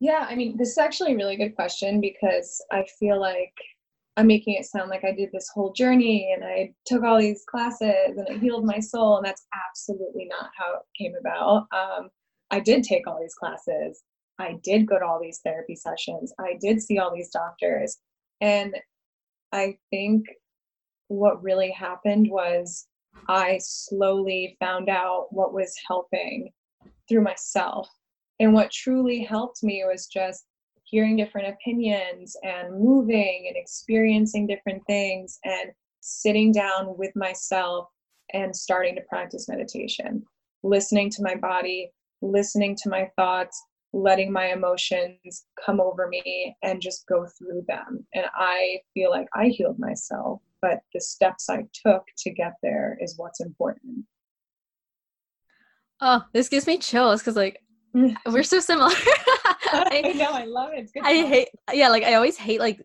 Yeah, 0.00 0.26
I 0.28 0.36
mean, 0.36 0.56
this 0.56 0.70
is 0.70 0.78
actually 0.78 1.12
a 1.12 1.16
really 1.16 1.36
good 1.36 1.54
question 1.56 2.00
because 2.00 2.64
I 2.70 2.86
feel 2.98 3.20
like 3.20 3.52
I'm 4.18 4.26
making 4.26 4.56
it 4.56 4.66
sound 4.66 4.90
like 4.90 5.04
I 5.04 5.12
did 5.12 5.30
this 5.32 5.48
whole 5.54 5.72
journey 5.72 6.34
and 6.34 6.44
I 6.44 6.74
took 6.86 7.04
all 7.04 7.20
these 7.20 7.44
classes 7.48 8.16
and 8.16 8.28
it 8.28 8.40
healed 8.40 8.64
my 8.64 8.80
soul. 8.80 9.16
And 9.16 9.24
that's 9.24 9.46
absolutely 9.68 10.26
not 10.28 10.50
how 10.58 10.74
it 10.74 10.80
came 11.00 11.14
about. 11.14 11.68
Um, 11.70 12.08
I 12.50 12.58
did 12.58 12.82
take 12.82 13.06
all 13.06 13.20
these 13.20 13.36
classes. 13.36 14.02
I 14.40 14.58
did 14.64 14.88
go 14.88 14.98
to 14.98 15.04
all 15.04 15.20
these 15.22 15.38
therapy 15.44 15.76
sessions. 15.76 16.32
I 16.40 16.58
did 16.60 16.82
see 16.82 16.98
all 16.98 17.14
these 17.14 17.30
doctors. 17.30 17.98
And 18.40 18.74
I 19.52 19.76
think 19.90 20.26
what 21.06 21.40
really 21.40 21.70
happened 21.70 22.28
was 22.28 22.88
I 23.28 23.60
slowly 23.62 24.56
found 24.58 24.88
out 24.88 25.28
what 25.30 25.54
was 25.54 25.72
helping 25.86 26.50
through 27.08 27.22
myself. 27.22 27.88
And 28.40 28.52
what 28.52 28.72
truly 28.72 29.22
helped 29.22 29.62
me 29.62 29.84
was 29.86 30.08
just 30.08 30.44
hearing 30.90 31.16
different 31.16 31.48
opinions 31.48 32.36
and 32.42 32.78
moving 32.80 33.44
and 33.48 33.56
experiencing 33.56 34.46
different 34.46 34.82
things 34.86 35.38
and 35.44 35.70
sitting 36.00 36.52
down 36.52 36.96
with 36.96 37.14
myself 37.14 37.88
and 38.32 38.54
starting 38.54 38.94
to 38.94 39.02
practice 39.02 39.48
meditation, 39.48 40.22
listening 40.62 41.10
to 41.10 41.22
my 41.22 41.34
body, 41.34 41.90
listening 42.22 42.76
to 42.76 42.88
my 42.88 43.10
thoughts, 43.16 43.62
letting 43.92 44.32
my 44.32 44.52
emotions 44.52 45.46
come 45.64 45.80
over 45.80 46.08
me 46.08 46.56
and 46.62 46.80
just 46.80 47.06
go 47.06 47.26
through 47.38 47.64
them. 47.68 48.06
And 48.14 48.26
I 48.34 48.80
feel 48.94 49.10
like 49.10 49.28
I 49.34 49.46
healed 49.48 49.78
myself, 49.78 50.40
but 50.60 50.80
the 50.92 51.00
steps 51.00 51.48
I 51.48 51.64
took 51.86 52.04
to 52.18 52.30
get 52.30 52.54
there 52.62 52.98
is 53.00 53.16
what's 53.16 53.40
important. 53.40 54.04
Oh, 56.00 56.24
this 56.32 56.48
gives 56.48 56.66
me 56.66 56.78
chills 56.78 57.20
because, 57.20 57.34
like, 57.34 57.60
we're 58.26 58.42
so 58.42 58.60
similar. 58.60 58.90
I, 59.70 60.12
know, 60.16 60.30
I 60.32 60.44
love 60.44 60.70
it. 60.72 60.90
I 61.02 61.26
hate, 61.26 61.48
yeah, 61.72 61.88
like, 61.88 62.04
I 62.04 62.14
always 62.14 62.36
hate, 62.36 62.60
like, 62.60 62.80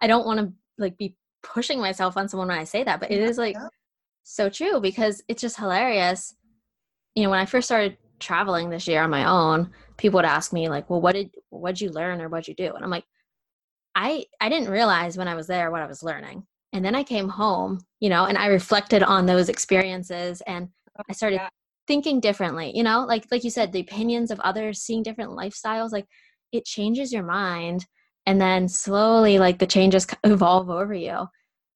I 0.00 0.06
don't 0.06 0.26
want 0.26 0.40
to, 0.40 0.52
like, 0.78 0.96
be 0.98 1.16
pushing 1.42 1.80
myself 1.80 2.16
on 2.16 2.28
someone 2.28 2.48
when 2.48 2.58
I 2.58 2.64
say 2.64 2.84
that, 2.84 3.00
but 3.00 3.10
it 3.10 3.20
is, 3.20 3.38
like, 3.38 3.54
yeah. 3.54 3.68
so 4.22 4.48
true 4.48 4.80
because 4.80 5.22
it's 5.28 5.42
just 5.42 5.56
hilarious. 5.56 6.34
You 7.14 7.24
know, 7.24 7.30
when 7.30 7.40
I 7.40 7.46
first 7.46 7.66
started 7.66 7.96
traveling 8.20 8.70
this 8.70 8.86
year 8.86 9.02
on 9.02 9.10
my 9.10 9.28
own, 9.28 9.70
people 9.98 10.18
would 10.18 10.24
ask 10.24 10.52
me 10.52 10.68
like, 10.68 10.88
"Well, 10.88 11.00
what 11.00 11.14
did 11.14 11.30
what'd 11.50 11.80
you 11.80 11.90
learn 11.90 12.22
or 12.22 12.28
what'd 12.28 12.48
you 12.48 12.54
do?" 12.54 12.72
And 12.72 12.82
I'm 12.82 12.90
like, 12.90 13.04
I 13.94 14.24
I 14.40 14.48
didn't 14.48 14.70
realize 14.70 15.18
when 15.18 15.28
I 15.28 15.34
was 15.34 15.46
there 15.46 15.70
what 15.70 15.82
I 15.82 15.86
was 15.86 16.02
learning. 16.02 16.46
And 16.72 16.84
then 16.84 16.94
I 16.94 17.02
came 17.02 17.28
home, 17.28 17.84
you 18.00 18.08
know, 18.08 18.24
and 18.24 18.38
I 18.38 18.46
reflected 18.46 19.02
on 19.02 19.26
those 19.26 19.50
experiences 19.50 20.40
and 20.46 20.68
oh, 20.98 21.02
I 21.08 21.12
started 21.12 21.36
yeah. 21.36 21.48
Thinking 21.92 22.20
differently, 22.20 22.72
you 22.74 22.82
know, 22.82 23.04
like 23.04 23.26
like 23.30 23.44
you 23.44 23.50
said, 23.50 23.70
the 23.70 23.80
opinions 23.80 24.30
of 24.30 24.40
others, 24.40 24.80
seeing 24.80 25.02
different 25.02 25.32
lifestyles, 25.32 25.92
like 25.92 26.06
it 26.50 26.64
changes 26.64 27.12
your 27.12 27.22
mind 27.22 27.84
and 28.24 28.40
then 28.40 28.66
slowly 28.66 29.38
like 29.38 29.58
the 29.58 29.66
changes 29.66 30.06
evolve 30.24 30.70
over 30.70 30.94
you. 30.94 31.26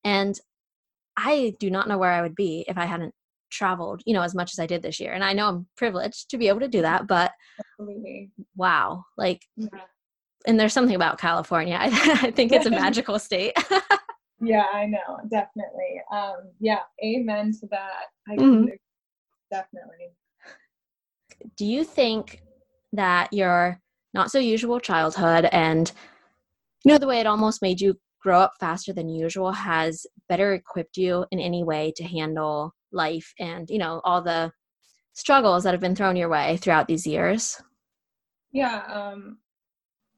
And 0.04 0.34
I 1.18 1.52
do 1.60 1.70
not 1.70 1.86
know 1.86 1.98
where 1.98 2.12
I 2.12 2.22
would 2.22 2.34
be 2.34 2.64
if 2.66 2.78
I 2.78 2.86
hadn't 2.86 3.12
traveled, 3.50 4.00
you 4.06 4.14
know, 4.14 4.22
as 4.22 4.34
much 4.34 4.54
as 4.54 4.58
I 4.58 4.66
did 4.66 4.82
this 4.82 4.98
year. 4.98 5.12
And 5.12 5.22
I 5.22 5.34
know 5.34 5.48
I'm 5.48 5.66
privileged 5.76 6.30
to 6.30 6.38
be 6.38 6.48
able 6.48 6.60
to 6.60 6.68
do 6.68 6.80
that, 6.80 7.06
but 7.06 7.32
Absolutely. 7.78 8.30
wow, 8.56 9.04
like, 9.18 9.42
yeah. 9.58 9.68
and 10.46 10.58
there's 10.58 10.72
something 10.72 10.96
about 10.96 11.18
California. 11.18 11.76
I, 11.78 11.88
I 12.22 12.30
think 12.30 12.52
it's 12.52 12.64
a 12.64 12.70
magical 12.84 13.18
state. 13.18 13.52
yeah, 14.40 14.64
I 14.72 14.86
know, 14.86 15.18
definitely. 15.28 16.00
Um, 16.10 16.52
yeah, 16.58 16.80
amen 17.04 17.52
to 17.60 17.66
that. 17.66 18.04
I 18.30 18.36
mm-hmm. 18.36 18.70
Definitely. 19.50 20.14
Do 21.56 21.66
you 21.66 21.84
think 21.84 22.42
that 22.92 23.32
your 23.32 23.80
not 24.14 24.30
so 24.30 24.38
usual 24.38 24.80
childhood 24.80 25.46
and 25.52 25.92
you 26.84 26.92
know 26.92 26.98
the 26.98 27.06
way 27.06 27.20
it 27.20 27.26
almost 27.26 27.62
made 27.62 27.80
you 27.80 27.94
grow 28.22 28.40
up 28.40 28.54
faster 28.58 28.92
than 28.92 29.08
usual 29.08 29.52
has 29.52 30.06
better 30.28 30.54
equipped 30.54 30.96
you 30.96 31.26
in 31.30 31.38
any 31.38 31.62
way 31.62 31.92
to 31.96 32.04
handle 32.04 32.72
life 32.92 33.32
and 33.38 33.68
you 33.70 33.78
know 33.78 34.00
all 34.04 34.22
the 34.22 34.50
struggles 35.12 35.64
that 35.64 35.72
have 35.72 35.80
been 35.80 35.94
thrown 35.94 36.16
your 36.16 36.28
way 36.28 36.56
throughout 36.56 36.88
these 36.88 37.06
years 37.06 37.60
yeah 38.52 38.82
um 38.88 39.38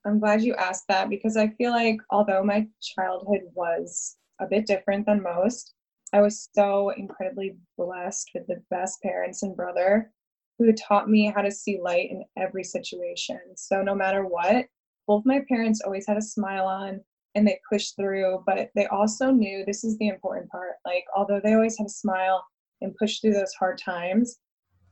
i'm 0.07 0.19
glad 0.19 0.43
you 0.43 0.55
asked 0.55 0.85
that 0.88 1.11
because 1.11 1.37
i 1.37 1.49
feel 1.59 1.73
like 1.73 1.99
although 2.11 2.43
my 2.43 2.67
childhood 2.81 3.41
was 3.55 4.17
a 4.41 4.47
bit 4.47 4.67
different 4.67 5.05
than 5.07 5.23
most 5.23 5.75
i 6.12 6.21
was 6.21 6.49
so 6.55 6.90
incredibly 6.90 7.57
blessed 7.77 8.31
with 8.35 8.47
the 8.47 8.62
best 8.71 9.01
parents 9.03 9.42
and 9.42 9.57
brother 9.57 10.11
who 10.59 10.73
taught 10.73 11.09
me 11.09 11.33
how 11.35 11.40
to 11.40 11.51
see 11.51 11.81
light 11.81 12.11
in 12.11 12.25
every 12.37 12.64
situation 12.64 13.40
so 13.57 13.83
no 13.83 13.94
matter 13.94 14.25
what 14.25 14.66
both 15.07 15.23
my 15.25 15.40
parents 15.49 15.81
always 15.85 16.07
had 16.07 16.16
a 16.16 16.23
smile 16.23 16.66
on 16.66 17.01
and 17.35 17.47
they 17.47 17.61
pushed 17.71 17.97
through 17.97 18.42
but 18.47 18.71
they 18.75 18.87
also 18.87 19.31
knew 19.31 19.64
this 19.64 19.85
is 19.85 19.97
the 19.99 20.09
important 20.09 20.49
part 20.51 20.75
like 20.85 21.05
although 21.16 21.40
they 21.42 21.55
always 21.55 21.79
had 21.79 21.87
a 21.87 21.90
smile 21.90 22.44
and 22.81 22.97
pushed 22.97 23.21
through 23.21 23.35
those 23.35 23.55
hard 23.55 23.79
times. 23.79 24.38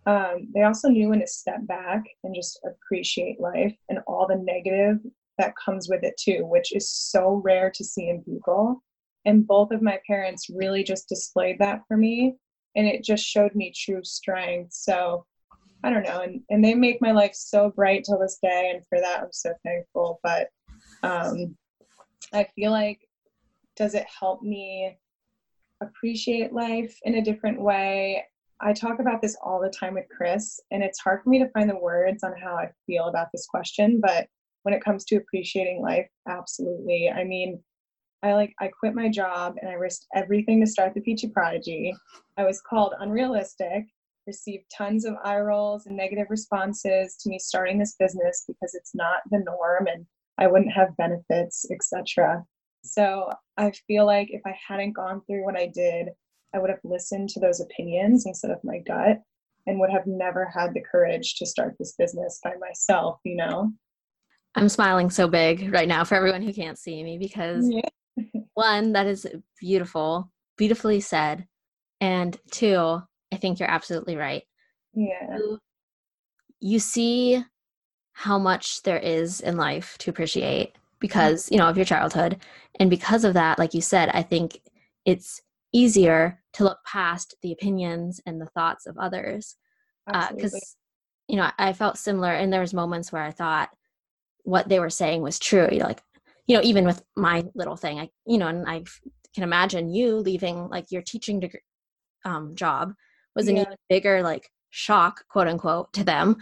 Um, 0.07 0.49
they 0.55 0.63
also 0.63 0.89
knew 0.89 1.09
when 1.09 1.21
to 1.21 1.27
step 1.27 1.67
back 1.67 2.05
and 2.23 2.35
just 2.35 2.61
appreciate 2.65 3.41
life 3.41 3.75
and 3.89 3.99
all 4.07 4.27
the 4.27 4.37
negative 4.37 4.99
that 5.39 5.55
comes 5.57 5.89
with 5.89 6.05
it 6.05 6.15
too, 6.17 6.47
which 6.47 6.75
is 6.75 6.91
so 6.91 7.41
rare 7.45 7.71
to 7.75 7.85
see 7.85 8.09
in 8.09 8.23
people. 8.23 8.83
And 9.27 9.47
both 9.47 9.71
of 9.73 9.83
my 9.83 9.99
parents 10.07 10.49
really 10.49 10.83
just 10.83 11.09
displayed 11.09 11.59
that 11.59 11.83
for 11.87 11.99
me. 11.99 12.37
And 12.75 12.87
it 12.87 13.05
just 13.05 13.25
showed 13.25 13.55
me 13.55 13.73
true 13.77 14.03
strength. 14.03 14.73
So 14.73 15.27
I 15.85 15.91
don't 15.91 16.05
know. 16.05 16.21
And, 16.23 16.41
and 16.49 16.65
they 16.65 16.75
make 16.75 17.03
my 17.03 17.13
life 17.13 17.35
so 17.35 17.71
bright 17.71 18.05
till 18.05 18.19
this 18.19 18.39
day. 18.43 18.73
And 18.75 18.87
for 18.89 19.01
that, 19.01 19.21
I'm 19.21 19.33
so 19.33 19.53
thankful. 19.65 20.21
But 20.23 20.49
um, 21.03 21.57
I 22.33 22.47
feel 22.55 22.71
like, 22.71 23.01
does 23.77 23.95
it 23.95 24.07
help 24.19 24.43
me 24.43 24.97
appreciate 25.81 26.53
life 26.53 26.97
in 27.05 27.17
a 27.17 27.23
different 27.23 27.61
way. 27.61 28.25
I 28.61 28.73
talk 28.73 29.01
about 29.01 29.21
this 29.21 29.37
all 29.45 29.61
the 29.61 29.71
time 29.71 29.95
with 29.95 30.07
Chris, 30.15 30.59
and 30.71 30.83
it's 30.83 31.01
hard 31.01 31.23
for 31.23 31.29
me 31.29 31.39
to 31.41 31.51
find 31.51 31.69
the 31.69 31.77
words 31.77 32.23
on 32.23 32.35
how 32.43 32.55
I 32.55 32.71
feel 32.87 33.07
about 33.07 33.29
this 33.33 33.47
question. 33.47 34.01
But 34.01 34.29
when 34.63 34.75
it 34.75 34.83
comes 34.83 35.05
to 35.07 35.17
appreciating 35.17 35.83
life, 35.83 36.09
absolutely. 36.29 37.11
I 37.11 37.25
mean, 37.25 37.63
I 38.23 38.35
like 38.35 38.55
I 38.61 38.69
quit 38.69 38.95
my 38.95 39.09
job 39.09 39.57
and 39.61 39.71
I 39.71 39.75
risked 39.75 40.07
everything 40.15 40.61
to 40.61 40.67
start 40.67 40.95
the 40.95 41.01
Peachy 41.01 41.29
Prodigy. 41.29 41.95
I 42.37 42.45
was 42.45 42.61
called 42.61 42.95
unrealistic, 42.99 43.85
received 44.27 44.65
tons 44.77 45.05
of 45.05 45.15
eye 45.23 45.39
rolls 45.39 45.87
and 45.87 45.97
negative 45.97 46.27
responses 46.31 47.17
to 47.21 47.29
me 47.29 47.39
starting 47.39 47.79
this 47.79 47.97
business 47.99 48.45
because 48.47 48.75
it's 48.75 48.95
not 48.95 49.19
the 49.31 49.39
norm 49.39 49.87
and 49.87 50.07
I 50.39 50.47
wouldn't 50.47 50.73
have 50.73 50.97
benefits, 50.97 51.67
etc. 51.71 52.45
So 52.85 53.31
I 53.57 53.73
feel 53.87 54.07
like 54.07 54.29
if 54.31 54.43
I 54.47 54.55
hadn't 54.67 54.93
gone 54.93 55.23
through 55.27 55.45
what 55.45 55.57
I 55.57 55.67
did, 55.67 56.09
I 56.55 56.59
would 56.59 56.71
have 56.71 56.81
listened 56.85 57.29
to 57.31 57.41
those 57.41 57.61
opinions 57.61 58.27
instead 58.27 58.51
of 58.51 58.59
my 58.65 58.79
gut 58.79 59.19
and 59.67 59.81
would 59.81 59.91
have 59.91 60.07
never 60.07 60.47
had 60.47 60.75
the 60.75 60.83
courage 60.91 61.37
to 61.37 61.47
start 61.47 61.75
this 61.79 61.95
business 61.99 62.41
by 62.43 62.53
myself, 62.61 63.19
you 63.25 63.37
know? 63.37 63.73
I'm 64.55 64.69
smiling 64.69 65.11
so 65.11 65.29
big 65.29 65.73
right 65.73 65.89
now 65.89 66.05
for 66.05 66.15
everyone 66.15 66.43
who 66.43 66.53
can't 66.53 66.79
see 66.79 67.03
me 67.03 67.19
because 67.19 67.69
yeah. 67.69 67.89
One, 68.57 68.93
that 68.95 69.07
is 69.07 69.27
beautiful, 69.61 70.33
beautifully 70.57 71.01
said. 71.01 71.47
And 72.01 72.37
two, 72.51 73.01
I 73.33 73.37
think 73.37 73.61
you're 73.61 73.71
absolutely 73.71 74.17
right. 74.17 74.43
Yeah. 74.95 75.37
You, 75.37 75.59
you 76.61 76.79
see 76.79 77.45
how 78.13 78.39
much 78.39 78.83
there 78.83 78.99
is 78.99 79.41
in 79.43 79.59
life 79.59 79.99
to 79.99 80.11
appreciate 80.11 80.75
because 81.01 81.51
you 81.53 81.59
know 81.59 81.69
of 81.69 81.77
your 81.77 81.85
childhood 81.85 82.39
and 82.81 82.89
because 82.89 83.25
of 83.25 83.35
that 83.35 83.59
like 83.59 83.75
you 83.75 83.83
said 83.83 84.09
i 84.15 84.23
think 84.23 84.59
it's 85.05 85.43
easier 85.75 86.43
to 86.55 86.65
look 86.65 86.79
past 86.87 87.37
the 87.43 87.53
opinions 87.53 88.19
and 88.25 88.41
the 88.41 88.47
thoughts 88.47 88.87
of 88.87 88.97
others 88.97 89.57
because 90.31 90.55
uh, 90.55 90.59
you 91.29 91.37
know 91.37 91.51
i 91.59 91.75
felt 91.75 91.99
similar 91.99 92.33
and 92.33 92.51
there 92.51 92.63
was 92.63 92.73
moments 92.73 93.13
where 93.13 93.23
i 93.23 93.31
thought 93.31 93.69
what 94.45 94.67
they 94.67 94.81
were 94.81 94.89
saying 94.89 95.21
was 95.21 95.39
true 95.39 95.69
you 95.71 95.79
know, 95.81 95.87
like 95.89 96.03
you 96.47 96.57
know 96.57 96.63
even 96.63 96.85
with 96.85 97.03
my 97.17 97.45
little 97.55 97.77
thing 97.77 97.99
i 97.99 98.09
you 98.27 98.39
know 98.39 98.49
and 98.49 98.69
i 98.69 98.83
can 99.37 99.45
imagine 99.45 99.93
you 99.93 100.17
leaving 100.17 100.67
like 100.69 100.91
your 100.91 101.03
teaching 101.03 101.41
degree, 101.41 101.61
um, 102.25 102.55
job 102.57 102.95
was 103.37 103.49
an 103.49 103.57
yeah. 103.57 103.63
even 103.63 103.77
bigger 103.91 104.23
like 104.23 104.51
shock 104.71 105.25
quote 105.29 105.47
unquote 105.47 105.93
to 105.93 106.03
them. 106.03 106.37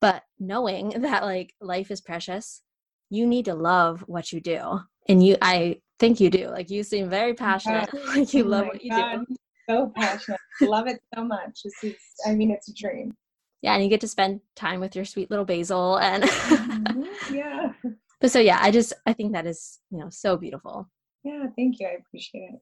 But 0.00 0.22
knowing 0.38 0.90
that 1.02 1.24
like 1.24 1.52
life 1.60 1.90
is 1.90 2.00
precious 2.00 2.62
you 3.10 3.26
need 3.26 3.46
to 3.46 3.54
love 3.54 4.04
what 4.06 4.32
you 4.32 4.40
do. 4.40 4.80
And 5.08 5.24
you 5.24 5.36
i 5.42 5.80
think 5.98 6.20
you 6.20 6.30
do. 6.30 6.48
Like 6.48 6.70
you 6.70 6.82
seem 6.84 7.10
very 7.10 7.34
passionate. 7.34 7.90
Like 8.14 8.32
you 8.32 8.44
oh 8.44 8.48
love 8.48 8.66
what 8.66 8.84
you 8.84 8.90
God, 8.90 9.24
do 9.28 9.36
so 9.68 9.92
passionate. 9.96 10.40
Love 10.62 10.86
it 10.86 11.00
so 11.14 11.24
much. 11.24 11.60
This 11.64 11.74
is 11.82 11.96
i 12.26 12.34
mean 12.34 12.50
it's 12.50 12.68
a 12.68 12.74
dream. 12.74 13.14
Yeah 13.62 13.74
and 13.74 13.82
you 13.82 13.90
get 13.90 14.00
to 14.02 14.08
spend 14.08 14.40
time 14.54 14.78
with 14.78 14.94
your 14.94 15.04
sweet 15.04 15.30
little 15.30 15.44
basil 15.44 15.96
and 15.96 16.22
mm-hmm. 16.22 17.34
yeah 17.34 17.67
but 18.20 18.30
so 18.30 18.38
yeah 18.38 18.58
i 18.60 18.70
just 18.70 18.92
i 19.06 19.12
think 19.12 19.32
that 19.32 19.46
is 19.46 19.78
you 19.90 19.98
know 19.98 20.08
so 20.10 20.36
beautiful 20.36 20.88
yeah 21.24 21.46
thank 21.56 21.80
you 21.80 21.86
i 21.86 21.96
appreciate 21.98 22.50
it 22.54 22.60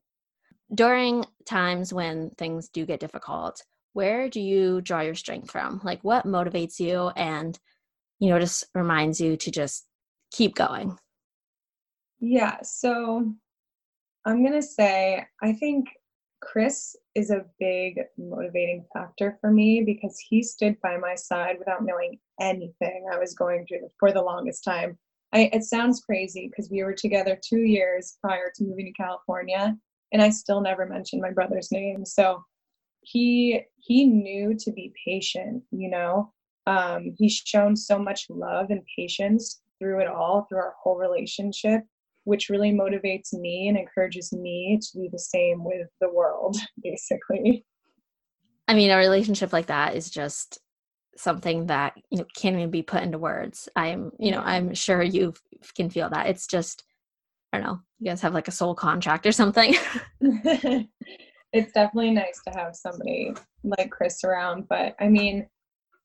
during 0.74 1.24
times 1.44 1.92
when 1.92 2.30
things 2.38 2.68
do 2.68 2.84
get 2.84 3.00
difficult 3.00 3.62
where 3.92 4.28
do 4.28 4.40
you 4.40 4.80
draw 4.80 5.00
your 5.00 5.14
strength 5.14 5.50
from 5.50 5.80
like 5.84 6.02
what 6.02 6.26
motivates 6.26 6.78
you 6.78 7.08
and 7.16 7.58
you 8.18 8.28
know 8.28 8.38
just 8.38 8.64
reminds 8.74 9.20
you 9.20 9.36
to 9.36 9.50
just 9.50 9.86
keep 10.32 10.54
going? 10.54 10.98
Yeah, 12.20 12.58
so 12.62 13.32
I'm 14.24 14.42
going 14.42 14.60
to 14.60 14.62
say, 14.62 15.24
I 15.42 15.52
think 15.52 15.88
Chris 16.40 16.96
is 17.14 17.30
a 17.30 17.44
big 17.58 18.00
motivating 18.18 18.84
factor 18.92 19.38
for 19.40 19.50
me 19.50 19.82
because 19.84 20.18
he 20.18 20.42
stood 20.42 20.80
by 20.80 20.96
my 20.96 21.14
side 21.14 21.56
without 21.58 21.84
knowing 21.84 22.18
anything 22.40 23.06
I 23.12 23.18
was 23.18 23.34
going 23.34 23.66
through 23.66 23.90
for 23.98 24.12
the 24.12 24.22
longest 24.22 24.64
time. 24.64 24.98
I, 25.32 25.50
it 25.52 25.64
sounds 25.64 26.00
crazy 26.00 26.48
because 26.48 26.70
we 26.70 26.82
were 26.82 26.94
together 26.94 27.38
two 27.42 27.60
years 27.60 28.16
prior 28.22 28.52
to 28.54 28.64
moving 28.64 28.86
to 28.86 28.92
California, 28.92 29.76
and 30.12 30.22
I 30.22 30.30
still 30.30 30.60
never 30.60 30.86
mentioned 30.86 31.22
my 31.22 31.30
brother's 31.30 31.72
name. 31.72 32.04
So 32.04 32.42
he 33.00 33.60
he 33.76 34.06
knew 34.06 34.54
to 34.58 34.72
be 34.72 34.94
patient. 35.06 35.62
You 35.70 35.90
know, 35.90 36.32
um, 36.66 37.14
he's 37.18 37.34
shown 37.44 37.76
so 37.76 37.98
much 37.98 38.26
love 38.28 38.70
and 38.70 38.82
patience 38.96 39.60
through 39.78 40.00
it 40.00 40.08
all, 40.08 40.46
through 40.48 40.58
our 40.58 40.74
whole 40.82 40.96
relationship, 40.96 41.82
which 42.24 42.48
really 42.48 42.72
motivates 42.72 43.32
me 43.32 43.68
and 43.68 43.76
encourages 43.76 44.32
me 44.32 44.78
to 44.80 45.00
do 45.00 45.08
the 45.10 45.18
same 45.18 45.64
with 45.64 45.88
the 46.00 46.08
world, 46.12 46.56
basically. 46.82 47.64
I 48.68 48.74
mean, 48.74 48.90
a 48.90 48.96
relationship 48.96 49.52
like 49.52 49.66
that 49.66 49.94
is 49.94 50.10
just 50.10 50.58
something 51.16 51.66
that 51.66 51.94
you 52.10 52.18
know 52.18 52.26
can't 52.36 52.56
even 52.56 52.70
be 52.70 52.82
put 52.82 53.02
into 53.02 53.18
words. 53.18 53.68
I'm, 53.76 54.12
you 54.18 54.30
know, 54.30 54.38
mm-hmm. 54.38 54.48
I'm 54.48 54.74
sure 54.74 55.02
you 55.02 55.34
can 55.74 55.90
feel 55.90 56.10
that. 56.10 56.26
It's 56.26 56.46
just, 56.46 56.84
I 57.52 57.58
don't 57.58 57.66
know, 57.66 57.80
you 57.98 58.10
guys 58.10 58.20
have 58.20 58.34
like 58.34 58.48
a 58.48 58.52
soul 58.52 58.74
contract 58.74 59.26
or 59.26 59.32
something. 59.32 59.74
it's 60.20 61.72
definitely 61.72 62.10
nice 62.10 62.40
to 62.46 62.58
have 62.58 62.76
somebody 62.76 63.32
like 63.64 63.90
Chris 63.90 64.24
around, 64.24 64.66
but 64.68 64.94
I 65.00 65.08
mean, 65.08 65.48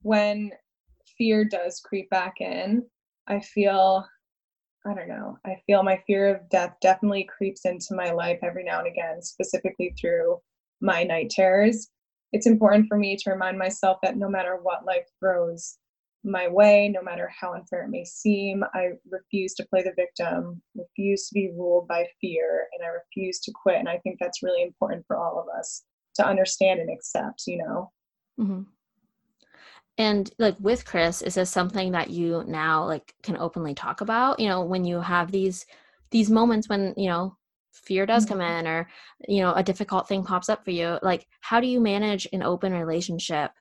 when 0.01 0.51
fear 1.17 1.45
does 1.45 1.79
creep 1.79 2.09
back 2.09 2.35
in, 2.39 2.83
I 3.27 3.39
feel 3.39 4.05
I 4.85 4.95
don't 4.95 5.09
know. 5.09 5.37
I 5.45 5.57
feel 5.67 5.83
my 5.83 6.01
fear 6.07 6.33
of 6.35 6.49
death 6.49 6.73
definitely 6.81 7.25
creeps 7.25 7.65
into 7.65 7.93
my 7.93 8.11
life 8.11 8.39
every 8.41 8.63
now 8.63 8.79
and 8.79 8.87
again, 8.87 9.21
specifically 9.21 9.93
through 9.99 10.39
my 10.81 11.03
night 11.03 11.29
terrors. 11.29 11.89
It's 12.33 12.47
important 12.47 12.87
for 12.87 12.97
me 12.97 13.17
to 13.17 13.29
remind 13.29 13.57
myself 13.57 13.97
that 14.03 14.17
no 14.17 14.29
matter 14.29 14.57
what 14.61 14.85
life 14.85 15.07
throws 15.19 15.77
my 16.23 16.47
way, 16.47 16.87
no 16.87 17.01
matter 17.01 17.31
how 17.37 17.53
unfair 17.53 17.83
it 17.83 17.89
may 17.89 18.05
seem, 18.05 18.63
I 18.73 18.91
refuse 19.09 19.53
to 19.55 19.65
play 19.65 19.81
the 19.81 19.93
victim, 19.95 20.61
refuse 20.75 21.27
to 21.27 21.33
be 21.33 21.51
ruled 21.55 21.87
by 21.87 22.05
fear, 22.21 22.67
and 22.73 22.85
I 22.85 22.89
refuse 22.89 23.39
to 23.41 23.51
quit. 23.51 23.77
And 23.77 23.89
I 23.89 23.97
think 23.99 24.17
that's 24.19 24.43
really 24.43 24.61
important 24.61 25.05
for 25.07 25.17
all 25.17 25.39
of 25.39 25.47
us 25.57 25.83
to 26.15 26.27
understand 26.27 26.79
and 26.79 26.91
accept, 26.91 27.43
you 27.47 27.57
know? 27.57 27.91
Mm-hmm 28.39 28.61
and 29.97 30.31
like 30.39 30.55
with 30.59 30.85
chris 30.85 31.21
is 31.21 31.35
this 31.35 31.49
something 31.49 31.91
that 31.91 32.09
you 32.09 32.43
now 32.47 32.85
like 32.85 33.13
can 33.23 33.37
openly 33.37 33.73
talk 33.73 34.01
about 34.01 34.39
you 34.39 34.47
know 34.47 34.63
when 34.63 34.85
you 34.85 34.99
have 34.99 35.31
these 35.31 35.65
these 36.11 36.29
moments 36.29 36.69
when 36.69 36.93
you 36.97 37.07
know 37.09 37.37
fear 37.73 38.05
does 38.05 38.25
come 38.25 38.39
mm-hmm. 38.39 38.59
in 38.59 38.67
or 38.67 38.89
you 39.27 39.41
know 39.41 39.53
a 39.53 39.63
difficult 39.63 40.07
thing 40.07 40.23
pops 40.23 40.49
up 40.49 40.63
for 40.63 40.71
you 40.71 40.99
like 41.01 41.27
how 41.41 41.59
do 41.59 41.67
you 41.67 41.79
manage 41.79 42.27
an 42.33 42.43
open 42.43 42.73
relationship 42.73 43.51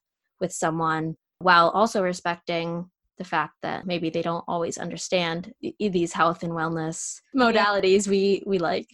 with 0.40 0.52
someone 0.52 1.16
while 1.38 1.70
also 1.70 2.02
respecting 2.02 2.88
the 3.18 3.24
fact 3.24 3.54
that 3.62 3.86
maybe 3.86 4.10
they 4.10 4.22
don't 4.22 4.44
always 4.48 4.78
understand 4.78 5.52
these 5.78 6.12
health 6.12 6.42
and 6.42 6.52
wellness 6.52 7.20
modalities 7.36 8.06
yeah. 8.06 8.10
we 8.10 8.42
we 8.46 8.58
like 8.58 8.88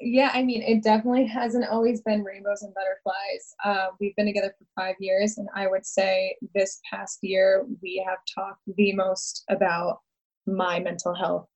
yeah, 0.00 0.30
I 0.32 0.44
mean, 0.44 0.62
it 0.62 0.84
definitely 0.84 1.26
hasn't 1.26 1.66
always 1.66 2.02
been 2.02 2.22
rainbows 2.22 2.62
and 2.62 2.72
butterflies. 2.72 3.54
Uh, 3.64 3.88
we've 3.98 4.14
been 4.14 4.26
together 4.26 4.54
for 4.56 4.64
five 4.80 4.94
years, 5.00 5.38
and 5.38 5.48
I 5.56 5.66
would 5.66 5.84
say 5.84 6.36
this 6.54 6.80
past 6.88 7.18
year 7.22 7.66
we 7.82 8.04
have 8.06 8.18
talked 8.32 8.62
the 8.76 8.92
most 8.92 9.42
about 9.50 9.98
my 10.46 10.78
mental 10.78 11.14
health 11.14 11.48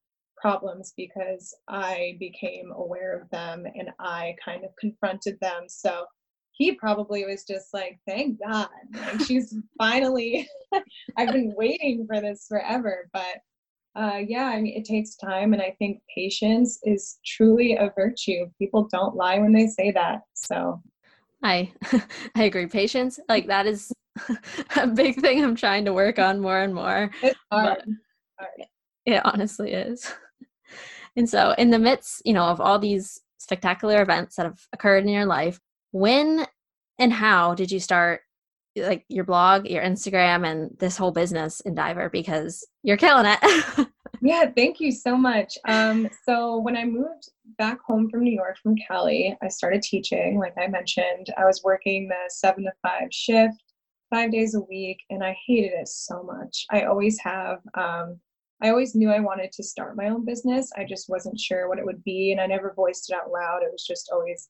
problems 0.42 0.92
because 0.96 1.54
I 1.68 2.16
became 2.18 2.72
aware 2.74 3.18
of 3.18 3.30
them 3.30 3.64
and 3.64 3.90
I 4.00 4.34
kind 4.44 4.64
of 4.64 4.70
confronted 4.76 5.38
them. 5.40 5.64
So 5.68 6.04
he 6.50 6.72
probably 6.72 7.24
was 7.24 7.44
just 7.44 7.72
like, 7.72 7.98
thank 8.06 8.40
God. 8.44 8.68
Like 8.92 9.20
she's 9.22 9.54
finally, 9.78 10.48
I've 11.16 11.32
been 11.32 11.54
waiting 11.56 12.06
for 12.06 12.20
this 12.20 12.46
forever. 12.48 13.08
But 13.12 13.38
uh, 13.94 14.18
yeah, 14.26 14.46
I 14.46 14.60
mean, 14.60 14.74
it 14.76 14.86
takes 14.86 15.16
time, 15.16 15.52
and 15.52 15.60
I 15.60 15.76
think 15.78 16.00
patience 16.14 16.78
is 16.82 17.18
truly 17.26 17.76
a 17.76 17.92
virtue. 17.94 18.46
People 18.58 18.88
don't 18.90 19.14
lie 19.14 19.38
when 19.38 19.52
they 19.52 19.66
say 19.66 19.90
that. 19.92 20.20
So, 20.32 20.80
I 21.42 21.70
I 22.34 22.44
agree. 22.44 22.66
Patience, 22.66 23.20
like 23.28 23.46
that, 23.48 23.66
is 23.66 23.92
a 24.76 24.86
big 24.86 25.20
thing 25.20 25.44
I'm 25.44 25.56
trying 25.56 25.84
to 25.84 25.92
work 25.92 26.18
on 26.18 26.40
more 26.40 26.60
and 26.60 26.74
more. 26.74 27.10
It's 27.22 27.38
hard. 27.52 27.82
hard. 28.38 28.68
It 29.04 29.20
honestly 29.26 29.72
is. 29.72 30.10
And 31.16 31.28
so, 31.28 31.54
in 31.58 31.70
the 31.70 31.78
midst, 31.78 32.22
you 32.24 32.32
know, 32.32 32.44
of 32.44 32.60
all 32.60 32.78
these 32.78 33.20
spectacular 33.38 34.02
events 34.02 34.36
that 34.36 34.46
have 34.46 34.60
occurred 34.72 35.04
in 35.04 35.10
your 35.10 35.26
life, 35.26 35.60
when 35.90 36.46
and 36.98 37.12
how 37.12 37.54
did 37.54 37.70
you 37.70 37.80
start 37.80 38.20
like 38.76 39.04
your 39.08 39.24
blog, 39.24 39.66
your 39.66 39.82
Instagram, 39.82 40.46
and 40.46 40.74
this 40.78 40.96
whole 40.96 41.10
business 41.10 41.60
in 41.60 41.74
Diver 41.74 42.08
because 42.08 42.66
you're 42.82 42.96
killing 42.96 43.26
it. 43.26 43.88
yeah, 44.22 44.50
thank 44.56 44.80
you 44.80 44.90
so 44.90 45.16
much. 45.16 45.58
Um, 45.66 46.08
so 46.24 46.58
when 46.58 46.76
I 46.76 46.84
moved 46.84 47.30
back 47.58 47.78
home 47.86 48.08
from 48.08 48.24
New 48.24 48.32
York 48.32 48.56
from 48.62 48.76
Cali, 48.88 49.36
I 49.42 49.48
started 49.48 49.82
teaching. 49.82 50.38
Like 50.38 50.54
I 50.56 50.68
mentioned, 50.68 51.26
I 51.36 51.44
was 51.44 51.62
working 51.62 52.08
the 52.08 52.28
seven 52.28 52.64
to 52.64 52.72
five 52.82 53.08
shift, 53.10 53.62
five 54.10 54.32
days 54.32 54.54
a 54.54 54.60
week, 54.60 54.98
and 55.10 55.22
I 55.22 55.36
hated 55.46 55.72
it 55.72 55.88
so 55.88 56.22
much. 56.22 56.64
I 56.70 56.82
always 56.84 57.18
have. 57.20 57.58
Um, 57.74 58.20
I 58.62 58.70
always 58.70 58.94
knew 58.94 59.10
I 59.10 59.18
wanted 59.18 59.50
to 59.52 59.62
start 59.64 59.96
my 59.96 60.08
own 60.08 60.24
business. 60.24 60.70
I 60.76 60.84
just 60.84 61.08
wasn't 61.08 61.38
sure 61.38 61.68
what 61.68 61.78
it 61.78 61.84
would 61.84 62.02
be, 62.04 62.30
and 62.30 62.40
I 62.40 62.46
never 62.46 62.72
voiced 62.74 63.10
it 63.10 63.16
out 63.16 63.32
loud. 63.32 63.62
It 63.64 63.72
was 63.72 63.84
just 63.84 64.08
always 64.12 64.48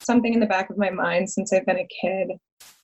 something 0.00 0.32
in 0.32 0.38
the 0.38 0.46
back 0.46 0.70
of 0.70 0.78
my 0.78 0.90
mind 0.90 1.28
since 1.28 1.52
I've 1.52 1.66
been 1.66 1.80
a 1.80 1.88
kid. 2.00 2.28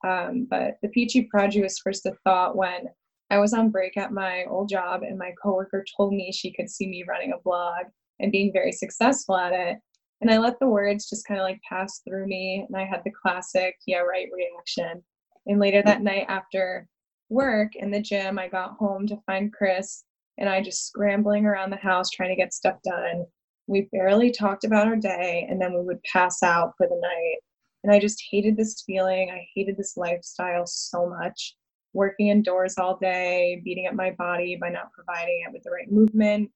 Um, 0.05 0.49
but 0.51 0.79
the 0.83 0.89
Peachy 0.89 1.23
Prodigy 1.23 1.63
was 1.63 1.79
first 1.79 2.07
a 2.07 2.13
thought 2.25 2.57
when 2.57 2.89
I 3.31 3.39
was 3.39 3.55
on 3.55 3.71
break 3.71 3.97
at 3.97 4.13
my 4.13 4.45
old 4.51 4.69
job 4.69 5.03
and 5.03 5.17
my 5.17 5.33
coworker 5.41 5.85
told 5.97 6.13
me 6.13 6.33
she 6.33 6.53
could 6.53 6.69
see 6.69 6.89
me 6.89 7.05
running 7.09 7.33
a 7.33 7.43
blog 7.43 7.87
and 8.19 8.33
being 8.33 8.53
very 8.53 8.73
successful 8.73 9.37
at 9.37 9.53
it. 9.53 9.79
And 10.21 10.31
I 10.31 10.39
let 10.39 10.59
the 10.59 10.69
words 10.69 11.09
just 11.09 11.27
kind 11.27 11.41
of 11.41 11.45
like 11.45 11.61
pass 11.69 12.01
through 12.01 12.27
me 12.27 12.65
and 12.67 12.77
I 12.77 12.85
had 12.85 13.03
the 13.05 13.13
classic, 13.13 13.77
yeah, 13.87 13.99
right 13.99 14.29
reaction. 14.33 15.03
And 15.47 15.61
later 15.61 15.83
that 15.85 16.03
night 16.03 16.27
after 16.29 16.89
work 17.29 17.77
in 17.77 17.91
the 17.91 18.03
gym, 18.03 18.39
I 18.39 18.49
got 18.49 18.77
home 18.77 19.07
to 19.07 19.21
find 19.27 19.53
Chris 19.53 20.05
and 20.39 20.49
I 20.49 20.63
just 20.63 20.87
scrambling 20.87 21.47
around 21.47 21.71
the 21.71 21.77
house 21.77 22.11
trying 22.11 22.31
to 22.31 22.37
get 22.37 22.53
stuff 22.53 22.77
done. 22.85 23.25
We 23.67 23.89
barely 23.93 24.31
talked 24.31 24.65
about 24.65 24.87
our 24.87 24.97
day 24.97 25.47
and 25.49 25.61
then 25.61 25.73
we 25.73 25.83
would 25.83 26.03
pass 26.03 26.43
out 26.43 26.73
for 26.77 26.87
the 26.87 27.01
night. 27.01 27.37
And 27.83 27.93
I 27.93 27.99
just 27.99 28.23
hated 28.31 28.57
this 28.57 28.83
feeling. 28.87 29.31
I 29.31 29.47
hated 29.55 29.77
this 29.77 29.97
lifestyle 29.97 30.67
so 30.67 31.09
much. 31.09 31.55
Working 31.93 32.29
indoors 32.29 32.75
all 32.77 32.97
day, 32.97 33.61
beating 33.65 33.87
up 33.87 33.95
my 33.95 34.11
body 34.13 34.57
by 34.61 34.69
not 34.69 34.93
providing 34.93 35.45
it 35.47 35.53
with 35.53 35.63
the 35.63 35.71
right 35.71 35.91
movement, 35.91 36.51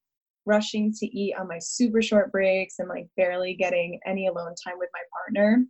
rushing 0.45 0.91
to 0.93 1.05
eat 1.05 1.35
on 1.39 1.47
my 1.47 1.59
super 1.59 2.01
short 2.01 2.31
breaks, 2.31 2.79
and 2.79 2.89
like 2.89 3.07
barely 3.15 3.53
getting 3.53 3.99
any 4.05 4.27
alone 4.27 4.53
time 4.61 4.77
with 4.77 4.89
my 4.93 4.99
partner. 5.13 5.63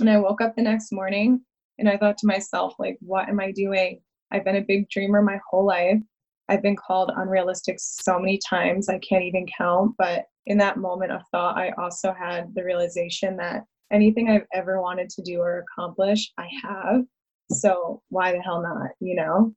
And 0.00 0.08
I 0.08 0.16
woke 0.16 0.40
up 0.40 0.56
the 0.56 0.62
next 0.62 0.90
morning 0.90 1.40
and 1.78 1.88
I 1.88 1.98
thought 1.98 2.16
to 2.18 2.26
myself, 2.26 2.74
like, 2.78 2.96
what 3.00 3.28
am 3.28 3.40
I 3.40 3.52
doing? 3.52 4.00
I've 4.30 4.44
been 4.44 4.56
a 4.56 4.64
big 4.66 4.88
dreamer 4.88 5.22
my 5.22 5.38
whole 5.50 5.66
life. 5.66 6.00
I've 6.48 6.62
been 6.62 6.76
called 6.76 7.10
unrealistic 7.16 7.76
so 7.78 8.18
many 8.18 8.38
times, 8.48 8.88
I 8.88 8.98
can't 8.98 9.24
even 9.24 9.46
count. 9.56 9.94
But 9.98 10.24
in 10.46 10.58
that 10.58 10.76
moment 10.76 11.12
of 11.12 11.22
thought, 11.30 11.56
I 11.56 11.70
also 11.78 12.12
had 12.12 12.54
the 12.54 12.64
realization 12.64 13.36
that 13.38 13.62
anything 13.92 14.28
I've 14.28 14.46
ever 14.52 14.80
wanted 14.80 15.08
to 15.10 15.22
do 15.22 15.40
or 15.40 15.64
accomplish, 15.64 16.30
I 16.38 16.48
have. 16.62 17.02
So 17.50 18.02
why 18.08 18.32
the 18.32 18.40
hell 18.40 18.62
not, 18.62 18.90
you 19.00 19.14
know? 19.14 19.54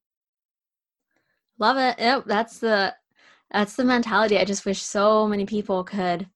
Love 1.59 1.77
it. 1.77 1.99
Yep, 1.99 2.23
that's 2.25 2.59
the 2.59 2.93
that's 3.51 3.75
the 3.75 3.83
mentality. 3.83 4.37
I 4.37 4.45
just 4.45 4.65
wish 4.65 4.81
so 4.81 5.27
many 5.27 5.45
people 5.45 5.83
could 5.83 6.27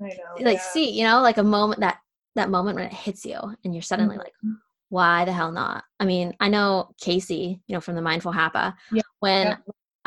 I 0.00 0.08
know, 0.08 0.44
like 0.44 0.58
yeah. 0.58 0.70
see, 0.70 0.90
you 0.90 1.04
know, 1.04 1.20
like 1.20 1.38
a 1.38 1.42
moment 1.42 1.80
that 1.80 1.98
that 2.36 2.50
moment 2.50 2.76
when 2.76 2.86
it 2.86 2.92
hits 2.92 3.24
you 3.24 3.40
and 3.64 3.74
you're 3.74 3.82
suddenly 3.82 4.16
mm-hmm. 4.16 4.24
like, 4.24 4.58
why 4.90 5.24
the 5.24 5.32
hell 5.32 5.50
not? 5.50 5.82
I 5.98 6.04
mean, 6.04 6.34
I 6.38 6.48
know 6.48 6.94
Casey, 7.00 7.60
you 7.66 7.74
know, 7.74 7.80
from 7.80 7.96
the 7.96 8.02
Mindful 8.02 8.32
Happa, 8.32 8.74
yeah. 8.92 9.02
when. 9.20 9.56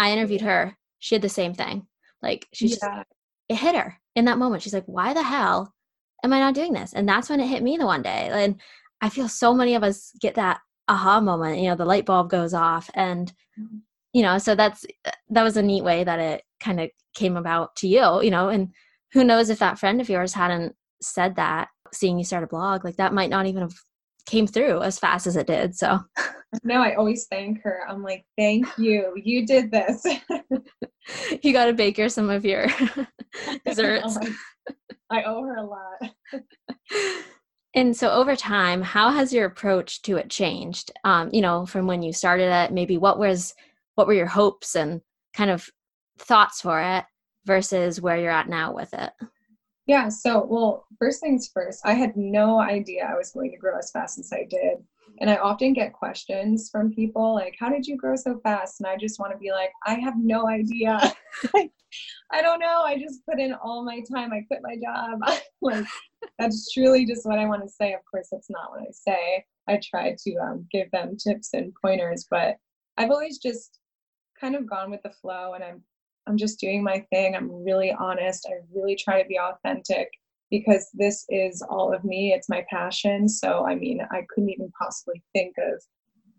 I 0.02 0.12
interviewed 0.12 0.42
her, 0.42 0.76
she 0.98 1.14
had 1.14 1.22
the 1.22 1.30
same 1.30 1.54
thing. 1.54 1.86
Like 2.24 2.48
she 2.54 2.68
yeah. 2.68 2.76
just 2.76 2.86
it 3.50 3.56
hit 3.56 3.76
her 3.76 3.98
in 4.16 4.26
that 4.26 4.40
moment. 4.40 4.64
She's 4.64 4.74
like, 4.74 4.86
why 4.88 5.14
the 5.14 5.22
hell 5.22 5.74
am 6.24 6.34
I 6.34 6.40
not 6.40 6.56
doing 6.56 6.74
this? 6.74 6.94
And 6.94 7.08
that's 7.08 7.30
when 7.30 7.40
it 7.40 7.48
hit 7.48 7.62
me 7.62 7.78
the 7.78 7.86
one 7.86 8.02
day. 8.02 8.30
And 8.32 8.60
I 9.00 9.10
feel 9.10 9.28
so 9.28 9.54
many 9.54 9.76
of 9.76 9.84
us 9.84 10.12
get 10.20 10.36
that 10.36 10.60
aha 10.88 11.22
moment, 11.22 11.60
you 11.60 11.70
know, 11.70 11.76
the 11.76 11.86
light 11.86 12.08
bulb 12.08 12.32
goes 12.32 12.54
off 12.54 12.90
and 12.96 13.32
mm-hmm. 13.60 13.78
you 14.14 14.24
know, 14.24 14.40
so 14.40 14.56
that's 14.56 14.86
that 15.30 15.44
was 15.44 15.56
a 15.56 15.62
neat 15.62 15.84
way 15.84 16.04
that 16.04 16.20
it 16.20 16.44
kind 16.60 16.80
of 16.80 16.90
came 17.14 17.38
about 17.38 17.76
to 17.78 17.88
you, 17.88 18.24
you 18.24 18.32
know, 18.32 18.50
and 18.50 18.70
who 19.14 19.24
knows 19.24 19.50
if 19.52 19.60
that 19.60 19.78
friend 19.78 20.02
of 20.02 20.10
yours 20.10 20.34
hadn't 20.34 20.76
said 21.00 21.36
that, 21.36 21.68
seeing 21.94 22.18
you 22.18 22.26
start 22.26 22.44
a 22.44 22.48
blog, 22.48 22.84
like 22.84 22.96
that 22.96 23.14
might 23.14 23.30
not 23.30 23.46
even 23.46 23.62
have 23.62 23.76
came 24.26 24.48
through 24.48 24.82
as 24.82 24.98
fast 24.98 25.28
as 25.28 25.36
it 25.36 25.46
did. 25.46 25.76
So 25.76 26.00
no, 26.64 26.82
I 26.82 26.96
always 26.96 27.28
thank 27.28 27.62
her. 27.64 27.82
I'm 27.88 28.04
like, 28.04 28.26
thank 28.38 28.68
you. 28.78 29.14
You 29.16 29.46
did 29.46 29.72
this. 29.72 30.06
you 31.44 31.54
got 31.54 31.66
to 31.66 31.74
bake 31.74 31.98
her 31.98 32.10
some 32.10 32.30
of 32.30 32.46
your 32.46 32.68
desserts. 33.66 34.18
I 35.10 35.24
owe 35.24 35.44
her 35.44 35.56
a 35.56 35.66
lot. 35.66 36.12
and 37.74 37.96
so 37.96 38.12
over 38.12 38.36
time, 38.36 38.82
how 38.82 39.12
has 39.12 39.34
your 39.34 39.46
approach 39.46 40.02
to 40.04 40.18
it 40.18 40.30
changed? 40.30 40.92
Um, 41.04 41.30
you 41.32 41.42
know, 41.42 41.66
from 41.66 41.88
when 41.88 42.02
you 42.02 42.14
started 42.14 42.52
it, 42.52 42.74
maybe 42.74 42.98
what 42.98 43.20
was 43.20 43.54
what 43.96 44.08
were 44.08 44.14
your 44.14 44.28
hopes 44.28 44.76
and 44.76 45.02
kind 45.34 45.50
of 45.50 45.70
thoughts 46.18 46.62
for 46.62 46.82
it 46.82 47.06
versus 47.46 48.02
where 48.02 48.18
you're 48.18 48.32
at 48.32 48.50
now 48.50 48.74
with 48.74 48.94
it? 48.94 49.12
Yeah, 49.88 50.10
so 50.10 50.46
well, 50.50 50.86
first 51.00 51.22
things 51.22 51.50
first, 51.54 51.82
I 51.86 51.94
had 51.94 52.16
no 52.16 52.60
idea 52.60 53.10
I 53.12 53.18
was 53.18 53.32
going 53.32 53.52
to 53.52 53.58
grow 53.58 53.78
as 53.78 53.92
fast 53.92 54.20
as 54.20 54.32
I 54.32 54.46
did. 54.50 54.78
And 55.22 55.30
I 55.30 55.36
often 55.36 55.74
get 55.74 55.94
questions 55.94 56.70
from 56.72 56.92
people 56.92 57.36
like, 57.36 57.56
How 57.60 57.70
did 57.70 57.86
you 57.86 57.96
grow 57.96 58.16
so 58.16 58.40
fast? 58.44 58.82
And 58.82 58.88
I 58.88 58.98
just 58.98 59.20
want 59.20 59.32
to 59.32 59.38
be 59.38 59.52
like, 59.52 59.70
I 59.86 59.94
have 59.94 60.16
no 60.18 60.48
idea. 60.48 61.00
I 62.32 62.42
don't 62.42 62.60
know. 62.60 62.82
I 62.84 62.98
just 62.98 63.24
put 63.30 63.40
in 63.40 63.54
all 63.54 63.86
my 63.86 64.02
time. 64.12 64.34
I 64.34 64.42
quit 64.42 64.62
my 64.64 64.78
job. 64.84 65.20
like, 65.62 65.86
that's 66.40 66.72
truly 66.74 67.06
just 67.06 67.26
what 67.26 67.38
I 67.38 67.46
want 67.46 67.62
to 67.62 67.70
say. 67.70 67.94
Of 67.94 68.00
course, 68.10 68.30
that's 68.32 68.50
not 68.50 68.72
what 68.72 68.82
I 68.82 68.92
say. 68.92 69.46
I 69.68 69.80
try 69.84 70.16
to 70.18 70.36
um, 70.38 70.66
give 70.72 70.90
them 70.90 71.16
tips 71.18 71.54
and 71.54 71.72
pointers, 71.80 72.26
but 72.30 72.58
I've 72.98 73.12
always 73.12 73.38
just 73.38 73.80
kind 74.40 74.56
of 74.56 74.68
gone 74.68 74.90
with 74.90 75.04
the 75.04 75.12
flow 75.22 75.54
and 75.54 75.64
I'm 75.64 75.84
I'm 76.28 76.38
just 76.38 76.60
doing 76.60 76.84
my 76.84 77.06
thing. 77.12 77.36
I'm 77.36 77.64
really 77.64 77.92
honest. 77.92 78.48
I 78.50 78.64
really 78.74 78.96
try 78.96 79.22
to 79.22 79.28
be 79.28 79.40
authentic 79.40 80.10
because 80.52 80.90
this 80.94 81.26
is 81.30 81.64
all 81.64 81.94
of 81.94 82.04
me. 82.04 82.34
It's 82.34 82.50
my 82.50 82.64
passion. 82.70 83.28
So, 83.28 83.66
I 83.66 83.74
mean, 83.74 84.02
I 84.12 84.26
couldn't 84.30 84.52
even 84.52 84.72
possibly 84.80 85.24
think 85.34 85.56
of 85.58 85.82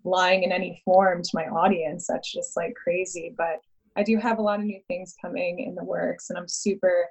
lying 0.05 0.43
in 0.43 0.53
any 0.53 0.81
form 0.85 1.23
to 1.23 1.31
my 1.33 1.47
audience. 1.47 2.07
That's 2.09 2.31
just 2.31 2.57
like 2.57 2.75
crazy. 2.75 3.35
But 3.37 3.61
I 3.97 4.03
do 4.03 4.19
have 4.19 4.39
a 4.39 4.43
lot 4.43 4.61
of 4.61 4.67
new 4.67 4.81
things 4.87 5.15
coming 5.21 5.61
in 5.61 5.75
the 5.75 5.85
works, 5.85 6.31
and 6.31 6.39
I'm 6.39 6.49
super, 6.49 7.07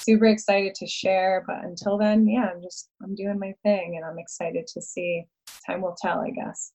super 0.00 0.26
excited 0.26 0.74
to 0.76 0.86
share. 0.86 1.44
But 1.46 1.64
until 1.64 1.98
then, 1.98 2.28
yeah, 2.28 2.50
I'm 2.54 2.62
just, 2.62 2.90
I'm 3.02 3.14
doing 3.14 3.38
my 3.38 3.54
thing, 3.62 3.96
and 3.96 4.04
I'm 4.04 4.18
excited 4.18 4.66
to 4.68 4.82
see. 4.82 5.24
Time 5.66 5.80
will 5.80 5.96
tell, 6.00 6.20
I 6.20 6.30
guess. 6.30 6.72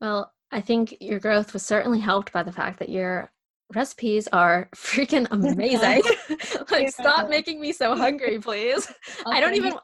Well, 0.00 0.32
I 0.50 0.62
think 0.62 0.96
your 1.00 1.20
growth 1.20 1.52
was 1.52 1.62
certainly 1.62 2.00
helped 2.00 2.32
by 2.32 2.42
the 2.42 2.52
fact 2.52 2.78
that 2.78 2.88
you're 2.88 3.30
recipes 3.74 4.28
are 4.28 4.68
freaking 4.76 5.26
amazing. 5.30 6.02
like, 6.70 6.90
stop 6.90 7.28
making 7.28 7.60
me 7.60 7.72
so 7.72 7.96
hungry, 7.96 8.38
please. 8.38 8.90
I 9.26 9.40
don't 9.40 9.54
even. 9.54 9.74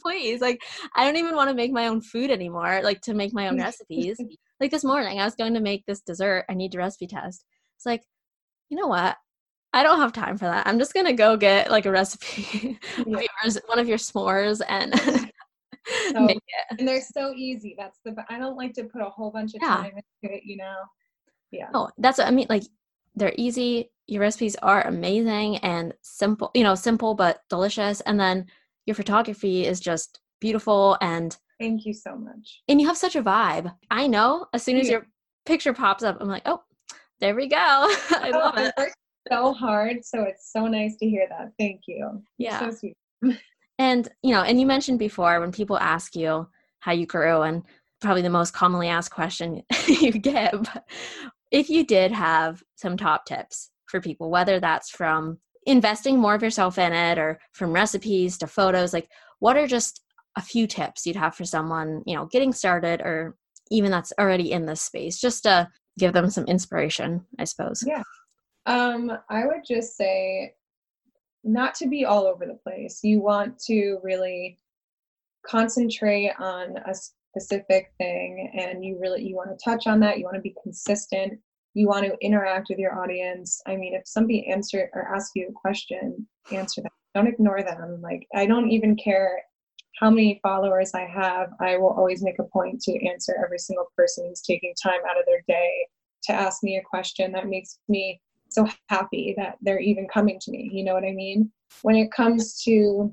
please, 0.00 0.40
like, 0.40 0.62
I 0.96 1.04
don't 1.04 1.16
even 1.16 1.36
want 1.36 1.50
to 1.50 1.54
make 1.54 1.72
my 1.72 1.88
own 1.88 2.00
food 2.00 2.30
anymore. 2.30 2.80
Like 2.82 3.00
to 3.02 3.14
make 3.14 3.32
my 3.32 3.48
own 3.48 3.58
recipes. 3.58 4.18
like 4.60 4.70
this 4.70 4.84
morning, 4.84 5.20
I 5.20 5.24
was 5.24 5.34
going 5.34 5.54
to 5.54 5.60
make 5.60 5.84
this 5.86 6.00
dessert. 6.00 6.44
I 6.48 6.54
need 6.54 6.72
to 6.72 6.78
recipe 6.78 7.06
test. 7.06 7.44
It's 7.76 7.86
like, 7.86 8.02
you 8.68 8.78
know 8.78 8.88
what? 8.88 9.16
I 9.72 9.82
don't 9.82 9.98
have 9.98 10.12
time 10.12 10.38
for 10.38 10.44
that. 10.44 10.68
I'm 10.68 10.78
just 10.78 10.94
gonna 10.94 11.12
go 11.12 11.36
get 11.36 11.68
like 11.68 11.84
a 11.84 11.90
recipe 11.90 12.78
yeah. 12.96 13.16
of 13.16 13.22
yours, 13.42 13.58
one 13.66 13.80
of 13.80 13.88
your 13.88 13.98
s'mores, 13.98 14.60
and 14.68 14.94
so, 16.10 16.28
And 16.78 16.88
they're 16.88 17.02
so 17.02 17.32
easy. 17.34 17.74
That's 17.76 17.98
the. 18.04 18.14
I 18.28 18.38
don't 18.38 18.56
like 18.56 18.72
to 18.74 18.84
put 18.84 19.02
a 19.02 19.10
whole 19.10 19.30
bunch 19.30 19.54
of 19.54 19.60
yeah. 19.62 19.76
time 19.76 19.92
into 19.92 20.34
it. 20.34 20.42
You 20.44 20.56
know. 20.58 20.76
Yeah. 21.50 21.68
Oh, 21.74 21.90
that's 21.98 22.18
what 22.18 22.26
I 22.26 22.30
mean. 22.30 22.46
Like 22.48 22.64
they're 23.14 23.34
easy. 23.36 23.90
Your 24.06 24.20
recipes 24.20 24.56
are 24.56 24.86
amazing 24.86 25.58
and 25.58 25.94
simple, 26.02 26.50
you 26.54 26.62
know, 26.62 26.74
simple 26.74 27.14
but 27.14 27.40
delicious. 27.48 28.00
And 28.02 28.18
then 28.18 28.46
your 28.86 28.94
photography 28.94 29.66
is 29.66 29.80
just 29.80 30.20
beautiful 30.40 30.98
and 31.00 31.36
thank 31.60 31.86
you 31.86 31.94
so 31.94 32.16
much. 32.16 32.62
And 32.68 32.80
you 32.80 32.86
have 32.86 32.96
such 32.96 33.16
a 33.16 33.22
vibe. 33.22 33.74
I 33.90 34.06
know 34.06 34.46
as 34.52 34.62
soon 34.62 34.76
as 34.76 34.88
your 34.88 35.06
picture 35.46 35.72
pops 35.72 36.02
up, 36.02 36.18
I'm 36.20 36.28
like, 36.28 36.42
oh, 36.46 36.62
there 37.20 37.34
we 37.34 37.46
go. 37.46 37.56
I 37.56 38.30
oh, 38.34 38.38
love 38.38 38.54
it. 38.58 38.92
So 39.32 39.54
hard. 39.54 40.04
So 40.04 40.22
it's 40.22 40.52
so 40.52 40.66
nice 40.66 40.96
to 40.96 41.08
hear 41.08 41.26
that. 41.30 41.52
Thank 41.58 41.82
you. 41.86 42.22
Yeah. 42.36 42.60
So 42.60 42.70
sweet. 42.70 43.38
and 43.78 44.08
you 44.22 44.32
know, 44.32 44.42
and 44.42 44.60
you 44.60 44.66
mentioned 44.66 44.98
before 44.98 45.40
when 45.40 45.52
people 45.52 45.78
ask 45.78 46.14
you 46.14 46.46
how 46.80 46.92
you 46.92 47.06
grew 47.06 47.42
and 47.42 47.62
probably 48.02 48.20
the 48.20 48.28
most 48.28 48.52
commonly 48.52 48.88
asked 48.88 49.10
question 49.10 49.62
you 49.86 50.12
get, 50.12 50.52
but 50.52 50.84
if 51.54 51.70
you 51.70 51.86
did 51.86 52.10
have 52.10 52.64
some 52.74 52.96
top 52.96 53.26
tips 53.26 53.70
for 53.86 54.00
people, 54.00 54.28
whether 54.28 54.58
that's 54.58 54.90
from 54.90 55.38
investing 55.66 56.18
more 56.18 56.34
of 56.34 56.42
yourself 56.42 56.78
in 56.78 56.92
it 56.92 57.16
or 57.16 57.38
from 57.52 57.72
recipes 57.72 58.36
to 58.38 58.48
photos, 58.48 58.92
like 58.92 59.08
what 59.38 59.56
are 59.56 59.68
just 59.68 60.02
a 60.36 60.42
few 60.42 60.66
tips 60.66 61.06
you'd 61.06 61.14
have 61.14 61.36
for 61.36 61.44
someone, 61.44 62.02
you 62.06 62.16
know, 62.16 62.26
getting 62.26 62.52
started 62.52 63.00
or 63.00 63.36
even 63.70 63.92
that's 63.92 64.12
already 64.18 64.50
in 64.50 64.66
this 64.66 64.82
space, 64.82 65.20
just 65.20 65.44
to 65.44 65.68
give 65.96 66.12
them 66.12 66.28
some 66.28 66.44
inspiration, 66.46 67.24
I 67.38 67.44
suppose. 67.44 67.84
Yeah. 67.86 68.02
Um, 68.66 69.12
I 69.30 69.46
would 69.46 69.64
just 69.64 69.96
say 69.96 70.54
not 71.44 71.76
to 71.76 71.86
be 71.86 72.04
all 72.04 72.26
over 72.26 72.46
the 72.46 72.58
place. 72.68 72.98
You 73.04 73.20
want 73.20 73.60
to 73.66 73.98
really 74.02 74.58
concentrate 75.46 76.32
on 76.40 76.78
a 76.78 76.94
specific 77.34 77.92
thing 77.98 78.52
and 78.54 78.84
you 78.84 78.98
really 79.00 79.24
you 79.24 79.34
want 79.34 79.50
to 79.50 79.64
touch 79.64 79.86
on 79.86 79.98
that 80.00 80.18
you 80.18 80.24
want 80.24 80.36
to 80.36 80.40
be 80.40 80.54
consistent 80.62 81.38
you 81.74 81.88
want 81.88 82.04
to 82.06 82.16
interact 82.20 82.68
with 82.68 82.78
your 82.78 83.02
audience. 83.02 83.60
I 83.66 83.74
mean 83.74 83.94
if 83.94 84.06
somebody 84.06 84.48
answer 84.48 84.88
or 84.94 85.12
asks 85.14 85.32
you 85.34 85.48
a 85.48 85.52
question 85.52 86.26
answer 86.52 86.82
them 86.82 86.90
don't 87.14 87.26
ignore 87.26 87.62
them. 87.62 88.00
Like 88.00 88.26
i 88.34 88.46
don't 88.46 88.70
even 88.70 88.96
care 88.96 89.42
how 90.00 90.10
many 90.10 90.40
followers 90.42 90.92
i 90.94 91.04
have 91.04 91.50
i 91.60 91.76
will 91.76 91.90
always 91.90 92.22
make 92.22 92.38
a 92.38 92.44
point 92.44 92.80
to 92.80 93.06
answer 93.06 93.34
every 93.42 93.58
single 93.58 93.86
person 93.96 94.26
who's 94.28 94.40
taking 94.40 94.74
time 94.82 95.00
out 95.08 95.18
of 95.18 95.26
their 95.26 95.42
day 95.46 95.86
to 96.24 96.32
ask 96.32 96.62
me 96.62 96.76
a 96.76 96.82
question 96.82 97.32
that 97.32 97.48
makes 97.48 97.78
me 97.88 98.20
so 98.50 98.66
happy 98.88 99.34
that 99.36 99.56
they're 99.62 99.80
even 99.80 100.06
coming 100.08 100.38
to 100.40 100.50
me 100.50 100.68
you 100.72 100.84
know 100.84 100.94
what 100.94 101.04
i 101.04 101.12
mean? 101.12 101.50
When 101.82 101.96
it 101.96 102.12
comes 102.12 102.62
to 102.62 103.12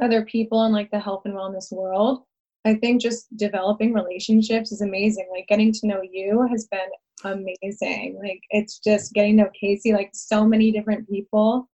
other 0.00 0.24
people 0.24 0.64
in 0.66 0.72
like 0.72 0.90
the 0.90 1.00
health 1.00 1.22
and 1.24 1.34
wellness 1.34 1.72
world 1.72 2.24
I 2.64 2.74
think 2.74 3.00
just 3.00 3.34
developing 3.36 3.92
relationships 3.92 4.70
is 4.70 4.82
amazing. 4.82 5.28
Like 5.32 5.48
getting 5.48 5.72
to 5.72 5.86
know 5.86 6.02
you 6.02 6.46
has 6.50 6.66
been 6.66 6.80
amazing. 7.24 8.18
Like 8.22 8.40
it's 8.50 8.78
just 8.78 9.14
getting 9.14 9.38
to 9.38 9.44
know 9.44 9.50
Casey, 9.58 9.92
like 9.92 10.10
so 10.12 10.44
many 10.44 10.70
different 10.70 11.08
people. 11.08 11.68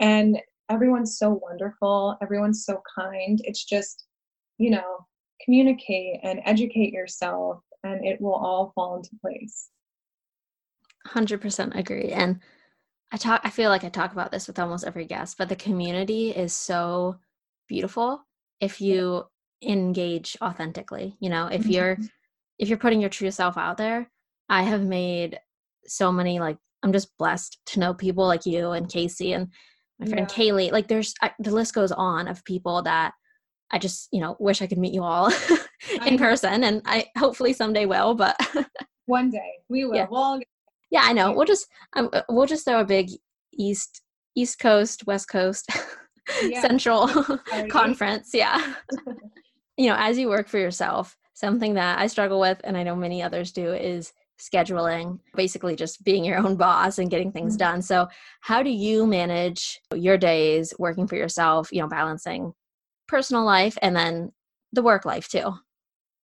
And 0.00 0.38
everyone's 0.68 1.18
so 1.18 1.40
wonderful. 1.42 2.16
Everyone's 2.20 2.64
so 2.64 2.82
kind. 2.98 3.40
It's 3.44 3.64
just, 3.64 4.06
you 4.58 4.70
know, 4.70 5.06
communicate 5.44 6.20
and 6.22 6.40
educate 6.44 6.92
yourself 6.92 7.60
and 7.84 8.04
it 8.04 8.20
will 8.20 8.34
all 8.34 8.72
fall 8.74 8.96
into 8.96 9.10
place. 9.20 9.68
100% 11.06 11.76
agree. 11.76 12.10
And 12.10 12.40
I 13.12 13.16
talk 13.16 13.42
I 13.44 13.50
feel 13.50 13.68
like 13.68 13.84
I 13.84 13.90
talk 13.90 14.12
about 14.12 14.30
this 14.30 14.46
with 14.46 14.58
almost 14.58 14.86
every 14.86 15.04
guest, 15.04 15.36
but 15.36 15.48
the 15.48 15.56
community 15.56 16.30
is 16.30 16.52
so 16.52 17.18
beautiful 17.68 18.24
if 18.60 18.80
you 18.80 19.26
engage 19.62 20.36
authentically 20.42 21.16
you 21.20 21.30
know 21.30 21.46
if 21.46 21.66
you're 21.66 21.94
mm-hmm. 21.94 22.06
if 22.58 22.68
you're 22.68 22.78
putting 22.78 23.00
your 23.00 23.10
true 23.10 23.30
self 23.30 23.56
out 23.56 23.76
there 23.76 24.10
i 24.48 24.62
have 24.62 24.82
made 24.82 25.38
so 25.86 26.10
many 26.10 26.40
like 26.40 26.56
i'm 26.82 26.92
just 26.92 27.16
blessed 27.18 27.58
to 27.66 27.78
know 27.78 27.94
people 27.94 28.26
like 28.26 28.44
you 28.44 28.72
and 28.72 28.88
casey 28.88 29.32
and 29.32 29.48
my 30.00 30.06
friend 30.06 30.28
yeah. 30.28 30.36
kaylee 30.36 30.72
like 30.72 30.88
there's 30.88 31.14
I, 31.22 31.32
the 31.38 31.52
list 31.52 31.74
goes 31.74 31.92
on 31.92 32.26
of 32.26 32.44
people 32.44 32.82
that 32.82 33.12
i 33.70 33.78
just 33.78 34.08
you 34.12 34.20
know 34.20 34.36
wish 34.40 34.62
i 34.62 34.66
could 34.66 34.78
meet 34.78 34.94
you 34.94 35.02
all 35.02 35.32
in 36.06 36.18
person 36.18 36.64
and 36.64 36.82
i 36.86 37.06
hopefully 37.16 37.52
someday 37.52 37.86
will 37.86 38.14
but 38.14 38.36
one 39.06 39.30
day. 39.30 39.52
We 39.68 39.84
will. 39.84 39.94
Yeah, 39.94 40.06
we'll 40.10 40.40
yeah 40.90 41.02
i 41.04 41.12
know. 41.12 41.32
We'll 41.32 41.46
just 41.46 41.66
um, 41.94 42.10
we'll 42.28 42.46
just 42.46 42.64
throw 42.64 42.80
a 42.80 42.84
big 42.84 43.10
east 43.52 44.02
east 44.34 44.58
coast 44.58 45.06
west 45.06 45.28
coast 45.28 45.68
yeah. 46.42 46.62
central 46.62 47.08
conference 47.68 48.30
yeah 48.32 48.74
you 49.82 49.88
know, 49.88 49.96
as 49.98 50.16
you 50.16 50.28
work 50.28 50.46
for 50.46 50.58
yourself, 50.58 51.16
something 51.34 51.74
that 51.74 51.98
I 51.98 52.06
struggle 52.06 52.38
with, 52.38 52.60
and 52.62 52.76
I 52.76 52.84
know 52.84 52.94
many 52.94 53.20
others 53.20 53.50
do, 53.50 53.72
is 53.72 54.12
scheduling, 54.38 55.18
basically 55.34 55.74
just 55.74 56.04
being 56.04 56.24
your 56.24 56.38
own 56.38 56.54
boss 56.66 56.98
and 56.98 57.10
getting 57.10 57.32
things 57.32 57.54
mm-hmm. 57.54 57.72
done. 57.72 57.82
So, 57.82 58.06
how 58.42 58.62
do 58.62 58.70
you 58.70 59.06
manage 59.06 59.80
your 59.92 60.16
days 60.16 60.72
working 60.78 61.08
for 61.08 61.16
yourself, 61.16 61.72
you 61.72 61.80
know, 61.80 61.88
balancing 61.88 62.52
personal 63.08 63.44
life 63.44 63.76
and 63.82 63.96
then 63.96 64.30
the 64.72 64.84
work 64.84 65.04
life 65.04 65.28
too? 65.28 65.52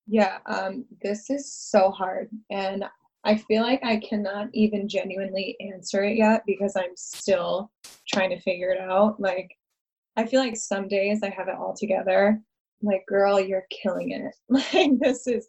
Yeah, 0.05 0.37
um, 0.45 0.85
this 1.01 1.31
is 1.31 1.51
so 1.51 1.89
hard. 1.89 2.29
And 2.51 2.85
I 3.23 3.37
feel 3.37 3.63
like 3.63 3.83
I 3.83 3.97
cannot 3.97 4.49
even 4.53 4.87
genuinely 4.87 5.57
answer 5.59 6.03
it 6.03 6.15
yet 6.15 6.43
because 6.45 6.75
I'm 6.75 6.95
still 6.95 7.71
trying 8.07 8.29
to 8.29 8.39
figure 8.39 8.69
it 8.69 8.79
out. 8.79 9.19
Like, 9.19 9.49
I 10.15 10.27
feel 10.27 10.41
like 10.41 10.55
some 10.55 10.87
days 10.87 11.21
I 11.23 11.29
have 11.29 11.47
it 11.47 11.55
all 11.55 11.75
together 11.75 12.39
like 12.81 13.05
girl 13.07 13.39
you're 13.39 13.65
killing 13.69 14.11
it. 14.11 14.33
Like 14.49 14.99
this 14.99 15.27
is 15.27 15.47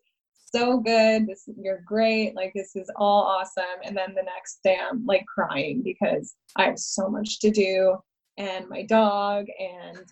so 0.55 0.79
good. 0.79 1.27
This 1.27 1.49
you're 1.61 1.83
great. 1.87 2.35
Like 2.35 2.53
this 2.55 2.75
is 2.75 2.91
all 2.97 3.23
awesome. 3.25 3.65
And 3.85 3.97
then 3.97 4.15
the 4.15 4.23
next 4.23 4.61
day 4.65 4.79
i'm 4.81 5.05
like 5.05 5.27
crying 5.27 5.83
because 5.83 6.35
i 6.57 6.65
have 6.65 6.79
so 6.79 7.09
much 7.09 7.41
to 7.41 7.51
do 7.51 7.99
and 8.39 8.69
my 8.69 8.83
dog 8.83 9.47
and 9.59 10.05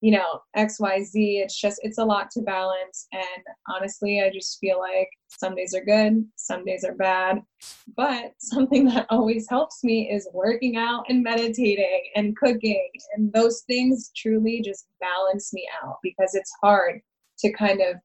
you 0.00 0.12
know, 0.12 0.40
XYZ. 0.56 1.10
It's 1.14 1.60
just, 1.60 1.80
it's 1.82 1.98
a 1.98 2.04
lot 2.04 2.30
to 2.32 2.40
balance. 2.40 3.06
And 3.12 3.44
honestly, 3.68 4.22
I 4.22 4.30
just 4.30 4.58
feel 4.58 4.78
like 4.78 5.08
some 5.28 5.54
days 5.54 5.74
are 5.74 5.84
good, 5.84 6.24
some 6.36 6.64
days 6.64 6.84
are 6.84 6.94
bad. 6.94 7.42
But 7.96 8.32
something 8.38 8.86
that 8.86 9.06
always 9.10 9.48
helps 9.48 9.84
me 9.84 10.10
is 10.10 10.28
working 10.32 10.76
out 10.76 11.04
and 11.08 11.22
meditating 11.22 12.10
and 12.16 12.36
cooking. 12.36 12.88
And 13.14 13.32
those 13.32 13.62
things 13.62 14.10
truly 14.16 14.62
just 14.62 14.86
balance 15.00 15.52
me 15.52 15.68
out 15.82 15.96
because 16.02 16.34
it's 16.34 16.52
hard 16.62 17.00
to 17.40 17.52
kind 17.52 17.80
of 17.80 17.96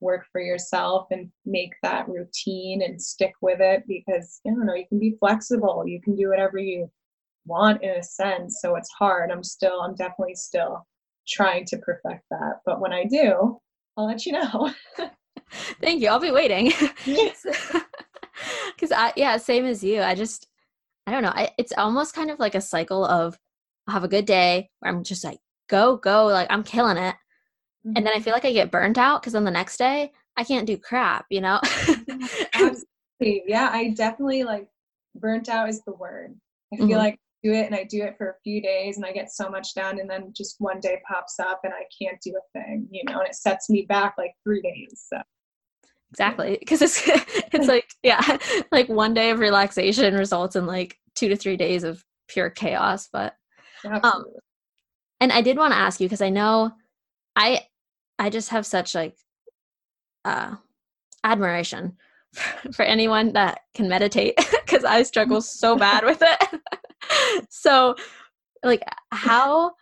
work 0.00 0.26
for 0.30 0.40
yourself 0.40 1.08
and 1.10 1.30
make 1.44 1.72
that 1.82 2.08
routine 2.08 2.82
and 2.82 3.02
stick 3.02 3.32
with 3.40 3.60
it 3.60 3.82
because 3.88 4.40
I 4.46 4.50
don't 4.50 4.64
know, 4.64 4.74
you 4.74 4.86
can 4.86 5.00
be 5.00 5.16
flexible, 5.18 5.84
you 5.86 6.00
can 6.00 6.14
do 6.14 6.28
whatever 6.28 6.58
you 6.58 6.88
want 7.46 7.82
in 7.82 7.90
a 7.90 8.02
sense. 8.02 8.60
So 8.60 8.76
it's 8.76 8.90
hard. 8.90 9.32
I'm 9.32 9.42
still, 9.42 9.80
I'm 9.80 9.96
definitely 9.96 10.36
still 10.36 10.86
trying 11.28 11.64
to 11.66 11.78
perfect 11.78 12.24
that. 12.30 12.60
But 12.64 12.80
when 12.80 12.92
I 12.92 13.04
do, 13.04 13.58
I'll 13.96 14.06
let 14.06 14.26
you 14.26 14.32
know. 14.32 14.72
Thank 15.80 16.02
you. 16.02 16.08
I'll 16.08 16.20
be 16.20 16.30
waiting. 16.30 16.72
Yes. 17.04 17.46
Because 18.76 18.92
I, 18.92 19.12
yeah, 19.16 19.36
same 19.36 19.64
as 19.64 19.82
you. 19.82 20.00
I 20.00 20.14
just, 20.14 20.46
I 21.08 21.10
don't 21.10 21.24
know. 21.24 21.32
I, 21.34 21.50
it's 21.58 21.72
almost 21.76 22.14
kind 22.14 22.30
of 22.30 22.38
like 22.38 22.54
a 22.54 22.60
cycle 22.60 23.04
of 23.04 23.36
I'll 23.88 23.94
have 23.94 24.04
a 24.04 24.08
good 24.08 24.26
day 24.26 24.70
where 24.78 24.92
I'm 24.92 25.02
just 25.02 25.24
like, 25.24 25.38
go, 25.68 25.96
go, 25.96 26.26
like 26.26 26.46
I'm 26.48 26.62
killing 26.62 26.96
it. 26.96 27.16
Mm-hmm. 27.84 27.96
And 27.96 28.06
then 28.06 28.08
I 28.08 28.16
mm-hmm. 28.16 28.22
feel 28.22 28.32
like 28.32 28.44
I 28.44 28.52
get 28.52 28.70
burnt 28.70 28.98
out 28.98 29.20
because 29.20 29.32
then 29.32 29.44
the 29.44 29.50
next 29.50 29.78
day 29.78 30.12
I 30.36 30.44
can't 30.44 30.66
do 30.66 30.76
crap, 30.76 31.26
you 31.30 31.40
know? 31.40 31.60
Absolutely. 32.54 33.42
Yeah, 33.46 33.70
I 33.72 33.92
definitely 33.96 34.44
like 34.44 34.68
burnt 35.16 35.48
out 35.48 35.68
is 35.68 35.82
the 35.82 35.92
word. 35.92 36.36
I 36.72 36.76
feel 36.76 36.86
mm-hmm. 36.86 36.96
like 36.96 37.18
do 37.42 37.52
it 37.52 37.66
and 37.66 37.74
I 37.74 37.84
do 37.84 38.02
it 38.02 38.16
for 38.18 38.30
a 38.30 38.40
few 38.42 38.60
days 38.60 38.96
and 38.96 39.06
I 39.06 39.12
get 39.12 39.30
so 39.30 39.48
much 39.48 39.74
done 39.74 40.00
and 40.00 40.10
then 40.10 40.32
just 40.36 40.56
one 40.58 40.80
day 40.80 41.00
pops 41.08 41.38
up 41.38 41.60
and 41.64 41.72
I 41.72 41.84
can't 42.02 42.20
do 42.20 42.32
a 42.32 42.58
thing, 42.58 42.88
you 42.90 43.02
know, 43.04 43.20
and 43.20 43.28
it 43.28 43.34
sets 43.34 43.70
me 43.70 43.86
back 43.88 44.14
like 44.18 44.32
three 44.44 44.60
days. 44.60 45.06
So 45.12 45.20
exactly 46.10 46.56
because 46.58 46.82
it's 46.82 47.02
it's 47.52 47.68
like 47.68 47.88
yeah 48.02 48.38
like 48.72 48.88
one 48.88 49.14
day 49.14 49.30
of 49.30 49.38
relaxation 49.38 50.14
results 50.14 50.56
in 50.56 50.66
like 50.66 50.96
two 51.14 51.28
to 51.28 51.36
three 51.36 51.56
days 51.56 51.84
of 51.84 52.02
pure 52.28 52.50
chaos 52.50 53.08
but 53.12 53.34
um 54.02 54.24
and 55.20 55.32
i 55.32 55.40
did 55.40 55.56
want 55.56 55.72
to 55.72 55.78
ask 55.78 56.00
you 56.00 56.06
because 56.06 56.22
i 56.22 56.30
know 56.30 56.70
i 57.36 57.60
i 58.18 58.30
just 58.30 58.50
have 58.50 58.66
such 58.66 58.94
like 58.94 59.16
uh 60.24 60.54
admiration 61.24 61.96
for, 62.34 62.72
for 62.72 62.84
anyone 62.84 63.32
that 63.32 63.60
can 63.74 63.88
meditate 63.88 64.34
because 64.36 64.84
i 64.84 65.02
struggle 65.02 65.40
so 65.40 65.76
bad 65.76 66.04
with 66.04 66.22
it 66.22 66.60
so 67.50 67.94
like 68.62 68.82
how 69.10 69.72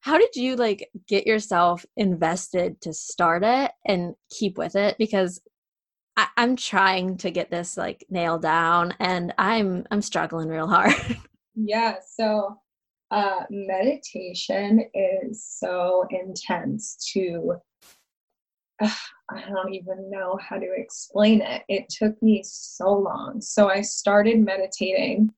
how 0.00 0.18
did 0.18 0.34
you 0.34 0.56
like 0.56 0.88
get 1.06 1.26
yourself 1.26 1.84
invested 1.96 2.80
to 2.80 2.92
start 2.92 3.42
it 3.44 3.70
and 3.86 4.14
keep 4.30 4.58
with 4.58 4.76
it 4.76 4.96
because 4.98 5.40
I, 6.16 6.28
i'm 6.36 6.56
trying 6.56 7.16
to 7.18 7.30
get 7.30 7.50
this 7.50 7.76
like 7.76 8.04
nailed 8.10 8.42
down 8.42 8.94
and 9.00 9.34
i'm 9.38 9.86
i'm 9.90 10.02
struggling 10.02 10.48
real 10.48 10.68
hard 10.68 10.94
yeah 11.54 11.96
so 12.16 12.58
uh 13.10 13.44
meditation 13.50 14.84
is 14.94 15.44
so 15.46 16.06
intense 16.10 16.96
to 17.12 17.56
uh, 18.80 18.90
I 19.30 19.42
don't 19.48 19.74
even 19.74 20.10
know 20.10 20.38
how 20.40 20.56
to 20.56 20.68
explain 20.76 21.42
it. 21.42 21.62
It 21.68 21.88
took 21.88 22.20
me 22.22 22.42
so 22.44 22.92
long. 22.92 23.40
So 23.40 23.68
I 23.68 23.82
started 23.82 24.38
meditating 24.38 25.32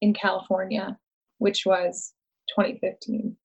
in 0.00 0.12
California, 0.14 0.96
which 1.38 1.64
was 1.66 2.12
2015. 2.48 3.36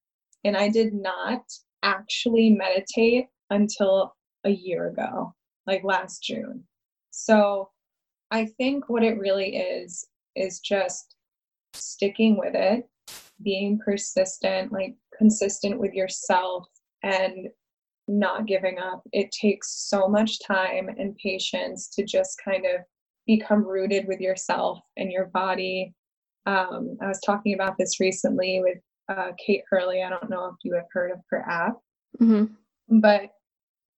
And 0.44 0.56
I 0.56 0.68
did 0.68 0.92
not 0.92 1.42
actually 1.82 2.50
meditate 2.50 3.26
until 3.50 4.14
a 4.44 4.50
year 4.50 4.88
ago, 4.88 5.34
like 5.66 5.84
last 5.84 6.22
June. 6.22 6.64
So 7.10 7.70
I 8.30 8.46
think 8.46 8.88
what 8.88 9.02
it 9.02 9.18
really 9.18 9.56
is, 9.56 10.06
is 10.34 10.60
just 10.60 11.16
sticking 11.74 12.38
with 12.38 12.54
it, 12.54 12.88
being 13.42 13.78
persistent, 13.84 14.72
like 14.72 14.94
consistent 15.16 15.78
with 15.78 15.92
yourself, 15.92 16.66
and 17.02 17.48
not 18.08 18.46
giving 18.46 18.78
up. 18.78 19.02
It 19.12 19.30
takes 19.32 19.88
so 19.88 20.08
much 20.08 20.40
time 20.40 20.88
and 20.88 21.16
patience 21.16 21.88
to 21.94 22.04
just 22.04 22.40
kind 22.44 22.64
of 22.64 22.80
become 23.26 23.64
rooted 23.64 24.06
with 24.08 24.20
yourself 24.20 24.80
and 24.96 25.12
your 25.12 25.26
body 25.26 25.94
um, 26.46 26.96
I 27.00 27.08
was 27.08 27.20
talking 27.24 27.54
about 27.54 27.76
this 27.78 28.00
recently 28.00 28.60
with 28.62 28.78
uh, 29.08 29.32
Kait 29.46 29.62
Hurley. 29.70 30.02
I 30.02 30.10
don't 30.10 30.30
know 30.30 30.46
if 30.46 30.56
you 30.62 30.74
have 30.74 30.86
heard 30.92 31.12
of 31.12 31.18
her 31.30 31.44
app, 31.48 31.76
mm-hmm. 32.20 32.46
but 33.00 33.30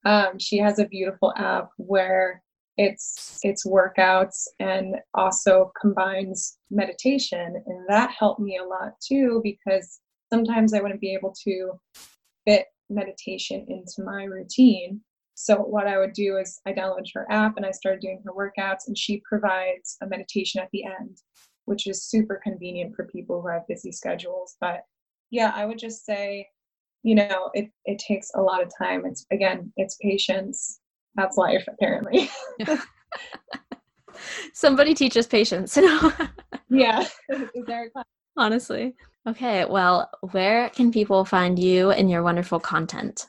um, 0.04 0.38
she 0.38 0.58
has 0.58 0.78
a 0.78 0.86
beautiful 0.86 1.32
app 1.36 1.70
where 1.78 2.42
it's 2.76 3.38
it's 3.42 3.66
workouts 3.66 4.46
and 4.58 4.96
also 5.14 5.72
combines 5.80 6.58
meditation, 6.70 7.62
and 7.66 7.88
that 7.88 8.10
helped 8.10 8.40
me 8.40 8.58
a 8.58 8.64
lot 8.64 8.92
too 9.06 9.40
because 9.42 10.00
sometimes 10.32 10.74
I 10.74 10.80
wouldn't 10.80 11.00
be 11.00 11.14
able 11.14 11.34
to 11.44 11.72
fit 12.46 12.66
meditation 12.90 13.64
into 13.68 14.04
my 14.04 14.24
routine. 14.24 15.00
So 15.36 15.56
what 15.56 15.86
I 15.86 15.98
would 15.98 16.12
do 16.12 16.36
is 16.36 16.60
I 16.66 16.72
downloaded 16.72 17.10
her 17.14 17.26
app 17.30 17.56
and 17.56 17.66
I 17.66 17.70
started 17.70 18.00
doing 18.00 18.22
her 18.24 18.32
workouts, 18.32 18.86
and 18.86 18.98
she 18.98 19.22
provides 19.28 19.96
a 20.02 20.06
meditation 20.06 20.60
at 20.60 20.68
the 20.72 20.84
end 20.84 21.18
which 21.66 21.86
is 21.86 22.04
super 22.04 22.40
convenient 22.42 22.94
for 22.94 23.06
people 23.06 23.40
who 23.40 23.48
have 23.48 23.66
busy 23.68 23.92
schedules. 23.92 24.56
But 24.60 24.80
yeah, 25.30 25.52
I 25.54 25.66
would 25.66 25.78
just 25.78 26.04
say, 26.04 26.48
you 27.02 27.14
know, 27.14 27.50
it, 27.54 27.70
it 27.84 27.98
takes 27.98 28.30
a 28.34 28.40
lot 28.40 28.62
of 28.62 28.70
time. 28.76 29.04
It's 29.04 29.26
again, 29.30 29.72
it's 29.76 29.96
patience. 30.00 30.80
That's 31.16 31.36
life, 31.36 31.64
apparently. 31.68 32.30
Somebody 34.52 34.94
teach 34.94 35.16
us 35.16 35.26
patience. 35.26 35.76
You 35.84 35.86
know? 35.86 36.12
yeah. 36.70 37.04
Honestly. 38.36 38.94
Okay, 39.28 39.64
well, 39.64 40.10
where 40.32 40.70
can 40.70 40.90
people 40.90 41.24
find 41.24 41.58
you 41.58 41.90
and 41.90 42.10
your 42.10 42.22
wonderful 42.22 42.58
content? 42.58 43.26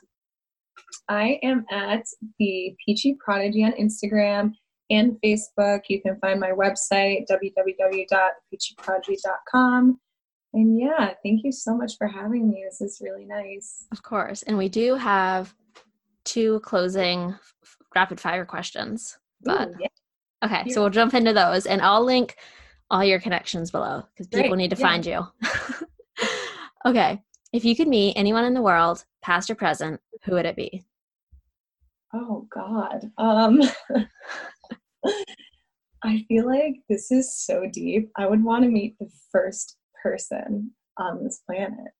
I 1.08 1.38
am 1.42 1.64
at 1.70 2.04
the 2.38 2.74
Peachy 2.84 3.16
Prodigy 3.24 3.62
on 3.62 3.72
Instagram 3.72 4.52
and 4.90 5.16
Facebook. 5.24 5.82
You 5.88 6.02
can 6.02 6.18
find 6.20 6.40
my 6.40 6.50
website, 6.50 7.24
www.peachyprodigy.com. 7.30 10.00
And 10.54 10.78
yeah, 10.78 11.12
thank 11.22 11.44
you 11.44 11.52
so 11.52 11.76
much 11.76 11.98
for 11.98 12.06
having 12.06 12.48
me. 12.48 12.64
This 12.64 12.80
is 12.80 13.02
really 13.02 13.26
nice. 13.26 13.86
Of 13.92 14.02
course. 14.02 14.42
And 14.44 14.56
we 14.56 14.68
do 14.68 14.94
have 14.94 15.54
two 16.24 16.60
closing 16.60 17.34
rapid 17.94 18.20
fire 18.20 18.44
questions. 18.44 19.18
But 19.42 19.68
Ooh, 19.68 19.74
yeah. 19.80 19.88
okay, 20.44 20.62
yeah. 20.66 20.74
so 20.74 20.80
we'll 20.80 20.90
jump 20.90 21.14
into 21.14 21.32
those 21.32 21.66
and 21.66 21.82
I'll 21.82 22.04
link 22.04 22.36
all 22.90 23.04
your 23.04 23.20
connections 23.20 23.70
below 23.70 24.04
because 24.12 24.26
people 24.28 24.50
Great. 24.50 24.58
need 24.58 24.70
to 24.70 24.76
yeah. 24.76 24.86
find 24.86 25.06
you. 25.06 25.26
okay. 26.86 27.22
If 27.52 27.64
you 27.64 27.76
could 27.76 27.88
meet 27.88 28.16
anyone 28.16 28.44
in 28.44 28.54
the 28.54 28.62
world, 28.62 29.04
past 29.22 29.50
or 29.50 29.54
present, 29.54 30.00
who 30.24 30.32
would 30.32 30.46
it 30.46 30.56
be? 30.56 30.84
Oh 32.14 32.46
God. 32.50 33.10
Um 33.18 33.60
I 36.04 36.24
feel 36.28 36.46
like 36.46 36.76
this 36.88 37.10
is 37.10 37.34
so 37.36 37.64
deep. 37.72 38.10
I 38.16 38.26
would 38.26 38.44
want 38.44 38.64
to 38.64 38.70
meet 38.70 38.96
the 38.98 39.10
first 39.32 39.76
person 40.02 40.70
on 40.98 41.24
this 41.24 41.42
planet. 41.46 41.92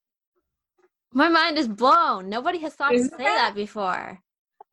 My 1.13 1.29
mind 1.29 1.59
is 1.59 1.67
blown. 1.67 2.29
Nobody 2.29 2.59
has 2.59 2.75
thought 2.75 2.95
Isn't 2.95 3.11
to 3.11 3.17
say 3.17 3.25
that? 3.25 3.37
that 3.37 3.55
before. 3.55 4.21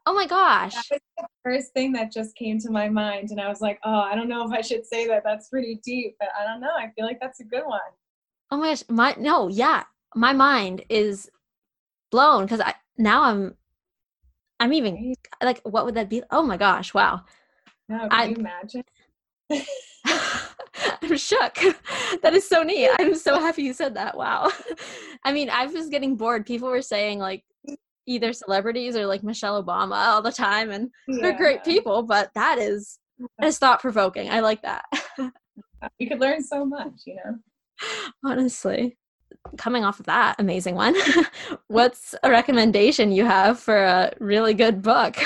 Oh 0.05 0.13
my 0.13 0.27
gosh. 0.27 0.73
That 0.73 0.84
was 0.91 0.99
the 1.17 1.27
first 1.43 1.73
thing 1.73 1.93
that 1.93 2.11
just 2.11 2.36
came 2.36 2.59
to 2.59 2.69
my 2.69 2.89
mind. 2.89 3.31
And 3.31 3.39
I 3.39 3.47
was 3.47 3.61
like, 3.61 3.79
oh, 3.86 4.01
I 4.01 4.15
don't 4.15 4.27
know 4.27 4.45
if 4.45 4.51
I 4.51 4.61
should 4.61 4.86
say 4.86 5.07
that. 5.07 5.23
That's 5.23 5.47
pretty 5.47 5.79
deep, 5.84 6.15
but 6.19 6.29
I 6.38 6.43
don't 6.43 6.59
know. 6.59 6.71
I 6.77 6.91
feel 6.95 7.05
like 7.05 7.19
that's 7.21 7.39
a 7.39 7.45
good 7.45 7.63
one. 7.65 7.79
Oh 8.51 8.57
my 8.57 8.69
gosh. 8.69 8.84
My 8.89 9.15
no, 9.17 9.47
yeah. 9.47 9.84
My 10.15 10.34
mind 10.34 10.84
is 10.89 11.31
blown 12.11 12.43
because 12.43 12.59
I 12.59 12.75
now 12.97 13.23
I'm 13.23 13.55
I'm 14.59 14.73
even 14.73 15.15
like 15.41 15.61
what 15.63 15.86
would 15.86 15.95
that 15.95 16.09
be? 16.09 16.21
Oh 16.29 16.43
my 16.43 16.57
gosh, 16.57 16.93
wow. 16.93 17.21
No, 17.89 17.99
can 17.99 18.11
I, 18.11 18.25
you 18.25 18.36
imagine? 18.36 18.84
I'm 20.05 21.17
shook. 21.17 21.57
That 22.21 22.34
is 22.34 22.47
so 22.47 22.63
neat. 22.63 22.89
I'm 22.99 23.15
so 23.15 23.39
happy 23.39 23.63
you 23.63 23.73
said 23.73 23.95
that. 23.95 24.15
Wow. 24.15 24.51
I 25.25 25.34
mean, 25.34 25.49
I 25.49 25.65
was 25.65 25.89
getting 25.89 26.15
bored. 26.15 26.45
People 26.45 26.69
were 26.69 26.81
saying 26.81 27.19
like 27.19 27.43
either 28.05 28.31
celebrities 28.34 28.95
or 28.95 29.07
like 29.07 29.23
Michelle 29.23 29.61
Obama 29.61 30.07
all 30.07 30.21
the 30.21 30.31
time, 30.31 30.71
and 30.71 30.89
yeah. 31.07 31.17
they're 31.21 31.38
great 31.38 31.63
people, 31.63 32.03
but 32.03 32.29
that 32.36 32.59
is 32.59 32.99
that 33.39 33.47
is 33.47 33.57
thought 33.57 33.81
provoking. 33.81 34.29
I 34.29 34.39
like 34.39 34.61
that. 34.61 34.86
you 35.99 36.07
could 36.07 36.19
learn 36.19 36.43
so 36.43 36.63
much, 36.63 37.01
you 37.05 37.15
know. 37.15 37.38
Honestly. 38.23 38.97
Coming 39.57 39.84
off 39.84 39.99
of 39.99 40.05
that 40.05 40.36
amazing 40.39 40.75
one, 40.75 40.95
what's 41.67 42.15
a 42.23 42.29
recommendation 42.29 43.11
you 43.11 43.25
have 43.25 43.59
for 43.59 43.75
a 43.75 44.13
really 44.19 44.53
good 44.53 44.81
book? 44.81 45.17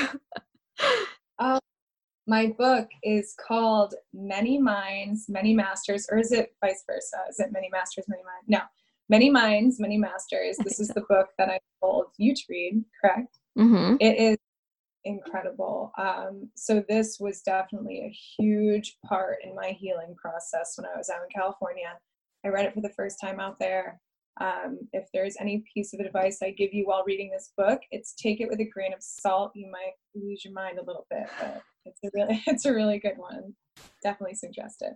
Um, 1.38 1.60
my 2.28 2.54
book 2.58 2.90
is 3.04 3.34
called 3.48 3.96
Many 4.14 4.60
Minds, 4.60 5.28
Many 5.30 5.54
Masters, 5.54 6.08
or 6.12 6.18
is 6.18 6.34
it 6.34 6.54
vice 6.64 6.84
versa? 6.86 7.18
Is 7.30 7.40
it 7.40 7.52
Many 7.52 7.70
Masters, 7.72 8.06
Many 8.08 8.24
Minds? 8.24 8.46
No. 8.48 8.60
Many 9.10 9.30
Minds, 9.30 9.80
Many 9.80 9.98
Masters. 9.98 10.58
This 10.64 10.80
is 10.82 10.90
the 10.90 11.06
book 11.10 11.30
that 11.38 11.50
I 11.50 11.60
told 11.82 12.08
you 12.18 12.36
to 12.36 12.42
read, 12.50 12.84
correct? 13.02 13.40
Mm-hmm. 13.58 13.96
It 14.02 14.20
is 14.20 14.38
incredible. 15.06 15.94
Um, 15.98 16.50
so 16.56 16.84
this 16.90 17.18
was 17.18 17.42
definitely 17.42 18.02
a 18.02 18.44
huge 18.44 18.98
part 19.06 19.38
in 19.44 19.56
my 19.56 19.70
healing 19.70 20.14
process 20.22 20.74
when 20.76 20.86
I 20.86 20.98
was 20.98 21.10
out 21.10 21.22
in 21.24 21.30
California. 21.34 21.98
I 22.46 22.50
read 22.50 22.66
it 22.66 22.74
for 22.74 22.82
the 22.82 22.94
first 22.96 23.22
time 23.22 23.40
out 23.40 23.58
there. 23.58 24.02
Um, 24.40 24.80
if 24.94 25.08
there's 25.14 25.36
any 25.40 25.64
piece 25.74 25.94
of 25.94 26.00
advice 26.00 26.40
I 26.44 26.52
give 26.52 26.74
you 26.74 26.86
while 26.86 27.04
reading 27.08 27.32
this 27.32 27.54
book, 27.58 27.80
it's 27.90 28.14
take 28.14 28.42
it 28.42 28.50
with 28.50 28.60
a 28.60 28.70
grain 28.70 28.94
of 28.94 29.02
salt. 29.02 29.52
You 29.56 29.72
might 29.72 29.94
lose 30.14 30.44
your 30.46 30.54
mind 30.54 30.78
a 30.78 30.84
little 30.84 31.08
bit, 31.10 31.28
but 31.40 31.64
it's 31.88 32.00
a 32.04 32.10
really 32.14 32.44
it's 32.48 32.66
a 32.66 32.74
really 32.74 33.00
good 33.00 33.18
one. 33.18 33.54
Definitely 34.04 34.36
suggest 34.36 34.82
it. 34.82 34.94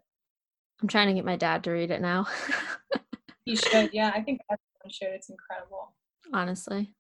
I'm 0.82 0.88
trying 0.88 1.08
to 1.08 1.14
get 1.14 1.26
my 1.26 1.36
dad 1.36 1.64
to 1.64 1.72
read 1.72 1.92
it 1.92 2.02
now. 2.02 2.28
he 3.46 3.56
should. 3.56 3.92
Yeah, 3.94 4.12
I 4.14 4.22
think 4.22 4.42
everyone 4.50 4.92
should. 4.92 5.10
It's 5.10 5.30
incredible. 5.30 5.94
Honestly. 6.34 6.94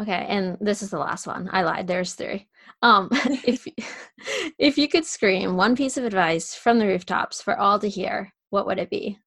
Okay, 0.00 0.26
and 0.28 0.58
this 0.60 0.82
is 0.82 0.90
the 0.90 0.98
last 0.98 1.26
one. 1.26 1.48
I 1.52 1.62
lied. 1.62 1.86
There's 1.86 2.14
three. 2.14 2.48
Um, 2.82 3.08
if 3.44 3.66
if 4.58 4.78
you 4.78 4.88
could 4.88 5.06
scream 5.06 5.56
one 5.56 5.76
piece 5.76 5.96
of 5.96 6.04
advice 6.04 6.54
from 6.54 6.78
the 6.78 6.86
rooftops 6.86 7.40
for 7.40 7.58
all 7.58 7.78
to 7.78 7.88
hear, 7.88 8.32
what 8.50 8.66
would 8.66 8.78
it 8.78 8.90
be? 8.90 9.18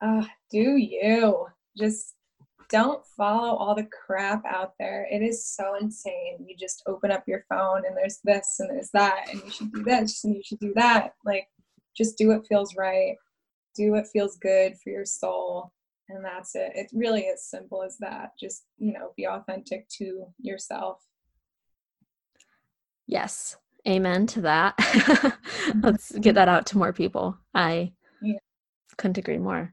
Uh, 0.00 0.24
do 0.50 0.58
you 0.58 1.46
just 1.78 2.14
don't 2.72 3.06
follow 3.16 3.54
all 3.54 3.74
the 3.74 3.86
crap 4.04 4.42
out 4.46 4.72
there. 4.80 5.06
It 5.10 5.22
is 5.22 5.46
so 5.46 5.76
insane. 5.80 6.44
You 6.44 6.56
just 6.58 6.82
open 6.88 7.12
up 7.12 7.22
your 7.28 7.44
phone 7.48 7.82
and 7.86 7.96
there's 7.96 8.18
this 8.24 8.56
and 8.58 8.70
there's 8.70 8.90
that 8.94 9.26
and 9.30 9.40
you 9.44 9.50
should 9.50 9.72
do 9.72 9.84
this 9.84 10.24
and 10.24 10.34
you 10.34 10.42
should 10.44 10.58
do 10.58 10.72
that. 10.74 11.14
Like 11.24 11.46
just 11.96 12.18
do 12.18 12.28
what 12.28 12.46
feels 12.48 12.74
right. 12.74 13.16
Do 13.76 13.92
what 13.92 14.08
feels 14.12 14.36
good 14.38 14.74
for 14.82 14.90
your 14.90 15.04
soul 15.04 15.72
and 16.08 16.24
that's 16.24 16.54
it 16.54 16.72
it's 16.74 16.92
really 16.92 17.26
as 17.26 17.44
simple 17.44 17.82
as 17.82 17.96
that 17.98 18.32
just 18.38 18.64
you 18.78 18.92
know 18.92 19.12
be 19.16 19.26
authentic 19.26 19.88
to 19.88 20.26
yourself 20.40 20.98
yes 23.06 23.56
amen 23.88 24.26
to 24.26 24.40
that 24.40 24.76
mm-hmm. 24.78 25.80
let's 25.80 26.12
get 26.18 26.34
that 26.34 26.48
out 26.48 26.66
to 26.66 26.78
more 26.78 26.92
people 26.92 27.36
i 27.54 27.92
yeah. 28.20 28.38
couldn't 28.96 29.18
agree 29.18 29.38
more 29.38 29.72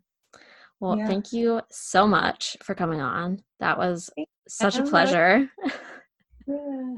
well 0.79 0.97
yeah. 0.97 1.07
thank 1.07 1.31
you 1.33 1.61
so 1.69 2.07
much 2.07 2.57
for 2.63 2.75
coming 2.75 3.01
on 3.01 3.41
that 3.59 3.77
was 3.77 4.09
such 4.47 4.77
a 4.77 4.83
pleasure 4.83 5.49
yeah. 6.47 6.95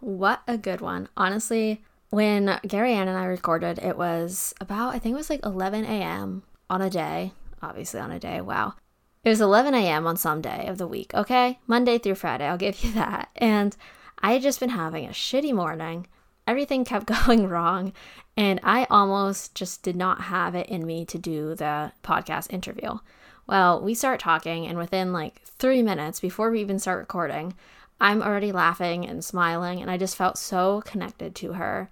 what 0.00 0.42
a 0.46 0.58
good 0.58 0.80
one 0.80 1.08
honestly 1.16 1.82
when 2.10 2.58
gary 2.66 2.92
ann 2.92 3.08
and 3.08 3.18
i 3.18 3.24
recorded 3.24 3.78
it 3.78 3.96
was 3.96 4.52
about 4.60 4.94
i 4.94 4.98
think 4.98 5.14
it 5.14 5.16
was 5.16 5.30
like 5.30 5.44
11 5.44 5.84
a.m 5.84 6.42
on 6.68 6.82
a 6.82 6.90
day 6.90 7.32
obviously 7.62 8.00
on 8.00 8.10
a 8.10 8.18
day. 8.18 8.40
Wow. 8.40 8.74
It 9.22 9.28
was 9.28 9.40
11 9.40 9.74
a.m. 9.74 10.06
on 10.06 10.16
some 10.16 10.40
day 10.40 10.66
of 10.66 10.78
the 10.78 10.86
week, 10.86 11.12
okay? 11.14 11.58
Monday 11.66 11.98
through 11.98 12.14
Friday, 12.14 12.46
I'll 12.46 12.56
give 12.56 12.82
you 12.84 12.92
that. 12.92 13.30
And 13.36 13.76
I 14.18 14.32
had 14.32 14.42
just 14.42 14.60
been 14.60 14.70
having 14.70 15.06
a 15.06 15.10
shitty 15.10 15.54
morning. 15.54 16.06
Everything 16.46 16.84
kept 16.84 17.06
going 17.26 17.46
wrong. 17.48 17.92
And 18.36 18.60
I 18.62 18.86
almost 18.90 19.54
just 19.54 19.82
did 19.82 19.96
not 19.96 20.22
have 20.22 20.54
it 20.54 20.68
in 20.68 20.86
me 20.86 21.04
to 21.06 21.18
do 21.18 21.54
the 21.54 21.92
podcast 22.02 22.52
interview. 22.52 22.98
Well, 23.46 23.80
we 23.80 23.94
start 23.94 24.20
talking, 24.20 24.66
and 24.66 24.78
within 24.78 25.12
like 25.12 25.42
three 25.44 25.82
minutes 25.82 26.20
before 26.20 26.50
we 26.50 26.60
even 26.60 26.78
start 26.78 27.00
recording, 27.00 27.54
I'm 28.00 28.22
already 28.22 28.52
laughing 28.52 29.06
and 29.06 29.24
smiling, 29.24 29.80
and 29.80 29.90
I 29.90 29.96
just 29.96 30.16
felt 30.16 30.38
so 30.38 30.82
connected 30.86 31.34
to 31.36 31.54
her. 31.54 31.90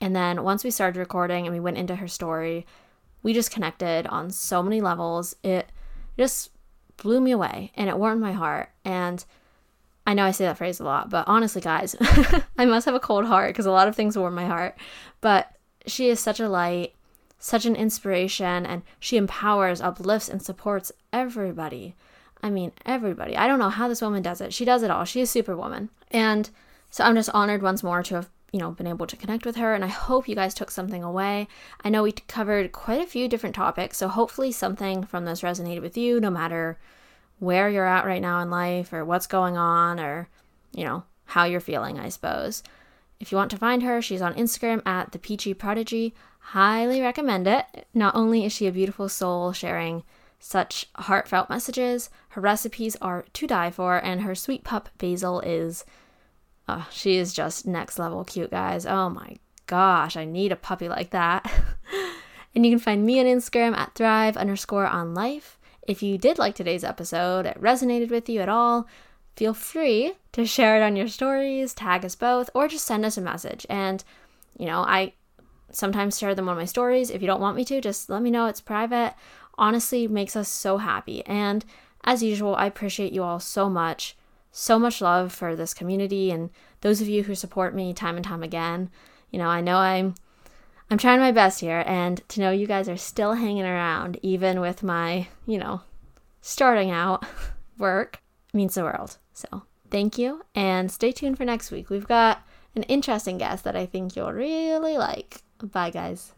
And 0.00 0.14
then 0.14 0.42
once 0.42 0.64
we 0.64 0.70
started 0.70 0.98
recording 0.98 1.46
and 1.46 1.54
we 1.54 1.60
went 1.60 1.78
into 1.78 1.96
her 1.96 2.08
story, 2.08 2.66
we 3.22 3.32
just 3.32 3.50
connected 3.50 4.06
on 4.06 4.30
so 4.30 4.62
many 4.62 4.80
levels. 4.80 5.34
It 5.42 5.70
just 6.16 6.50
blew 6.96 7.20
me 7.20 7.32
away 7.32 7.72
and 7.74 7.88
it 7.88 7.98
warmed 7.98 8.20
my 8.20 8.32
heart. 8.32 8.70
And 8.84 9.24
I 10.06 10.14
know 10.14 10.24
I 10.24 10.30
say 10.30 10.44
that 10.44 10.58
phrase 10.58 10.80
a 10.80 10.84
lot, 10.84 11.10
but 11.10 11.26
honestly, 11.26 11.60
guys, 11.60 11.96
I 12.58 12.64
must 12.64 12.86
have 12.86 12.94
a 12.94 13.00
cold 13.00 13.24
heart 13.24 13.50
because 13.50 13.66
a 13.66 13.70
lot 13.70 13.88
of 13.88 13.96
things 13.96 14.16
warm 14.16 14.34
my 14.34 14.46
heart. 14.46 14.76
But 15.20 15.52
she 15.86 16.08
is 16.08 16.20
such 16.20 16.40
a 16.40 16.48
light, 16.48 16.94
such 17.38 17.66
an 17.66 17.76
inspiration, 17.76 18.66
and 18.66 18.82
she 18.98 19.16
empowers, 19.16 19.80
uplifts, 19.80 20.28
and 20.28 20.42
supports 20.42 20.92
everybody. 21.12 21.94
I 22.42 22.50
mean, 22.50 22.72
everybody. 22.84 23.36
I 23.36 23.46
don't 23.46 23.58
know 23.58 23.68
how 23.68 23.88
this 23.88 24.02
woman 24.02 24.22
does 24.22 24.40
it. 24.40 24.52
She 24.52 24.64
does 24.64 24.82
it 24.82 24.90
all. 24.90 25.04
She 25.04 25.20
is 25.20 25.30
superwoman. 25.30 25.90
And 26.10 26.50
so 26.90 27.04
I'm 27.04 27.14
just 27.14 27.30
honored 27.30 27.62
once 27.62 27.82
more 27.82 28.02
to 28.02 28.14
have 28.16 28.30
you 28.52 28.58
know, 28.58 28.70
been 28.70 28.86
able 28.86 29.06
to 29.06 29.16
connect 29.16 29.44
with 29.44 29.56
her. 29.56 29.74
And 29.74 29.84
I 29.84 29.88
hope 29.88 30.28
you 30.28 30.34
guys 30.34 30.54
took 30.54 30.70
something 30.70 31.02
away. 31.02 31.48
I 31.84 31.90
know 31.90 32.02
we 32.02 32.12
covered 32.12 32.72
quite 32.72 33.02
a 33.02 33.06
few 33.06 33.28
different 33.28 33.54
topics. 33.54 33.98
So 33.98 34.08
hopefully 34.08 34.52
something 34.52 35.04
from 35.04 35.24
this 35.24 35.42
resonated 35.42 35.82
with 35.82 35.96
you, 35.96 36.20
no 36.20 36.30
matter 36.30 36.78
where 37.38 37.68
you're 37.68 37.86
at 37.86 38.06
right 38.06 38.22
now 38.22 38.40
in 38.40 38.50
life 38.50 38.92
or 38.92 39.04
what's 39.04 39.26
going 39.26 39.56
on 39.56 40.00
or, 40.00 40.28
you 40.72 40.84
know, 40.84 41.04
how 41.26 41.44
you're 41.44 41.60
feeling, 41.60 41.98
I 41.98 42.08
suppose. 42.08 42.62
If 43.20 43.30
you 43.30 43.36
want 43.36 43.50
to 43.50 43.58
find 43.58 43.82
her, 43.82 44.00
she's 44.00 44.22
on 44.22 44.34
Instagram 44.34 44.80
at 44.86 45.12
the 45.12 45.18
Peachy 45.18 45.52
Prodigy. 45.52 46.14
Highly 46.52 47.02
recommend 47.02 47.46
it. 47.46 47.86
Not 47.92 48.14
only 48.14 48.46
is 48.46 48.52
she 48.54 48.66
a 48.66 48.72
beautiful 48.72 49.10
soul 49.10 49.52
sharing 49.52 50.02
such 50.38 50.86
heartfelt 50.96 51.50
messages, 51.50 52.08
her 52.30 52.40
recipes 52.40 52.96
are 53.02 53.26
to 53.34 53.46
die 53.46 53.70
for, 53.70 53.98
and 53.98 54.22
her 54.22 54.34
sweet 54.34 54.64
pup 54.64 54.88
Basil 54.96 55.40
is 55.40 55.84
Oh, 56.66 56.86
she 56.90 57.16
is 57.16 57.34
just 57.34 57.66
next 57.66 57.98
level 57.98 58.24
cute, 58.24 58.50
guys. 58.50 58.86
Oh 58.86 59.10
my 59.10 59.36
gosh, 59.66 60.16
I 60.16 60.24
need 60.24 60.50
a 60.50 60.56
puppy 60.56 60.88
like 60.88 61.10
that. 61.10 61.50
and 62.54 62.64
you 62.64 62.72
can 62.72 62.78
find 62.78 63.04
me 63.04 63.20
on 63.20 63.26
Instagram 63.26 63.76
at 63.76 63.94
thrive 63.94 64.36
underscore 64.36 64.86
on 64.86 65.14
life. 65.14 65.58
If 65.82 66.02
you 66.02 66.16
did 66.16 66.38
like 66.38 66.54
today's 66.54 66.84
episode, 66.84 67.44
it 67.44 67.60
resonated 67.60 68.10
with 68.10 68.26
you 68.28 68.40
at 68.40 68.48
all, 68.48 68.86
feel 69.36 69.52
free 69.52 70.14
to 70.32 70.46
share 70.46 70.80
it 70.80 70.84
on 70.84 70.96
your 70.96 71.08
stories, 71.08 71.74
tag 71.74 72.06
us 72.06 72.14
both, 72.14 72.48
or 72.54 72.68
just 72.68 72.86
send 72.86 73.04
us 73.04 73.18
a 73.18 73.22
message. 73.22 73.66
And, 73.68 74.02
you 74.58 74.64
know, 74.64 74.80
I 74.80 75.12
sometimes 75.70 76.18
share 76.18 76.34
them 76.34 76.48
on 76.48 76.56
my 76.56 76.64
stories. 76.64 77.10
If 77.10 77.20
you 77.20 77.26
don't 77.26 77.40
want 77.40 77.56
me 77.56 77.64
to, 77.66 77.80
just 77.80 78.08
let 78.10 78.22
me 78.22 78.30
know. 78.30 78.46
It's 78.46 78.60
private. 78.60 79.14
Honestly, 79.56 80.06
makes 80.06 80.36
us 80.36 80.48
so 80.48 80.78
happy. 80.78 81.24
And 81.26 81.64
as 82.04 82.22
usual, 82.22 82.54
I 82.56 82.66
appreciate 82.66 83.12
you 83.12 83.22
all 83.22 83.40
so 83.40 83.68
much 83.68 84.16
so 84.50 84.78
much 84.78 85.00
love 85.00 85.32
for 85.32 85.54
this 85.54 85.74
community 85.74 86.30
and 86.30 86.50
those 86.80 87.00
of 87.00 87.08
you 87.08 87.22
who 87.22 87.34
support 87.34 87.74
me 87.74 87.92
time 87.92 88.16
and 88.16 88.24
time 88.24 88.42
again. 88.42 88.90
You 89.30 89.38
know, 89.38 89.48
I 89.48 89.60
know 89.60 89.76
I'm 89.76 90.14
I'm 90.90 90.98
trying 90.98 91.20
my 91.20 91.32
best 91.32 91.60
here 91.60 91.84
and 91.86 92.26
to 92.30 92.40
know 92.40 92.50
you 92.50 92.66
guys 92.66 92.88
are 92.88 92.96
still 92.96 93.34
hanging 93.34 93.64
around 93.64 94.18
even 94.22 94.60
with 94.60 94.82
my, 94.82 95.28
you 95.46 95.58
know, 95.58 95.82
starting 96.40 96.90
out 96.90 97.26
work 97.78 98.22
means 98.54 98.74
the 98.74 98.82
world. 98.82 99.18
So, 99.34 99.64
thank 99.90 100.18
you 100.18 100.42
and 100.54 100.90
stay 100.90 101.12
tuned 101.12 101.36
for 101.36 101.44
next 101.44 101.70
week. 101.70 101.90
We've 101.90 102.08
got 102.08 102.42
an 102.74 102.84
interesting 102.84 103.38
guest 103.38 103.64
that 103.64 103.76
I 103.76 103.86
think 103.86 104.16
you'll 104.16 104.32
really 104.32 104.96
like. 104.96 105.42
Bye 105.62 105.90
guys. 105.90 106.34